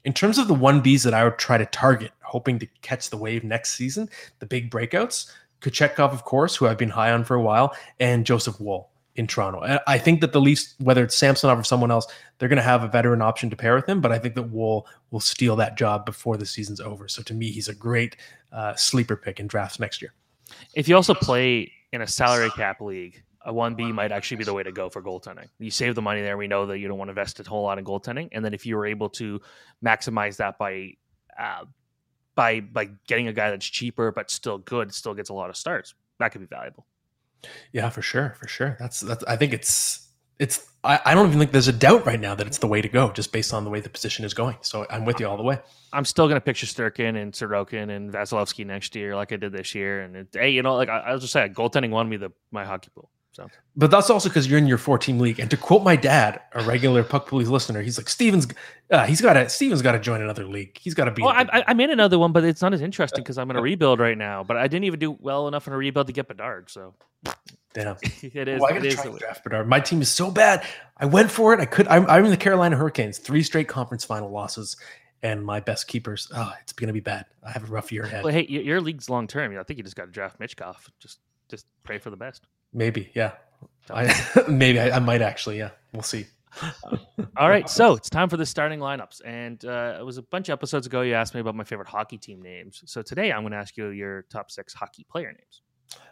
In 0.04 0.12
terms 0.12 0.38
of 0.38 0.48
the 0.48 0.54
one 0.54 0.82
Bs 0.82 1.04
that 1.04 1.14
I 1.14 1.24
would 1.24 1.38
try 1.38 1.58
to 1.58 1.66
target, 1.66 2.10
hoping 2.22 2.58
to 2.58 2.66
catch 2.82 3.10
the 3.10 3.18
wave 3.18 3.44
next 3.44 3.74
season, 3.74 4.08
the 4.38 4.46
big 4.46 4.70
breakouts, 4.70 5.30
Kochetkov, 5.60 6.12
of 6.12 6.24
course, 6.24 6.56
who 6.56 6.66
I've 6.66 6.78
been 6.78 6.88
high 6.88 7.12
on 7.12 7.22
for 7.22 7.36
a 7.36 7.42
while, 7.42 7.76
and 8.00 8.24
Joseph 8.24 8.58
Woll 8.58 8.90
in 9.16 9.26
Toronto. 9.26 9.80
I 9.86 9.98
think 9.98 10.20
that 10.20 10.32
the 10.32 10.40
Leafs, 10.40 10.74
whether 10.78 11.04
it's 11.04 11.16
Samsonov 11.16 11.58
or 11.58 11.64
someone 11.64 11.90
else, 11.90 12.06
they're 12.38 12.48
going 12.48 12.56
to 12.56 12.62
have 12.62 12.84
a 12.84 12.88
veteran 12.88 13.20
option 13.22 13.50
to 13.50 13.56
pair 13.56 13.74
with 13.74 13.86
him. 13.88 14.00
But 14.00 14.12
I 14.12 14.18
think 14.18 14.34
that 14.36 14.44
Woll 14.44 14.86
will 15.10 15.20
steal 15.20 15.56
that 15.56 15.76
job 15.76 16.06
before 16.06 16.36
the 16.36 16.46
season's 16.46 16.80
over. 16.80 17.08
So 17.08 17.22
to 17.22 17.34
me, 17.34 17.50
he's 17.50 17.68
a 17.68 17.74
great 17.74 18.16
uh, 18.52 18.74
sleeper 18.76 19.16
pick 19.16 19.40
in 19.40 19.46
drafts 19.46 19.80
next 19.80 20.00
year. 20.00 20.14
If 20.74 20.88
you 20.88 20.96
also 20.96 21.14
play 21.14 21.70
in 21.92 22.02
a 22.02 22.06
salary 22.06 22.50
cap 22.50 22.80
league, 22.80 23.22
a 23.42 23.52
one 23.52 23.74
B 23.74 23.90
might 23.90 24.12
actually 24.12 24.36
be 24.36 24.44
the 24.44 24.54
way 24.54 24.62
to 24.62 24.72
go 24.72 24.88
for 24.88 25.02
goaltending. 25.02 25.48
You 25.58 25.70
save 25.70 25.94
the 25.94 26.02
money 26.02 26.20
there. 26.20 26.36
We 26.36 26.46
know 26.46 26.66
that 26.66 26.78
you 26.78 26.88
don't 26.88 26.98
want 26.98 27.08
to 27.08 27.12
invest 27.12 27.40
a 27.40 27.42
whole 27.44 27.62
lot 27.62 27.78
in 27.78 27.84
goaltending, 27.84 28.28
and 28.32 28.44
then 28.44 28.52
if 28.52 28.66
you 28.66 28.76
were 28.76 28.86
able 28.86 29.08
to 29.10 29.40
maximize 29.84 30.36
that 30.36 30.58
by 30.58 30.92
uh, 31.38 31.64
by 32.34 32.60
by 32.60 32.90
getting 33.06 33.28
a 33.28 33.32
guy 33.32 33.50
that's 33.50 33.66
cheaper 33.66 34.12
but 34.12 34.30
still 34.30 34.58
good, 34.58 34.92
still 34.94 35.14
gets 35.14 35.30
a 35.30 35.34
lot 35.34 35.48
of 35.48 35.56
starts, 35.56 35.94
that 36.18 36.32
could 36.32 36.42
be 36.42 36.46
valuable. 36.46 36.86
Yeah, 37.72 37.88
for 37.90 38.02
sure, 38.02 38.34
for 38.38 38.48
sure. 38.48 38.76
That's 38.78 39.00
that's. 39.00 39.24
I 39.24 39.36
think 39.36 39.52
it's 39.52 40.08
it's. 40.38 40.66
I, 40.82 40.98
I 41.04 41.14
don't 41.14 41.26
even 41.26 41.38
think 41.38 41.52
there's 41.52 41.68
a 41.68 41.72
doubt 41.72 42.06
right 42.06 42.20
now 42.20 42.34
that 42.34 42.46
it's 42.46 42.58
the 42.58 42.66
way 42.66 42.80
to 42.80 42.88
go, 42.88 43.12
just 43.12 43.32
based 43.32 43.52
on 43.52 43.64
the 43.64 43.70
way 43.70 43.80
the 43.80 43.90
position 43.90 44.24
is 44.24 44.32
going. 44.32 44.56
So 44.62 44.86
I'm 44.88 45.04
with 45.04 45.20
you 45.20 45.28
all 45.28 45.36
the 45.36 45.42
way. 45.42 45.58
I'm 45.92 46.04
still 46.04 46.28
to 46.28 46.40
picture 46.40 46.66
Sturkin 46.66 47.20
and 47.20 47.32
Sorokin 47.32 47.90
and 47.94 48.12
Vasilevskiy 48.12 48.64
next 48.66 48.96
year, 48.96 49.14
like 49.14 49.32
I 49.32 49.36
did 49.36 49.52
this 49.52 49.74
year. 49.74 50.02
And 50.02 50.16
it, 50.16 50.28
hey, 50.32 50.50
you 50.50 50.62
know, 50.62 50.76
like 50.76 50.88
I, 50.88 51.00
I 51.00 51.12
was 51.12 51.22
just 51.22 51.32
saying, 51.32 51.54
goaltending 51.54 51.90
won 51.90 52.08
me 52.08 52.16
the 52.16 52.30
my 52.50 52.64
hockey 52.64 52.90
pool. 52.94 53.10
So, 53.32 53.48
but 53.76 53.92
that's 53.92 54.10
also 54.10 54.28
because 54.28 54.48
you're 54.48 54.58
in 54.58 54.66
your 54.66 54.78
four 54.78 54.98
team 54.98 55.20
league. 55.20 55.38
And 55.38 55.48
to 55.50 55.56
quote 55.56 55.84
my 55.84 55.94
dad, 55.94 56.40
a 56.52 56.64
regular 56.64 57.04
Puck 57.04 57.28
Poolies 57.28 57.48
listener, 57.48 57.80
he's 57.80 57.96
like, 57.96 58.08
Stevens, 58.08 58.48
uh, 58.90 59.06
he's 59.06 59.20
got 59.20 59.34
to, 59.34 59.48
Stevens 59.48 59.82
got 59.82 59.92
to 59.92 60.00
join 60.00 60.20
another 60.20 60.44
league. 60.44 60.76
He's 60.76 60.94
got 60.94 61.04
to 61.04 61.12
be. 61.12 61.22
Well, 61.22 61.32
I, 61.32 61.62
I'm 61.68 61.78
in 61.78 61.90
another 61.90 62.18
one, 62.18 62.32
but 62.32 62.42
it's 62.42 62.60
not 62.60 62.74
as 62.74 62.82
interesting 62.82 63.22
because 63.22 63.38
I'm 63.38 63.48
in 63.50 63.56
a 63.56 63.62
rebuild 63.62 64.00
right 64.00 64.18
now. 64.18 64.42
But 64.42 64.56
I 64.56 64.66
didn't 64.66 64.84
even 64.84 64.98
do 64.98 65.12
well 65.20 65.46
enough 65.46 65.68
in 65.68 65.72
a 65.72 65.76
rebuild 65.76 66.08
to 66.08 66.12
get 66.12 66.26
Bedard. 66.26 66.70
So, 66.70 66.94
damn, 67.72 67.96
it 68.02 68.48
is. 68.48 68.60
Well, 68.60 68.70
I 68.70 68.74
got 68.74 68.82
to 68.82 68.90
try 68.90 69.04
to 69.04 69.18
draft 69.18 69.44
Bedard. 69.44 69.68
My 69.68 69.78
team 69.78 70.02
is 70.02 70.10
so 70.10 70.30
bad. 70.30 70.66
I 70.96 71.06
went 71.06 71.30
for 71.30 71.54
it. 71.54 71.60
I 71.60 71.66
could. 71.66 71.86
I'm, 71.86 72.06
I'm 72.10 72.24
in 72.24 72.32
the 72.32 72.36
Carolina 72.36 72.76
Hurricanes, 72.76 73.18
three 73.18 73.44
straight 73.44 73.68
conference 73.68 74.04
final 74.04 74.30
losses 74.30 74.76
and 75.22 75.44
my 75.44 75.60
best 75.60 75.86
keepers. 75.86 76.30
Oh, 76.34 76.52
it's 76.62 76.72
going 76.72 76.88
to 76.88 76.92
be 76.92 77.00
bad. 77.00 77.26
I 77.44 77.52
have 77.52 77.64
a 77.64 77.72
rough 77.72 77.92
year 77.92 78.04
ahead. 78.04 78.24
Well, 78.24 78.32
hey, 78.32 78.46
your 78.48 78.80
league's 78.80 79.08
long 79.08 79.26
term. 79.26 79.56
I 79.56 79.62
think 79.62 79.78
you 79.78 79.84
just 79.84 79.96
got 79.96 80.06
to 80.06 80.10
draft 80.10 80.40
Michkov. 80.40 80.76
Just 80.98 81.20
just 81.48 81.66
pray 81.84 81.98
for 81.98 82.10
the 82.10 82.16
best. 82.16 82.46
Maybe, 82.72 83.10
yeah. 83.14 83.32
I, 83.88 84.44
maybe 84.48 84.80
I, 84.80 84.96
I, 84.96 84.98
might 84.98 85.22
actually. 85.22 85.58
Yeah, 85.58 85.70
we'll 85.92 86.02
see. 86.02 86.26
All 87.36 87.48
right, 87.48 87.68
so 87.68 87.94
it's 87.94 88.10
time 88.10 88.28
for 88.28 88.36
the 88.36 88.46
starting 88.46 88.80
lineups, 88.80 89.20
and 89.24 89.64
uh, 89.64 89.96
it 90.00 90.04
was 90.04 90.18
a 90.18 90.22
bunch 90.22 90.48
of 90.48 90.54
episodes 90.54 90.86
ago. 90.86 91.02
You 91.02 91.14
asked 91.14 91.34
me 91.34 91.40
about 91.40 91.54
my 91.54 91.64
favorite 91.64 91.88
hockey 91.88 92.18
team 92.18 92.42
names. 92.42 92.82
So 92.86 93.02
today 93.02 93.32
I'm 93.32 93.42
going 93.42 93.52
to 93.52 93.58
ask 93.58 93.76
you 93.76 93.88
your 93.88 94.22
top 94.30 94.50
six 94.50 94.74
hockey 94.74 95.06
player 95.08 95.28
names. 95.28 95.62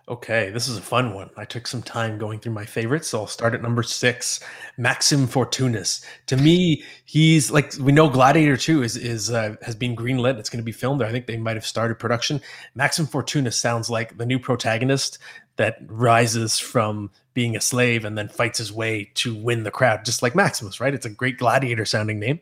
Okay, 0.09 0.49
this 0.49 0.69
is 0.69 0.79
a 0.79 0.83
fun 0.83 1.13
one. 1.13 1.29
I 1.37 1.45
took 1.45 1.67
some 1.67 1.83
time 1.83 2.17
going 2.17 2.41
through 2.41 2.55
my 2.55 2.65
favorites, 2.65 3.09
so 3.09 3.21
I'll 3.21 3.27
start 3.27 3.53
at 3.53 3.61
number 3.61 3.83
six, 3.83 4.41
Maxime 4.79 5.27
Fortunus. 5.29 6.03
To 6.27 6.37
me, 6.39 6.83
he's 7.05 7.51
like 7.51 7.75
we 7.79 7.93
know 7.93 8.09
Gladiator 8.09 8.57
Two 8.57 8.83
is 8.83 8.97
is 8.97 9.31
uh, 9.31 9.57
has 9.61 9.75
been 9.75 9.95
greenlit. 9.95 10.39
It's 10.39 10.49
going 10.49 10.63
to 10.63 10.65
be 10.65 10.73
filmed. 10.73 11.03
I 11.03 11.13
think 11.13 11.27
they 11.27 11.37
might 11.37 11.57
have 11.57 11.67
started 11.67 11.99
production. 11.99 12.41
Maxime 12.75 13.07
Fortunus 13.07 13.55
sounds 13.55 13.91
like 13.91 14.17
the 14.17 14.25
new 14.25 14.39
protagonist 14.39 15.19
that 15.59 15.79
rises 15.87 16.59
from 16.59 17.11
being 17.35 17.57
a 17.57 17.61
slave 17.61 18.05
and 18.05 18.17
then 18.17 18.29
fights 18.29 18.59
his 18.59 18.73
way 18.73 19.11
to 19.15 19.35
win 19.35 19.65
the 19.65 19.71
crowd, 19.71 20.05
just 20.05 20.23
like 20.23 20.35
Maximus, 20.35 20.81
right? 20.81 20.95
It's 20.95 21.07
a 21.07 21.11
great 21.11 21.37
gladiator 21.37 21.85
sounding 21.85 22.19
name. 22.19 22.41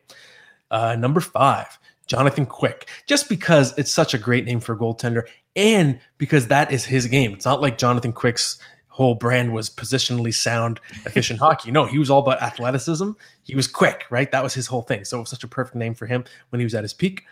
Uh, 0.71 0.97
number 0.97 1.21
five, 1.21 1.79
Jonathan 2.07 2.47
Quick, 2.47 2.89
just 3.07 3.29
because 3.29 3.77
it's 3.79 3.91
such 3.91 4.15
a 4.15 4.19
great 4.19 4.45
name 4.45 4.61
for 4.61 4.75
a 4.75 4.79
goaltender 4.79 5.25
and 5.57 5.99
because 6.19 6.47
that 6.49 6.71
is 6.71 6.85
his 6.85 7.07
game. 7.07 7.33
It's 7.33 7.45
not 7.45 7.61
like 7.61 7.79
Jonathan 7.79 8.13
Quick's 8.13 8.59
whole 8.89 9.15
brand 9.15 9.53
was 9.53 9.69
positionally 9.69 10.33
sound, 10.33 10.81
efficient 11.05 11.39
hockey. 11.41 11.71
No, 11.71 11.85
he 11.85 11.99
was 11.99 12.11
all 12.11 12.21
about 12.21 12.43
athleticism. 12.43 13.11
He 13.45 13.55
was 13.55 13.67
quick, 13.67 14.05
right? 14.11 14.31
That 14.31 14.43
was 14.43 14.55
his 14.55 14.67
whole 14.67 14.83
thing. 14.83 15.05
So 15.05 15.19
it 15.19 15.21
was 15.21 15.31
such 15.31 15.45
a 15.45 15.49
perfect 15.49 15.77
name 15.77 15.95
for 15.95 16.07
him 16.07 16.25
when 16.51 16.61
he 16.61 16.65
was 16.65 16.75
at 16.75 16.85
his 16.85 16.95
peak. 16.95 17.25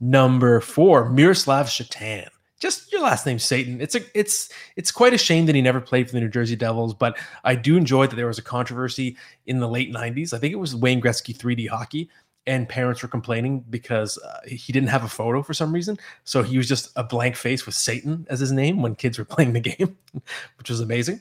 Number 0.00 0.60
four, 0.60 1.08
Miroslav 1.08 1.70
Satan. 1.70 2.28
Just 2.58 2.90
your 2.90 3.02
last 3.02 3.26
name, 3.26 3.38
Satan. 3.38 3.80
It's 3.80 3.94
a 3.94 4.00
it's 4.18 4.48
it's 4.76 4.90
quite 4.90 5.12
a 5.12 5.18
shame 5.18 5.46
that 5.46 5.54
he 5.54 5.60
never 5.60 5.80
played 5.80 6.06
for 6.08 6.14
the 6.14 6.20
New 6.20 6.28
Jersey 6.28 6.56
Devils, 6.56 6.94
but 6.94 7.18
I 7.44 7.54
do 7.54 7.76
enjoy 7.76 8.06
that 8.06 8.16
there 8.16 8.26
was 8.26 8.38
a 8.38 8.42
controversy 8.42 9.16
in 9.46 9.60
the 9.60 9.68
late 9.68 9.92
'90s. 9.92 10.32
I 10.32 10.38
think 10.38 10.52
it 10.52 10.58
was 10.58 10.74
Wayne 10.74 11.00
Gretzky 11.00 11.36
3D 11.36 11.68
hockey 11.68 12.08
and 12.46 12.68
parents 12.68 13.02
were 13.02 13.08
complaining 13.08 13.64
because 13.68 14.18
uh, 14.18 14.40
he 14.46 14.72
didn't 14.72 14.88
have 14.88 15.04
a 15.04 15.08
photo 15.08 15.42
for 15.42 15.52
some 15.52 15.72
reason. 15.72 15.98
So 16.24 16.42
he 16.42 16.56
was 16.56 16.68
just 16.68 16.90
a 16.96 17.02
blank 17.02 17.36
face 17.36 17.66
with 17.66 17.74
Satan 17.74 18.26
as 18.30 18.40
his 18.40 18.52
name 18.52 18.82
when 18.82 18.94
kids 18.94 19.18
were 19.18 19.24
playing 19.36 19.52
the 19.52 19.60
game, 19.60 19.96
which 20.58 20.70
was 20.70 20.80
amazing. 20.80 21.20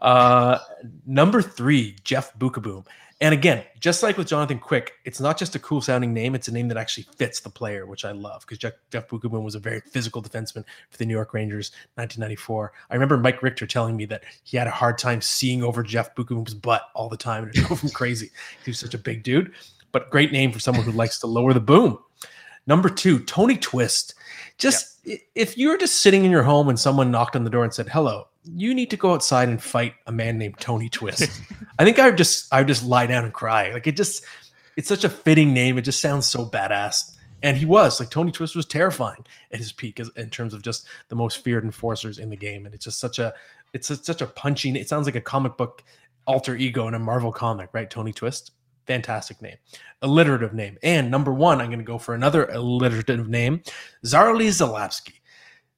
Uh, 0.00 0.58
number 1.06 1.42
three, 1.42 1.96
Jeff 2.04 2.36
Beukeboom. 2.38 2.86
And 3.20 3.34
again, 3.34 3.64
just 3.80 4.04
like 4.04 4.16
with 4.16 4.28
Jonathan 4.28 4.60
Quick, 4.60 4.92
it's 5.04 5.18
not 5.18 5.36
just 5.36 5.56
a 5.56 5.58
cool 5.58 5.80
sounding 5.80 6.14
name, 6.14 6.36
it's 6.36 6.46
a 6.46 6.52
name 6.52 6.68
that 6.68 6.76
actually 6.76 7.06
fits 7.16 7.40
the 7.40 7.50
player, 7.50 7.84
which 7.84 8.04
I 8.04 8.12
love 8.12 8.42
because 8.42 8.58
Jeff, 8.58 8.74
Jeff 8.92 9.10
was 9.10 9.56
a 9.56 9.58
very 9.58 9.80
physical 9.80 10.22
defenseman 10.22 10.64
for 10.90 10.98
the 10.98 11.04
New 11.04 11.14
York 11.14 11.34
Rangers 11.34 11.72
1994. 11.96 12.72
I 12.90 12.94
remember 12.94 13.16
Mike 13.16 13.42
Richter 13.42 13.66
telling 13.66 13.96
me 13.96 14.04
that 14.06 14.22
he 14.44 14.56
had 14.56 14.68
a 14.68 14.72
hard 14.72 14.98
time 14.98 15.20
seeing 15.20 15.64
over 15.64 15.82
Jeff 15.82 16.14
Beukeboom's 16.14 16.54
butt 16.54 16.82
all 16.94 17.08
the 17.08 17.16
time 17.16 17.44
and 17.44 17.56
it 17.56 17.58
drove 17.66 17.80
him 17.80 17.90
crazy. 17.90 18.30
He 18.64 18.70
was 18.70 18.78
such 18.78 18.94
a 18.94 18.98
big 18.98 19.24
dude 19.24 19.52
but 19.92 20.10
great 20.10 20.32
name 20.32 20.52
for 20.52 20.60
someone 20.60 20.84
who 20.84 20.92
likes 20.92 21.18
to 21.20 21.26
lower 21.26 21.52
the 21.52 21.60
boom. 21.60 21.98
Number 22.68 22.90
two, 22.90 23.18
Tony 23.20 23.56
Twist. 23.56 24.14
Just 24.58 24.98
yep. 25.04 25.18
if 25.34 25.56
you 25.56 25.70
were 25.70 25.78
just 25.78 26.02
sitting 26.02 26.24
in 26.24 26.30
your 26.30 26.42
home 26.42 26.68
and 26.68 26.78
someone 26.78 27.10
knocked 27.10 27.34
on 27.34 27.44
the 27.44 27.50
door 27.50 27.64
and 27.64 27.72
said, 27.72 27.88
"Hello," 27.88 28.28
you 28.44 28.74
need 28.74 28.90
to 28.90 28.96
go 28.96 29.14
outside 29.14 29.48
and 29.48 29.60
fight 29.60 29.94
a 30.06 30.12
man 30.12 30.36
named 30.36 30.60
Tony 30.60 30.90
Twist. 30.90 31.30
I 31.78 31.84
think 31.84 31.98
I 31.98 32.06
would 32.06 32.18
just 32.18 32.52
I 32.52 32.60
would 32.60 32.68
just 32.68 32.84
lie 32.84 33.06
down 33.06 33.24
and 33.24 33.32
cry. 33.32 33.72
Like 33.72 33.86
it 33.86 33.96
just 33.96 34.22
it's 34.76 34.86
such 34.86 35.02
a 35.02 35.08
fitting 35.08 35.54
name. 35.54 35.78
It 35.78 35.82
just 35.82 36.00
sounds 36.00 36.26
so 36.26 36.44
badass. 36.44 37.16
And 37.42 37.56
he 37.56 37.64
was 37.64 38.00
like 38.00 38.10
Tony 38.10 38.32
Twist 38.32 38.54
was 38.54 38.66
terrifying 38.66 39.24
at 39.50 39.60
his 39.60 39.72
peak 39.72 39.98
as, 39.98 40.10
in 40.16 40.28
terms 40.28 40.52
of 40.52 40.60
just 40.60 40.86
the 41.08 41.16
most 41.16 41.42
feared 41.42 41.64
enforcers 41.64 42.18
in 42.18 42.28
the 42.28 42.36
game. 42.36 42.66
And 42.66 42.74
it's 42.74 42.84
just 42.84 43.00
such 43.00 43.18
a 43.18 43.32
it's 43.72 43.88
a, 43.90 43.96
such 43.96 44.20
a 44.20 44.26
punching. 44.26 44.76
It 44.76 44.88
sounds 44.88 45.06
like 45.06 45.16
a 45.16 45.20
comic 45.22 45.56
book 45.56 45.82
alter 46.26 46.54
ego 46.54 46.86
in 46.86 46.94
a 46.94 46.98
Marvel 46.98 47.32
comic, 47.32 47.70
right? 47.72 47.88
Tony 47.88 48.12
Twist. 48.12 48.52
Fantastic 48.88 49.42
name. 49.42 49.56
Alliterative 50.00 50.54
name. 50.54 50.78
And 50.82 51.10
number 51.10 51.32
one, 51.32 51.60
I'm 51.60 51.68
going 51.68 51.78
to 51.78 51.84
go 51.84 51.98
for 51.98 52.14
another 52.14 52.46
alliterative 52.46 53.28
name 53.28 53.62
Zarley 54.04 54.48
Zalapski. 54.48 55.12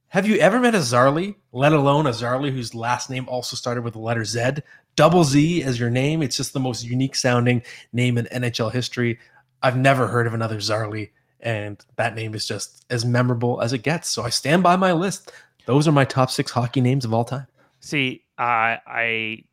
Have 0.08 0.28
you 0.28 0.36
ever 0.36 0.60
met 0.60 0.76
a 0.76 0.78
Zarley, 0.78 1.34
let 1.52 1.72
alone 1.72 2.06
a 2.06 2.10
Zarley 2.10 2.52
whose 2.52 2.72
last 2.72 3.10
name 3.10 3.28
also 3.28 3.56
started 3.56 3.82
with 3.82 3.94
the 3.94 3.98
letter 3.98 4.24
Z? 4.24 4.62
Double 4.94 5.24
Z 5.24 5.62
as 5.64 5.78
your 5.78 5.90
name. 5.90 6.22
It's 6.22 6.36
just 6.36 6.52
the 6.52 6.60
most 6.60 6.84
unique 6.84 7.16
sounding 7.16 7.62
name 7.92 8.16
in 8.16 8.26
NHL 8.26 8.72
history. 8.72 9.18
I've 9.60 9.76
never 9.76 10.06
heard 10.06 10.28
of 10.28 10.34
another 10.34 10.58
Zarley, 10.58 11.10
and 11.40 11.84
that 11.96 12.14
name 12.14 12.34
is 12.34 12.46
just 12.46 12.84
as 12.90 13.04
memorable 13.04 13.60
as 13.60 13.72
it 13.72 13.82
gets. 13.82 14.08
So 14.08 14.22
I 14.22 14.30
stand 14.30 14.62
by 14.62 14.76
my 14.76 14.92
list. 14.92 15.32
Those 15.66 15.88
are 15.88 15.92
my 15.92 16.04
top 16.04 16.30
six 16.30 16.52
hockey 16.52 16.80
names 16.80 17.04
of 17.04 17.12
all 17.12 17.24
time. 17.24 17.48
See, 17.80 18.22
uh, 18.38 18.78
I 18.86 19.44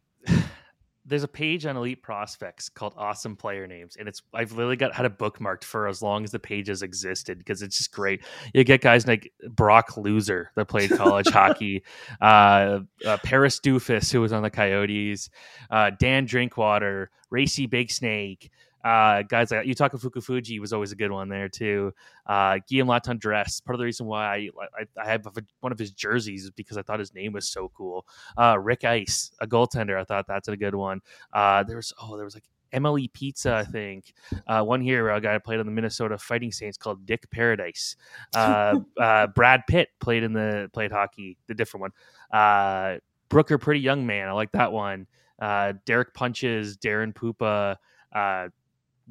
there's 1.08 1.24
a 1.24 1.28
page 1.28 1.66
on 1.66 1.78
Elite 1.78 2.04
Prospects 2.04 2.68
called 2.68 2.94
Awesome 2.98 3.36
Player 3.38 3.66
Names, 3.66 3.96
and 3.96 4.08
it's 4.10 4.22
I've 4.34 4.52
literally 4.52 4.76
got 4.76 4.94
had 4.94 5.06
it 5.06 5.18
bookmarked 5.18 5.64
for 5.64 5.88
as 5.88 6.02
long 6.02 6.26
as 6.26 6.32
the 6.32 6.40
page 6.40 6.68
has 6.68 6.82
existed 6.82 7.38
because 7.38 7.62
it's 7.62 7.78
just 7.78 7.94
great. 7.94 8.24
You 8.54 8.64
get 8.66 8.82
guys 8.82 9.08
like 9.08 9.32
Brock 9.50 9.96
Loser 9.96 10.52
that 10.56 10.66
played 10.66 10.92
college 10.92 11.28
hockey, 11.32 11.84
uh, 12.22 12.80
uh, 13.06 13.18
Paris 13.24 13.60
Doofus 13.60 14.12
who 14.12 14.22
was 14.22 14.34
on 14.34 14.44
the 14.44 14.50
Coyotes, 14.50 15.30
uh, 15.72 15.92
Dan 15.98 16.26
Drinkwater, 16.26 17.10
Racy 17.30 17.66
Big 17.66 17.90
Snake. 17.90 18.52
Uh, 18.84 19.24
guys 19.24 19.52
like 19.52 19.66
Yutaka 19.66 20.00
Fukufuji 20.00 20.60
was 20.60 20.72
always 20.72 20.92
a 20.92 20.96
good 20.96 21.12
one 21.12 21.30
there 21.30 21.50
too. 21.50 21.94
Uh, 22.26 22.60
Guillaume 22.68 22.88
Latendresse. 22.88 23.64
Part 23.64 23.76
of 23.76 23.80
the 23.80 23.86
reason 23.86 24.06
why 24.06 24.26
I, 24.26 24.50
I, 24.80 25.02
I 25.04 25.06
have 25.08 25.28
one 25.60 25.72
of 25.72 25.80
his 25.80 25.92
jerseys 25.92 26.46
is 26.46 26.52
because 26.52 26.78
I 26.78 26.82
thought 26.82 27.00
his 27.00 27.14
name 27.14 27.34
was 27.34 27.48
so 27.48 27.72
cool. 27.76 28.06
Uh, 28.38 28.58
Rick 28.60 28.86
Ice, 28.86 29.32
a 29.42 29.48
goaltender. 29.48 30.00
I 30.00 30.04
thought 30.04 30.26
that's 30.28 30.48
a 30.48 30.56
good 30.56 30.76
one. 30.76 31.02
Uh, 31.34 31.64
there 31.64 31.78
was 31.78 31.94
oh 32.02 32.16
there 32.16 32.26
was 32.26 32.36
like 32.36 32.46
MLE 32.74 33.12
Pizza, 33.14 33.54
I 33.56 33.64
think. 33.64 34.14
Uh, 34.48 34.62
one 34.64 34.82
here, 34.82 35.10
a 35.10 35.22
guy 35.22 35.38
played 35.38 35.60
on 35.60 35.66
the 35.66 35.72
Minnesota 35.72 36.18
Fighting 36.18 36.52
Saints 36.52 36.78
called 36.78 37.06
Dick 37.06 37.30
Paradise. 37.32 37.96
Uh, 38.36 38.80
uh, 39.00 39.28
Brad 39.28 39.64
Pitt 39.68 39.90
played 40.00 40.24
in 40.24 40.34
the 40.34 40.70
played 40.74 40.92
hockey, 40.92 41.38
the 41.48 41.54
different 41.54 41.82
one. 41.82 42.40
Uh, 42.40 42.98
Brooker, 43.30 43.58
pretty 43.58 43.82
young 43.82 44.06
man, 44.06 44.28
I 44.28 44.32
like 44.32 44.52
that 44.54 44.72
one. 44.72 45.08
Uh, 45.40 45.74
Derek 45.86 46.14
Punches, 46.14 46.78
Daren 46.78 47.14
Puppa, 47.14 47.76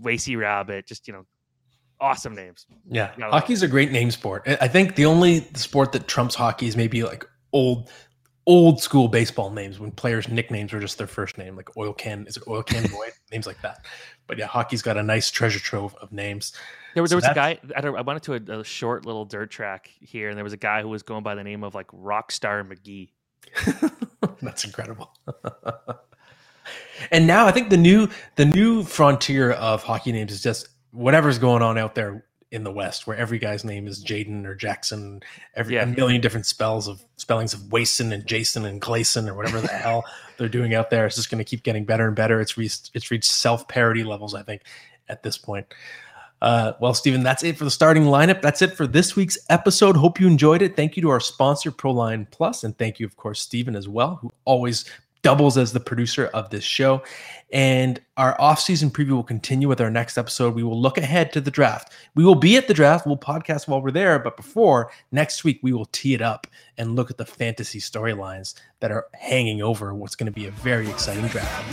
Lacey 0.02 0.36
Rabbit, 0.36 0.86
just 0.86 1.06
you 1.06 1.14
know, 1.14 1.26
awesome 2.00 2.34
names. 2.34 2.66
Yeah, 2.88 3.12
hockey's 3.18 3.62
a 3.62 3.68
great 3.68 3.92
name 3.92 4.10
sport. 4.10 4.46
I 4.46 4.68
think 4.68 4.96
the 4.96 5.06
only 5.06 5.40
sport 5.54 5.92
that 5.92 6.08
trumps 6.08 6.34
hockey 6.34 6.66
is 6.66 6.76
maybe 6.76 7.02
like 7.02 7.26
old 7.52 7.90
old 8.46 8.80
school 8.80 9.08
baseball 9.08 9.50
names 9.50 9.80
when 9.80 9.90
players' 9.90 10.28
nicknames 10.28 10.72
were 10.72 10.80
just 10.80 10.98
their 10.98 11.06
first 11.06 11.36
name, 11.36 11.56
like 11.56 11.76
Oil 11.76 11.92
Can. 11.92 12.26
Is 12.26 12.36
it 12.36 12.44
Oil 12.46 12.62
Can 12.62 12.86
Boy? 12.90 13.08
names 13.32 13.46
like 13.46 13.60
that. 13.62 13.84
But 14.26 14.38
yeah, 14.38 14.46
hockey's 14.46 14.82
got 14.82 14.96
a 14.96 15.02
nice 15.02 15.30
treasure 15.30 15.58
trove 15.58 15.94
of 15.96 16.12
names. 16.12 16.52
There 16.94 17.02
was, 17.02 17.10
so 17.10 17.18
there 17.18 17.28
was 17.28 17.30
a 17.30 17.34
guy. 17.34 17.58
I, 17.76 18.00
went 18.00 18.22
to 18.24 18.34
a, 18.34 18.60
a, 18.60 18.64
short 18.64 19.04
little 19.04 19.24
dirt 19.24 19.50
track 19.50 19.90
here, 20.00 20.28
and 20.28 20.36
there 20.36 20.44
was 20.44 20.52
a 20.52 20.58
guy 20.58 20.82
who 20.82 20.88
was 20.88 21.02
going 21.02 21.22
by 21.22 21.34
the 21.34 21.44
name 21.44 21.64
of 21.64 21.74
like 21.74 21.88
Rockstar 21.88 22.66
McGee. 22.66 23.10
That's 24.42 24.64
incredible. 24.64 25.12
And 27.10 27.26
now 27.26 27.46
I 27.46 27.52
think 27.52 27.70
the 27.70 27.76
new 27.76 28.08
the 28.36 28.44
new 28.44 28.82
frontier 28.82 29.52
of 29.52 29.82
hockey 29.82 30.12
names 30.12 30.32
is 30.32 30.42
just 30.42 30.68
whatever's 30.92 31.38
going 31.38 31.62
on 31.62 31.78
out 31.78 31.94
there 31.94 32.24
in 32.52 32.64
the 32.64 32.72
West, 32.72 33.06
where 33.06 33.16
every 33.16 33.38
guy's 33.38 33.64
name 33.64 33.86
is 33.86 34.04
Jaden 34.04 34.46
or 34.46 34.54
Jackson, 34.54 35.20
every 35.54 35.74
yeah. 35.74 35.82
a 35.82 35.86
million 35.86 36.20
different 36.20 36.46
spells 36.46 36.86
of 36.86 37.04
spellings 37.16 37.52
of 37.52 37.72
Wason 37.72 38.12
and 38.12 38.24
Jason 38.26 38.64
and 38.64 38.80
Glayson 38.80 39.28
or 39.28 39.34
whatever 39.34 39.60
the 39.60 39.68
hell 39.68 40.04
they're 40.38 40.48
doing 40.48 40.74
out 40.74 40.90
there. 40.90 41.06
It's 41.06 41.16
just 41.16 41.30
going 41.30 41.38
to 41.38 41.44
keep 41.44 41.62
getting 41.62 41.84
better 41.84 42.06
and 42.06 42.16
better. 42.16 42.40
It's 42.40 42.56
reached 42.56 42.90
it's 42.94 43.10
reached 43.10 43.30
self 43.30 43.66
parody 43.68 44.04
levels, 44.04 44.34
I 44.34 44.42
think, 44.42 44.62
at 45.08 45.22
this 45.22 45.36
point. 45.36 45.66
Uh, 46.42 46.74
well, 46.80 46.92
Stephen, 46.92 47.22
that's 47.22 47.42
it 47.42 47.56
for 47.56 47.64
the 47.64 47.70
starting 47.70 48.04
lineup. 48.04 48.42
That's 48.42 48.60
it 48.60 48.76
for 48.76 48.86
this 48.86 49.16
week's 49.16 49.38
episode. 49.48 49.96
Hope 49.96 50.20
you 50.20 50.26
enjoyed 50.26 50.60
it. 50.60 50.76
Thank 50.76 50.96
you 50.96 51.02
to 51.02 51.08
our 51.08 51.20
sponsor, 51.20 51.72
Proline 51.72 52.30
Plus, 52.30 52.62
and 52.62 52.76
thank 52.76 53.00
you, 53.00 53.06
of 53.06 53.16
course, 53.16 53.40
Stephen, 53.40 53.74
as 53.74 53.88
well, 53.88 54.16
who 54.16 54.30
always 54.44 54.84
doubles 55.22 55.56
as 55.56 55.72
the 55.72 55.80
producer 55.80 56.26
of 56.34 56.50
this 56.50 56.64
show. 56.64 57.02
And 57.52 58.00
our 58.16 58.40
off-season 58.40 58.90
preview 58.90 59.10
will 59.10 59.22
continue 59.22 59.68
with 59.68 59.80
our 59.80 59.90
next 59.90 60.18
episode. 60.18 60.54
We 60.54 60.64
will 60.64 60.80
look 60.80 60.98
ahead 60.98 61.32
to 61.32 61.40
the 61.40 61.50
draft. 61.50 61.92
We 62.14 62.24
will 62.24 62.34
be 62.34 62.56
at 62.56 62.66
the 62.66 62.74
draft. 62.74 63.06
We'll 63.06 63.16
podcast 63.16 63.68
while 63.68 63.80
we're 63.80 63.92
there, 63.92 64.18
but 64.18 64.36
before 64.36 64.90
next 65.12 65.44
week, 65.44 65.60
we 65.62 65.72
will 65.72 65.86
tee 65.86 66.14
it 66.14 66.22
up 66.22 66.46
and 66.76 66.96
look 66.96 67.10
at 67.10 67.18
the 67.18 67.24
fantasy 67.24 67.78
storylines 67.78 68.54
that 68.80 68.90
are 68.90 69.06
hanging 69.14 69.62
over 69.62 69.94
what's 69.94 70.16
going 70.16 70.26
to 70.26 70.32
be 70.32 70.46
a 70.46 70.50
very 70.50 70.88
exciting 70.90 71.26
draft. 71.28 71.72